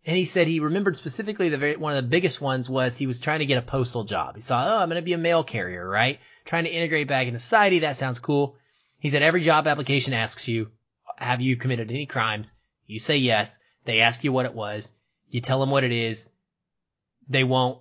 And 0.04 0.14
he 0.14 0.26
said 0.26 0.46
he 0.46 0.60
remembered 0.60 0.94
specifically 0.94 1.48
the 1.48 1.56
very, 1.56 1.76
one 1.76 1.96
of 1.96 2.04
the 2.04 2.10
biggest 2.10 2.38
ones 2.38 2.68
was 2.68 2.94
he 2.94 3.06
was 3.06 3.18
trying 3.18 3.38
to 3.38 3.46
get 3.46 3.56
a 3.56 3.62
postal 3.62 4.04
job. 4.04 4.34
He 4.34 4.42
saw, 4.42 4.62
oh, 4.62 4.82
I'm 4.82 4.90
going 4.90 5.00
to 5.00 5.02
be 5.02 5.14
a 5.14 5.18
mail 5.18 5.42
carrier, 5.42 5.88
right? 5.88 6.20
Trying 6.44 6.64
to 6.64 6.70
integrate 6.70 7.08
back 7.08 7.26
into 7.26 7.38
society. 7.38 7.78
That 7.78 7.96
sounds 7.96 8.18
cool. 8.18 8.56
He 8.98 9.08
said 9.08 9.22
every 9.22 9.40
job 9.40 9.66
application 9.66 10.12
asks 10.12 10.46
you, 10.48 10.70
have 11.16 11.40
you 11.40 11.56
committed 11.56 11.90
any 11.90 12.04
crimes? 12.04 12.52
You 12.84 12.98
say 12.98 13.16
yes. 13.16 13.58
They 13.86 14.00
ask 14.00 14.22
you 14.22 14.32
what 14.32 14.44
it 14.44 14.54
was. 14.54 14.92
You 15.30 15.40
tell 15.40 15.58
them 15.58 15.70
what 15.70 15.84
it 15.84 15.92
is. 15.92 16.30
They 17.30 17.42
won't, 17.42 17.80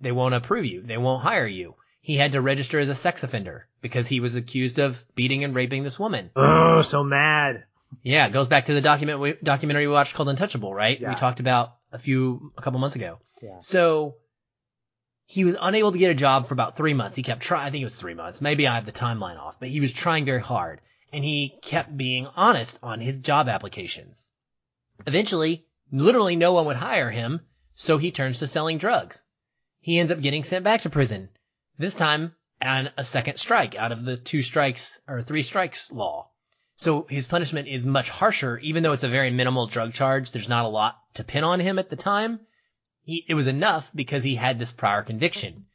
they 0.00 0.12
won't 0.12 0.34
approve 0.34 0.64
you. 0.64 0.82
They 0.82 0.96
won't 0.96 1.24
hire 1.24 1.48
you. 1.48 1.74
He 2.00 2.14
had 2.14 2.32
to 2.32 2.40
register 2.40 2.78
as 2.78 2.88
a 2.88 2.94
sex 2.94 3.24
offender 3.24 3.66
because 3.80 4.06
he 4.06 4.20
was 4.20 4.36
accused 4.36 4.78
of 4.78 5.04
beating 5.16 5.42
and 5.42 5.56
raping 5.56 5.82
this 5.82 5.98
woman. 5.98 6.30
Oh, 6.36 6.82
so 6.82 7.02
mad. 7.02 7.64
Yeah, 8.02 8.26
it 8.26 8.32
goes 8.32 8.48
back 8.48 8.66
to 8.66 8.74
the 8.74 8.80
document 8.80 9.20
we, 9.20 9.34
documentary 9.42 9.86
we 9.86 9.92
watched 9.92 10.14
called 10.14 10.28
Untouchable, 10.28 10.72
right? 10.72 11.00
Yeah. 11.00 11.10
We 11.10 11.14
talked 11.16 11.40
about 11.40 11.76
a 11.92 11.98
few 11.98 12.52
a 12.56 12.62
couple 12.62 12.80
months 12.80 12.96
ago. 12.96 13.18
Yeah. 13.42 13.58
So 13.60 14.16
he 15.26 15.44
was 15.44 15.56
unable 15.60 15.92
to 15.92 15.98
get 15.98 16.10
a 16.10 16.14
job 16.14 16.48
for 16.48 16.54
about 16.54 16.76
three 16.76 16.94
months. 16.94 17.16
He 17.16 17.22
kept 17.22 17.42
trying. 17.42 17.66
I 17.66 17.70
think 17.70 17.82
it 17.82 17.86
was 17.86 17.94
three 17.94 18.14
months. 18.14 18.40
Maybe 18.40 18.66
I 18.66 18.74
have 18.74 18.86
the 18.86 18.92
timeline 18.92 19.38
off, 19.38 19.60
but 19.60 19.68
he 19.68 19.80
was 19.80 19.92
trying 19.92 20.24
very 20.24 20.40
hard, 20.40 20.80
and 21.12 21.24
he 21.24 21.58
kept 21.62 21.96
being 21.96 22.26
honest 22.36 22.78
on 22.82 23.00
his 23.00 23.18
job 23.18 23.48
applications. 23.48 24.28
Eventually, 25.06 25.66
literally 25.92 26.36
no 26.36 26.52
one 26.52 26.66
would 26.66 26.76
hire 26.76 27.10
him, 27.10 27.40
so 27.74 27.96
he 27.98 28.10
turns 28.10 28.38
to 28.38 28.48
selling 28.48 28.78
drugs. 28.78 29.24
He 29.80 29.98
ends 29.98 30.12
up 30.12 30.20
getting 30.20 30.44
sent 30.44 30.64
back 30.64 30.82
to 30.82 30.90
prison. 30.90 31.30
This 31.78 31.94
time 31.94 32.34
on 32.60 32.90
a 32.96 33.04
second 33.04 33.38
strike 33.38 33.74
out 33.74 33.92
of 33.92 34.04
the 34.04 34.16
two 34.16 34.42
strikes 34.42 35.00
or 35.08 35.22
three 35.22 35.42
strikes 35.42 35.90
law. 35.90 36.29
So 36.80 37.06
his 37.10 37.26
punishment 37.26 37.68
is 37.68 37.84
much 37.84 38.08
harsher, 38.08 38.56
even 38.60 38.82
though 38.82 38.94
it's 38.94 39.04
a 39.04 39.08
very 39.10 39.30
minimal 39.30 39.66
drug 39.66 39.92
charge. 39.92 40.30
There's 40.30 40.48
not 40.48 40.64
a 40.64 40.68
lot 40.68 40.96
to 41.12 41.22
pin 41.22 41.44
on 41.44 41.60
him 41.60 41.78
at 41.78 41.90
the 41.90 41.94
time. 41.94 42.40
He, 43.02 43.22
it 43.28 43.34
was 43.34 43.46
enough 43.46 43.90
because 43.94 44.24
he 44.24 44.36
had 44.36 44.58
this 44.58 44.72
prior 44.72 45.02
conviction. 45.02 45.66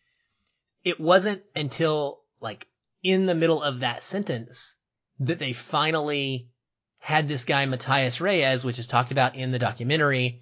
It 0.83 0.99
wasn't 0.99 1.43
until 1.55 2.23
like 2.41 2.65
in 3.03 3.27
the 3.27 3.35
middle 3.35 3.61
of 3.61 3.81
that 3.81 4.01
sentence 4.01 4.77
that 5.19 5.37
they 5.37 5.53
finally 5.53 6.49
had 6.97 7.27
this 7.27 7.45
guy 7.45 7.67
Matias 7.67 8.19
Reyes, 8.19 8.65
which 8.65 8.79
is 8.79 8.87
talked 8.87 9.11
about 9.11 9.35
in 9.35 9.51
the 9.51 9.59
documentary. 9.59 10.41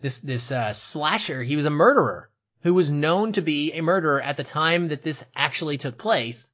This 0.00 0.20
this 0.20 0.52
uh, 0.52 0.72
slasher, 0.74 1.42
he 1.42 1.56
was 1.56 1.64
a 1.64 1.70
murderer 1.70 2.30
who 2.62 2.72
was 2.72 2.88
known 2.88 3.32
to 3.32 3.42
be 3.42 3.72
a 3.72 3.82
murderer 3.82 4.22
at 4.22 4.36
the 4.36 4.44
time 4.44 4.86
that 4.90 5.02
this 5.02 5.24
actually 5.34 5.76
took 5.76 5.98
place, 5.98 6.52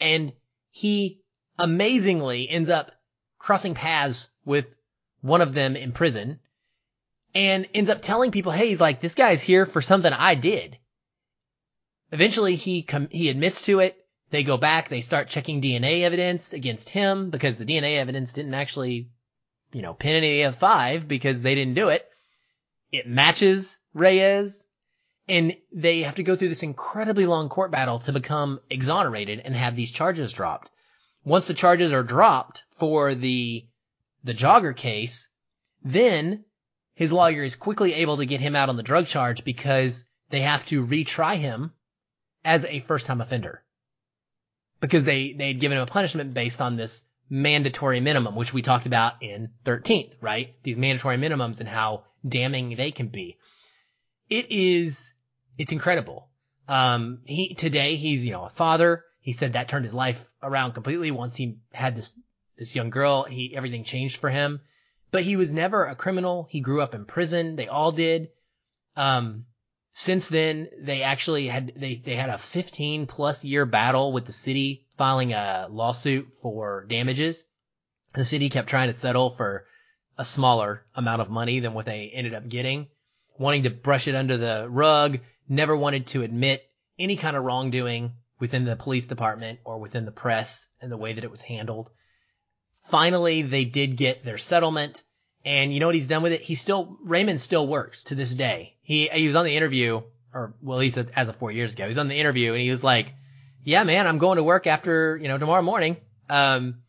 and 0.00 0.32
he 0.70 1.20
amazingly 1.58 2.48
ends 2.48 2.70
up 2.70 2.92
crossing 3.38 3.74
paths 3.74 4.30
with 4.44 4.66
one 5.20 5.40
of 5.40 5.52
them 5.54 5.76
in 5.76 5.92
prison 5.92 6.38
and 7.34 7.66
ends 7.74 7.90
up 7.90 8.02
telling 8.02 8.30
people, 8.30 8.52
hey, 8.52 8.68
he's 8.68 8.80
like, 8.80 9.00
this 9.00 9.14
guy's 9.14 9.42
here 9.42 9.66
for 9.66 9.80
something 9.80 10.12
I 10.12 10.34
did. 10.34 10.78
Eventually 12.10 12.54
he 12.54 12.82
com- 12.82 13.10
he 13.10 13.28
admits 13.28 13.62
to 13.62 13.80
it. 13.80 13.96
They 14.30 14.42
go 14.42 14.56
back, 14.56 14.88
they 14.88 15.00
start 15.00 15.28
checking 15.28 15.60
DNA 15.60 16.02
evidence 16.02 16.52
against 16.52 16.90
him 16.90 17.30
because 17.30 17.56
the 17.56 17.64
DNA 17.64 17.96
evidence 17.96 18.32
didn't 18.32 18.54
actually, 18.54 19.08
you 19.72 19.82
know, 19.82 19.94
pin 19.94 20.16
any 20.16 20.42
of 20.42 20.56
five 20.56 21.08
because 21.08 21.42
they 21.42 21.54
didn't 21.54 21.74
do 21.74 21.88
it. 21.88 22.06
It 22.92 23.06
matches 23.06 23.78
Reyes 23.94 24.66
and 25.28 25.56
they 25.72 26.02
have 26.02 26.16
to 26.16 26.22
go 26.22 26.36
through 26.36 26.48
this 26.48 26.62
incredibly 26.62 27.26
long 27.26 27.48
court 27.48 27.70
battle 27.70 27.98
to 28.00 28.12
become 28.12 28.60
exonerated 28.70 29.40
and 29.44 29.54
have 29.54 29.76
these 29.76 29.90
charges 29.90 30.32
dropped. 30.32 30.70
Once 31.28 31.46
the 31.46 31.54
charges 31.54 31.92
are 31.92 32.02
dropped 32.02 32.64
for 32.70 33.14
the 33.14 33.66
the 34.24 34.32
jogger 34.32 34.74
case, 34.74 35.28
then 35.82 36.44
his 36.94 37.12
lawyer 37.12 37.42
is 37.42 37.54
quickly 37.54 37.94
able 37.94 38.16
to 38.16 38.26
get 38.26 38.40
him 38.40 38.56
out 38.56 38.68
on 38.68 38.76
the 38.76 38.82
drug 38.82 39.06
charge 39.06 39.44
because 39.44 40.04
they 40.30 40.40
have 40.40 40.64
to 40.66 40.84
retry 40.84 41.36
him 41.36 41.72
as 42.44 42.64
a 42.64 42.80
first 42.80 43.06
time 43.06 43.20
offender. 43.20 43.62
Because 44.80 45.04
they, 45.04 45.32
they 45.32 45.48
had 45.48 45.60
given 45.60 45.76
him 45.76 45.82
a 45.82 45.86
punishment 45.86 46.34
based 46.34 46.60
on 46.60 46.76
this 46.76 47.04
mandatory 47.28 48.00
minimum, 48.00 48.34
which 48.34 48.54
we 48.54 48.62
talked 48.62 48.86
about 48.86 49.22
in 49.22 49.50
13th, 49.64 50.14
right? 50.20 50.54
These 50.62 50.76
mandatory 50.76 51.18
minimums 51.18 51.60
and 51.60 51.68
how 51.68 52.04
damning 52.26 52.74
they 52.76 52.90
can 52.90 53.08
be. 53.08 53.36
It 54.30 54.50
is, 54.50 55.14
it's 55.58 55.72
incredible. 55.72 56.28
Um, 56.68 57.20
he 57.24 57.54
today 57.54 57.96
he's 57.96 58.24
you 58.24 58.32
know 58.32 58.44
a 58.44 58.50
father. 58.50 59.04
He 59.28 59.34
said 59.34 59.52
that 59.52 59.68
turned 59.68 59.84
his 59.84 59.92
life 59.92 60.32
around 60.42 60.72
completely 60.72 61.10
once 61.10 61.36
he 61.36 61.58
had 61.74 61.94
this 61.94 62.18
this 62.56 62.74
young 62.74 62.88
girl. 62.88 63.24
He 63.24 63.54
everything 63.54 63.84
changed 63.84 64.16
for 64.16 64.30
him. 64.30 64.62
But 65.10 65.22
he 65.22 65.36
was 65.36 65.52
never 65.52 65.84
a 65.84 65.94
criminal. 65.94 66.48
He 66.50 66.60
grew 66.60 66.80
up 66.80 66.94
in 66.94 67.04
prison. 67.04 67.54
They 67.54 67.68
all 67.68 67.92
did. 67.92 68.30
Um, 68.96 69.44
since 69.92 70.30
then, 70.30 70.70
they 70.78 71.02
actually 71.02 71.46
had 71.46 71.74
they 71.76 71.96
they 71.96 72.16
had 72.16 72.30
a 72.30 72.38
15 72.38 73.06
plus 73.06 73.44
year 73.44 73.66
battle 73.66 74.14
with 74.14 74.24
the 74.24 74.32
city 74.32 74.86
filing 74.96 75.34
a 75.34 75.68
lawsuit 75.70 76.32
for 76.32 76.86
damages. 76.88 77.44
The 78.14 78.24
city 78.24 78.48
kept 78.48 78.70
trying 78.70 78.90
to 78.90 78.98
settle 78.98 79.28
for 79.28 79.66
a 80.16 80.24
smaller 80.24 80.86
amount 80.94 81.20
of 81.20 81.28
money 81.28 81.60
than 81.60 81.74
what 81.74 81.84
they 81.84 82.08
ended 82.14 82.32
up 82.32 82.48
getting, 82.48 82.88
wanting 83.38 83.64
to 83.64 83.70
brush 83.70 84.08
it 84.08 84.14
under 84.14 84.38
the 84.38 84.66
rug, 84.70 85.18
never 85.46 85.76
wanted 85.76 86.06
to 86.06 86.22
admit 86.22 86.66
any 86.98 87.18
kind 87.18 87.36
of 87.36 87.44
wrongdoing 87.44 88.14
within 88.40 88.64
the 88.64 88.76
police 88.76 89.06
department 89.06 89.60
or 89.64 89.78
within 89.78 90.04
the 90.04 90.12
press 90.12 90.68
and 90.80 90.90
the 90.90 90.96
way 90.96 91.12
that 91.12 91.24
it 91.24 91.30
was 91.30 91.42
handled. 91.42 91.90
Finally, 92.88 93.42
they 93.42 93.64
did 93.64 93.96
get 93.96 94.24
their 94.24 94.38
settlement. 94.38 95.02
And 95.44 95.72
you 95.72 95.80
know 95.80 95.86
what 95.86 95.94
he's 95.94 96.06
done 96.06 96.22
with 96.22 96.32
it? 96.32 96.40
He 96.40 96.54
still, 96.54 96.98
Raymond 97.04 97.40
still 97.40 97.66
works 97.66 98.04
to 98.04 98.14
this 98.14 98.34
day. 98.34 98.76
He, 98.82 99.08
he 99.08 99.26
was 99.26 99.36
on 99.36 99.44
the 99.44 99.56
interview, 99.56 100.02
or 100.32 100.54
well, 100.62 100.78
he 100.78 100.90
said 100.90 101.10
as 101.16 101.28
of 101.28 101.36
four 101.36 101.50
years 101.50 101.72
ago, 101.72 101.84
he 101.84 101.88
was 101.88 101.98
on 101.98 102.08
the 102.08 102.18
interview 102.18 102.52
and 102.52 102.62
he 102.62 102.70
was 102.70 102.84
like, 102.84 103.14
yeah, 103.64 103.84
man, 103.84 104.06
I'm 104.06 104.18
going 104.18 104.36
to 104.36 104.42
work 104.42 104.66
after, 104.66 105.16
you 105.16 105.28
know, 105.28 105.38
tomorrow 105.38 105.62
morning. 105.62 105.96
Um, 106.28 106.82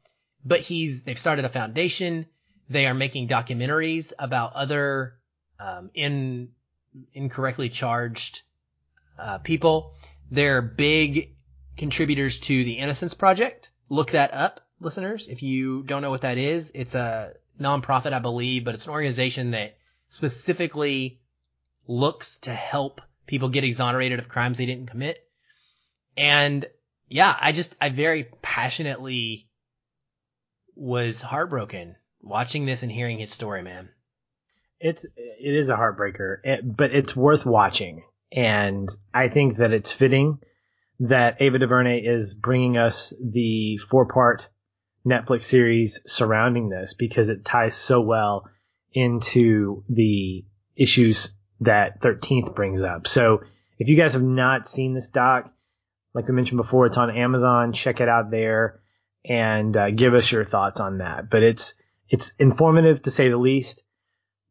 but 0.46 0.62
he's, 0.62 1.04
they've 1.04 1.18
started 1.18 1.46
a 1.46 1.50
foundation. 1.50 2.26
They 2.70 2.86
are 2.86 2.94
making 2.94 3.28
documentaries 3.28 4.14
about 4.18 4.54
other, 4.54 5.16
um, 5.60 5.90
in, 5.94 6.50
incorrectly 7.14 7.70
charged, 7.70 8.44
uh, 9.18 9.40
people. 9.40 9.96
They're 10.32 10.62
big 10.62 11.36
contributors 11.80 12.42
to 12.42 12.64
the 12.64 12.74
Innocence 12.74 13.14
Project. 13.14 13.72
Look 13.88 14.12
that 14.12 14.34
up, 14.34 14.62
listeners. 14.80 15.28
If 15.30 15.42
you 15.42 15.82
don't 15.84 16.02
know 16.02 16.12
what 16.12 16.22
that 16.22 16.38
is, 16.38 16.72
it's 16.76 16.94
a 16.94 17.34
nonprofit, 17.60 18.14
I 18.14 18.20
believe, 18.20 18.66
but 18.66 18.76
it's 18.76 18.86
an 18.86 18.92
organization 18.92 19.52
that 19.52 19.78
specifically 20.10 21.22
looks 21.88 22.38
to 22.40 22.52
help 22.52 23.02
people 23.26 23.50
get 23.50 23.64
exonerated 23.64 24.20
of 24.20 24.28
crimes 24.28 24.58
they 24.58 24.66
didn't 24.66 24.92
commit. 24.92 25.20
And 26.18 26.66
yeah, 27.08 27.36
I 27.40 27.54
just, 27.54 27.76
I 27.82 27.90
very 27.90 28.26
passionately 28.42 29.48
was 30.76 31.22
heartbroken 31.22 31.96
watching 32.22 32.66
this 32.66 32.84
and 32.84 32.92
hearing 32.92 33.20
his 33.20 33.32
story, 33.32 33.64
man. 33.64 33.90
It's, 34.82 35.06
it 35.06 35.56
is 35.56 35.70
a 35.70 35.76
heartbreaker, 35.76 36.38
it, 36.44 36.78
but 36.78 36.94
it's 36.94 37.16
worth 37.16 37.46
watching. 37.46 38.04
And 38.32 38.90
I 39.14 39.30
think 39.30 39.58
that 39.58 39.72
it's 39.72 39.92
fitting 39.92 40.40
that 41.00 41.42
Ava 41.42 41.60
DuVernay 41.60 42.02
is 42.02 42.34
bringing 42.34 42.78
us 42.78 43.14
the 43.22 43.78
four 43.78 44.06
part 44.06 44.50
Netflix 45.06 45.46
series 45.46 46.02
surrounding 46.06 46.70
this 46.70 46.94
because 46.94 47.30
it 47.30 47.46
ties 47.46 47.76
so 47.76 48.02
well 48.02 48.50
into 48.94 49.84
the 49.90 50.46
issues 50.76 51.36
that 51.62 52.02
13th 52.02 52.56
brings 52.56 52.84
up. 52.84 53.08
So 53.08 53.44
if 53.78 53.88
you 53.88 53.96
guys 53.96 54.14
have 54.14 54.24
not 54.24 54.68
seen 54.68 54.94
this 54.94 55.08
doc, 55.08 55.52
like 56.14 56.28
we 56.28 56.34
mentioned 56.34 56.58
before, 56.58 56.86
it's 56.86 56.98
on 56.98 57.16
Amazon. 57.16 57.72
Check 57.72 58.02
it 58.02 58.10
out 58.10 58.32
there 58.32 58.82
and 59.24 59.76
uh, 59.76 59.92
give 59.92 60.14
us 60.14 60.32
your 60.32 60.44
thoughts 60.44 60.80
on 60.80 60.98
that. 61.00 61.30
But 61.30 61.44
it's 61.44 61.76
it's 62.10 62.34
informative 62.40 63.04
to 63.04 63.12
say 63.12 63.30
the 63.30 63.38
least. 63.38 63.84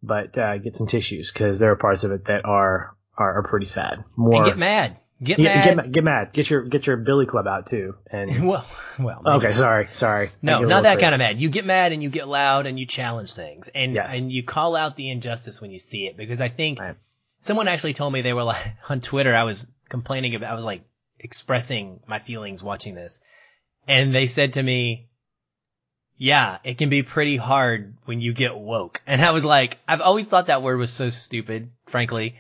But 0.01 0.39
uh, 0.39 0.59
get 0.59 0.77
some 0.77 0.87
tissues 0.87 1.33
because 1.33 1.59
there 1.59 1.73
are 1.73 1.77
parts 1.77 2.05
of 2.05 2.13
it 2.13 2.27
that 2.27 2.45
are 2.45 2.97
are, 3.17 3.39
are 3.39 3.43
pretty 3.43 3.67
sad. 3.67 4.05
More 4.17 4.37
and 4.37 4.45
get 4.45 4.59
mad. 4.59 4.97
Get 5.23 5.41
mad. 5.41 5.65
Get, 5.65 5.93
get 5.93 6.05
mad. 6.05 6.33
Get 6.33 6.49
your 6.49 6.63
get 6.63 6.87
your 6.87 6.97
Billy 6.97 7.27
Club 7.27 7.49
out 7.49 7.67
too. 7.67 7.97
And 8.09 8.49
well, 8.49 8.65
well. 9.01 9.21
Maybe. 9.25 9.37
Okay, 9.37 9.53
sorry, 9.53 9.89
sorry. 9.91 10.31
No, 10.43 10.61
not 10.61 10.85
that 10.85 11.01
kind 11.01 11.15
of 11.15 11.19
mad. 11.19 11.41
You 11.41 11.51
get 11.51 11.65
mad 11.65 11.93
and 11.93 12.03
you 12.03 12.09
get 12.09 12.29
loud 12.29 12.67
and 12.67 12.79
you 12.79 12.87
challenge 12.87 13.35
things 13.35 13.69
and 13.75 13.95
yes. 13.95 14.17
and 14.17 14.31
you 14.31 14.45
call 14.45 14.77
out 14.77 14.95
the 14.95 15.11
injustice 15.11 15.61
when 15.61 15.73
you 15.73 15.81
see 15.81 16.07
it 16.07 16.17
because 16.17 16.41
I 16.41 16.49
think 16.49 16.79
right. 16.79 16.95
someone 17.41 17.67
actually 17.67 17.95
told 17.95 18.13
me 18.13 18.23
they 18.23 18.33
were 18.33 18.45
like 18.45 18.63
on 18.89 19.01
Twitter. 19.01 19.35
I 19.35 19.43
was 19.43 19.67
complaining 19.89 20.37
about. 20.37 20.53
I 20.53 20.55
was 20.55 20.65
like 20.65 20.83
expressing 21.19 22.01
my 22.07 22.21
feelings 22.21 22.63
watching 22.63 22.95
this, 22.95 23.19
and 23.89 24.15
they 24.15 24.29
said 24.29 24.53
to 24.53 24.63
me, 24.63 25.09
"Yeah, 26.17 26.59
it 26.63 26.79
can 26.79 26.91
be 26.91 27.03
pretty 27.03 27.37
hard 27.37 27.97
when 28.05 28.21
you 28.21 28.33
get 28.33 28.57
woke." 28.57 29.03
And 29.05 29.21
I 29.21 29.33
was 29.33 29.45
like, 29.45 29.79
I've 29.89 30.01
always 30.01 30.27
thought 30.27 30.47
that 30.47 30.63
word 30.63 30.79
was 30.79 30.93
so 30.93 31.11
stupid, 31.11 31.73
frankly. 31.87 32.37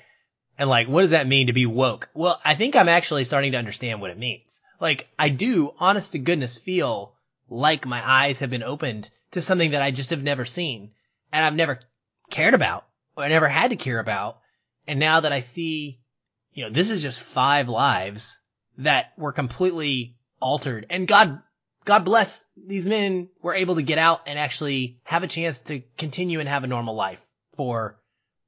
And 0.58 0.68
like, 0.68 0.88
what 0.88 1.02
does 1.02 1.10
that 1.10 1.28
mean 1.28 1.46
to 1.46 1.52
be 1.52 1.66
woke? 1.66 2.08
Well, 2.14 2.40
I 2.44 2.56
think 2.56 2.74
I'm 2.74 2.88
actually 2.88 3.24
starting 3.24 3.52
to 3.52 3.58
understand 3.58 4.00
what 4.00 4.10
it 4.10 4.18
means. 4.18 4.60
Like, 4.80 5.08
I 5.16 5.28
do, 5.28 5.72
honest 5.78 6.12
to 6.12 6.18
goodness, 6.18 6.58
feel 6.58 7.14
like 7.48 7.86
my 7.86 8.02
eyes 8.04 8.40
have 8.40 8.50
been 8.50 8.64
opened 8.64 9.08
to 9.30 9.40
something 9.40 9.70
that 9.70 9.82
I 9.82 9.92
just 9.92 10.10
have 10.10 10.22
never 10.22 10.44
seen 10.44 10.90
and 11.32 11.44
I've 11.44 11.54
never 11.54 11.78
cared 12.28 12.54
about 12.54 12.86
or 13.16 13.22
I 13.22 13.28
never 13.28 13.48
had 13.48 13.70
to 13.70 13.76
care 13.76 14.00
about. 14.00 14.40
And 14.88 14.98
now 14.98 15.20
that 15.20 15.32
I 15.32 15.40
see, 15.40 16.00
you 16.52 16.64
know, 16.64 16.70
this 16.70 16.90
is 16.90 17.02
just 17.02 17.22
five 17.22 17.68
lives 17.68 18.38
that 18.78 19.12
were 19.16 19.32
completely 19.32 20.16
altered 20.40 20.86
and 20.90 21.06
God, 21.06 21.40
God 21.84 22.04
bless 22.04 22.44
these 22.56 22.86
men 22.86 23.28
were 23.42 23.54
able 23.54 23.76
to 23.76 23.82
get 23.82 23.98
out 23.98 24.22
and 24.26 24.38
actually 24.38 24.98
have 25.04 25.22
a 25.22 25.28
chance 25.28 25.62
to 25.62 25.82
continue 25.96 26.40
and 26.40 26.48
have 26.48 26.64
a 26.64 26.68
normal 26.68 26.96
life 26.96 27.24
for, 27.56 27.98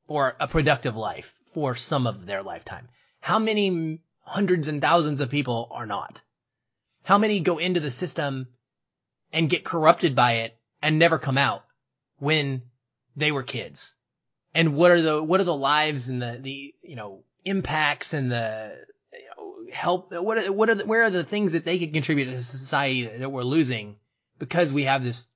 for 0.09 0.35
a 0.41 0.49
productive 0.49 0.97
life 0.97 1.40
for 1.53 1.75
some 1.75 2.07
of 2.07 2.27
their 2.27 2.43
lifetime. 2.43 2.89
How 3.21 3.39
many 3.39 4.03
hundreds 4.21 4.69
and 4.69 4.81
thousands 4.81 5.21
of 5.21 5.31
people 5.31 5.69
are 5.71 5.87
not? 5.87 6.21
How 7.03 7.19
many 7.19 7.41
go 7.41 7.59
into 7.59 7.81
the 7.81 7.91
system 7.91 8.49
and 9.33 9.51
get 9.51 9.65
corrupted 9.65 10.15
by 10.15 10.33
it 10.35 10.57
and 10.83 10.99
never 10.99 11.19
come 11.19 11.39
out 11.39 11.65
when 12.19 12.63
they 13.17 13.33
were 13.33 13.43
kids? 13.43 13.95
And 14.55 14.75
what 14.75 14.91
are 14.91 15.03
the, 15.03 15.23
what 15.23 15.41
are 15.41 15.45
the 15.45 15.55
lives 15.55 16.09
and 16.09 16.21
the, 16.21 16.39
the, 16.41 16.75
you 16.83 16.97
know, 16.97 17.25
impacts 17.45 18.13
and 18.15 18.31
the, 18.31 18.77
help, 19.73 20.13
what 20.13 20.39
are, 20.39 20.53
what 20.53 20.69
are 20.69 20.75
the, 20.75 20.87
where 20.87 21.05
are 21.05 21.11
the 21.11 21.25
things 21.25 21.53
that 21.53 21.65
they 21.65 21.79
could 21.79 21.93
contribute 21.93 22.27
to 22.27 22.43
society 22.43 23.07
that 23.07 23.31
we're 23.31 23.43
losing 23.43 23.97
because 24.39 24.73
we 24.73 24.85
have 24.85 25.05
this 25.05 25.29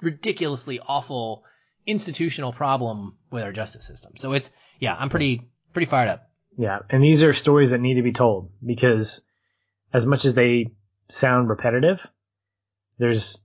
ridiculously 0.00 0.80
awful 0.80 1.44
institutional 1.86 2.52
problem 2.52 3.16
with 3.30 3.42
our 3.42 3.52
justice 3.52 3.86
system. 3.86 4.12
So 4.16 4.32
it's, 4.32 4.52
yeah, 4.78 4.94
I'm 4.98 5.08
pretty, 5.08 5.42
pretty 5.72 5.86
fired 5.86 6.08
up. 6.08 6.30
Yeah. 6.56 6.80
And 6.90 7.02
these 7.02 7.22
are 7.22 7.34
stories 7.34 7.70
that 7.70 7.80
need 7.80 7.94
to 7.94 8.02
be 8.02 8.12
told 8.12 8.50
because 8.64 9.22
as 9.92 10.06
much 10.06 10.24
as 10.24 10.34
they 10.34 10.72
sound 11.08 11.48
repetitive, 11.48 12.06
there's 12.98 13.42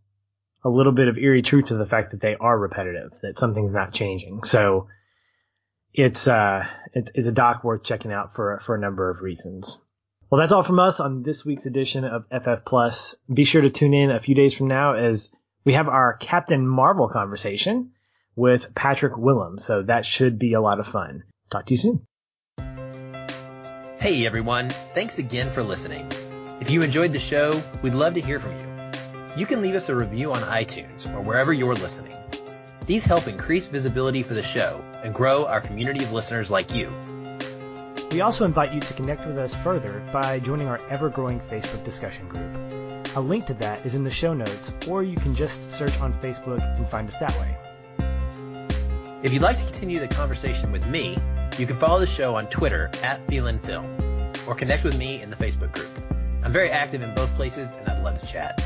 a 0.63 0.69
little 0.69 0.91
bit 0.91 1.07
of 1.07 1.17
eerie 1.17 1.41
truth 1.41 1.65
to 1.65 1.75
the 1.75 1.85
fact 1.85 2.11
that 2.11 2.21
they 2.21 2.35
are 2.35 2.57
repetitive, 2.57 3.11
that 3.21 3.39
something's 3.39 3.71
not 3.71 3.93
changing. 3.93 4.43
So 4.43 4.87
it's, 5.93 6.27
uh, 6.27 6.65
it's, 6.93 7.11
it's 7.15 7.27
a 7.27 7.33
doc 7.33 7.63
worth 7.63 7.83
checking 7.83 8.11
out 8.11 8.33
for, 8.33 8.59
for 8.59 8.75
a 8.75 8.79
number 8.79 9.09
of 9.09 9.21
reasons. 9.21 9.81
Well, 10.29 10.39
that's 10.39 10.53
all 10.53 10.63
from 10.63 10.79
us 10.79 11.01
on 11.01 11.23
this 11.23 11.43
week's 11.43 11.65
edition 11.65 12.05
of 12.05 12.25
FF 12.27 12.63
Plus. 12.63 13.15
Be 13.31 13.43
sure 13.43 13.61
to 13.61 13.69
tune 13.69 13.93
in 13.93 14.11
a 14.11 14.19
few 14.19 14.35
days 14.35 14.53
from 14.53 14.67
now 14.67 14.93
as 14.93 15.31
we 15.65 15.73
have 15.73 15.89
our 15.89 16.15
Captain 16.15 16.65
Marvel 16.65 17.09
conversation 17.09 17.91
with 18.35 18.73
Patrick 18.75 19.17
Willem. 19.17 19.59
So 19.59 19.83
that 19.83 20.05
should 20.05 20.39
be 20.39 20.53
a 20.53 20.61
lot 20.61 20.79
of 20.79 20.87
fun. 20.87 21.23
Talk 21.49 21.65
to 21.65 21.73
you 21.73 21.77
soon. 21.77 22.05
Hey 23.99 24.25
everyone, 24.25 24.69
thanks 24.69 25.19
again 25.19 25.51
for 25.51 25.61
listening. 25.61 26.07
If 26.59 26.71
you 26.71 26.81
enjoyed 26.81 27.13
the 27.13 27.19
show, 27.19 27.61
we'd 27.83 27.93
love 27.93 28.15
to 28.15 28.21
hear 28.21 28.39
from 28.39 28.57
you. 28.57 28.65
You 29.35 29.45
can 29.45 29.61
leave 29.61 29.75
us 29.75 29.89
a 29.89 29.95
review 29.95 30.33
on 30.33 30.41
iTunes 30.41 31.11
or 31.13 31.21
wherever 31.21 31.53
you're 31.53 31.75
listening. 31.75 32.15
These 32.87 33.05
help 33.05 33.27
increase 33.27 33.67
visibility 33.67 34.23
for 34.23 34.33
the 34.33 34.43
show 34.43 34.83
and 35.03 35.13
grow 35.13 35.45
our 35.45 35.61
community 35.61 36.03
of 36.03 36.11
listeners 36.11 36.49
like 36.49 36.73
you. 36.73 36.91
We 38.11 38.21
also 38.21 38.43
invite 38.43 38.73
you 38.73 38.81
to 38.81 38.93
connect 38.93 39.25
with 39.25 39.37
us 39.37 39.55
further 39.55 40.03
by 40.11 40.39
joining 40.39 40.67
our 40.67 40.81
ever-growing 40.89 41.39
Facebook 41.39 41.83
discussion 41.85 42.27
group. 42.27 43.15
A 43.15 43.21
link 43.21 43.45
to 43.45 43.53
that 43.55 43.85
is 43.85 43.95
in 43.95 44.03
the 44.03 44.11
show 44.11 44.33
notes, 44.33 44.73
or 44.89 45.03
you 45.03 45.15
can 45.15 45.35
just 45.35 45.69
search 45.69 45.97
on 46.01 46.13
Facebook 46.21 46.61
and 46.77 46.89
find 46.89 47.07
us 47.07 47.17
that 47.17 47.31
way. 47.39 47.55
If 49.23 49.31
you'd 49.33 49.43
like 49.43 49.57
to 49.57 49.63
continue 49.63 49.99
the 49.99 50.07
conversation 50.07 50.71
with 50.71 50.85
me, 50.87 51.15
you 51.59 51.67
can 51.67 51.75
follow 51.75 51.99
the 51.99 52.07
show 52.07 52.35
on 52.35 52.47
Twitter 52.47 52.89
at 53.03 53.25
Film, 53.27 54.31
or 54.47 54.55
connect 54.55 54.83
with 54.83 54.97
me 54.97 55.21
in 55.21 55.29
the 55.29 55.35
Facebook 55.35 55.71
group. 55.73 55.89
I'm 56.43 56.51
very 56.51 56.71
active 56.71 57.03
in 57.03 57.13
both 57.13 57.29
places 57.35 57.71
and 57.73 57.87
I'd 57.87 58.03
love 58.03 58.19
to 58.19 58.25
chat. 58.25 58.63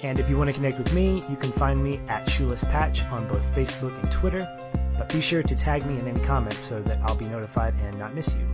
And 0.00 0.18
if 0.18 0.30
you 0.30 0.38
want 0.38 0.48
to 0.48 0.54
connect 0.54 0.78
with 0.78 0.94
me, 0.94 1.22
you 1.28 1.36
can 1.36 1.52
find 1.52 1.82
me 1.82 2.00
at 2.08 2.26
Shoeless 2.30 2.64
Patch 2.64 3.02
on 3.04 3.28
both 3.28 3.42
Facebook 3.54 4.02
and 4.02 4.10
Twitter. 4.10 4.48
But 4.96 5.12
be 5.12 5.20
sure 5.20 5.42
to 5.42 5.54
tag 5.54 5.84
me 5.84 5.98
in 5.98 6.08
any 6.08 6.24
comments 6.24 6.64
so 6.64 6.80
that 6.82 6.98
I'll 7.02 7.16
be 7.16 7.26
notified 7.26 7.74
and 7.82 7.98
not 7.98 8.14
miss 8.14 8.34
you. 8.34 8.48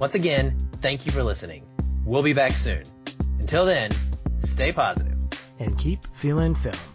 Once 0.00 0.16
again, 0.16 0.70
thank 0.80 1.06
you 1.06 1.12
for 1.12 1.22
listening. 1.22 1.64
We'll 2.04 2.22
be 2.22 2.32
back 2.32 2.52
soon. 2.52 2.82
Until 3.38 3.64
then, 3.64 3.92
stay. 4.38 4.74
And 5.60 5.78
keep 5.78 6.04
feeling 6.16 6.56
film. 6.56 6.91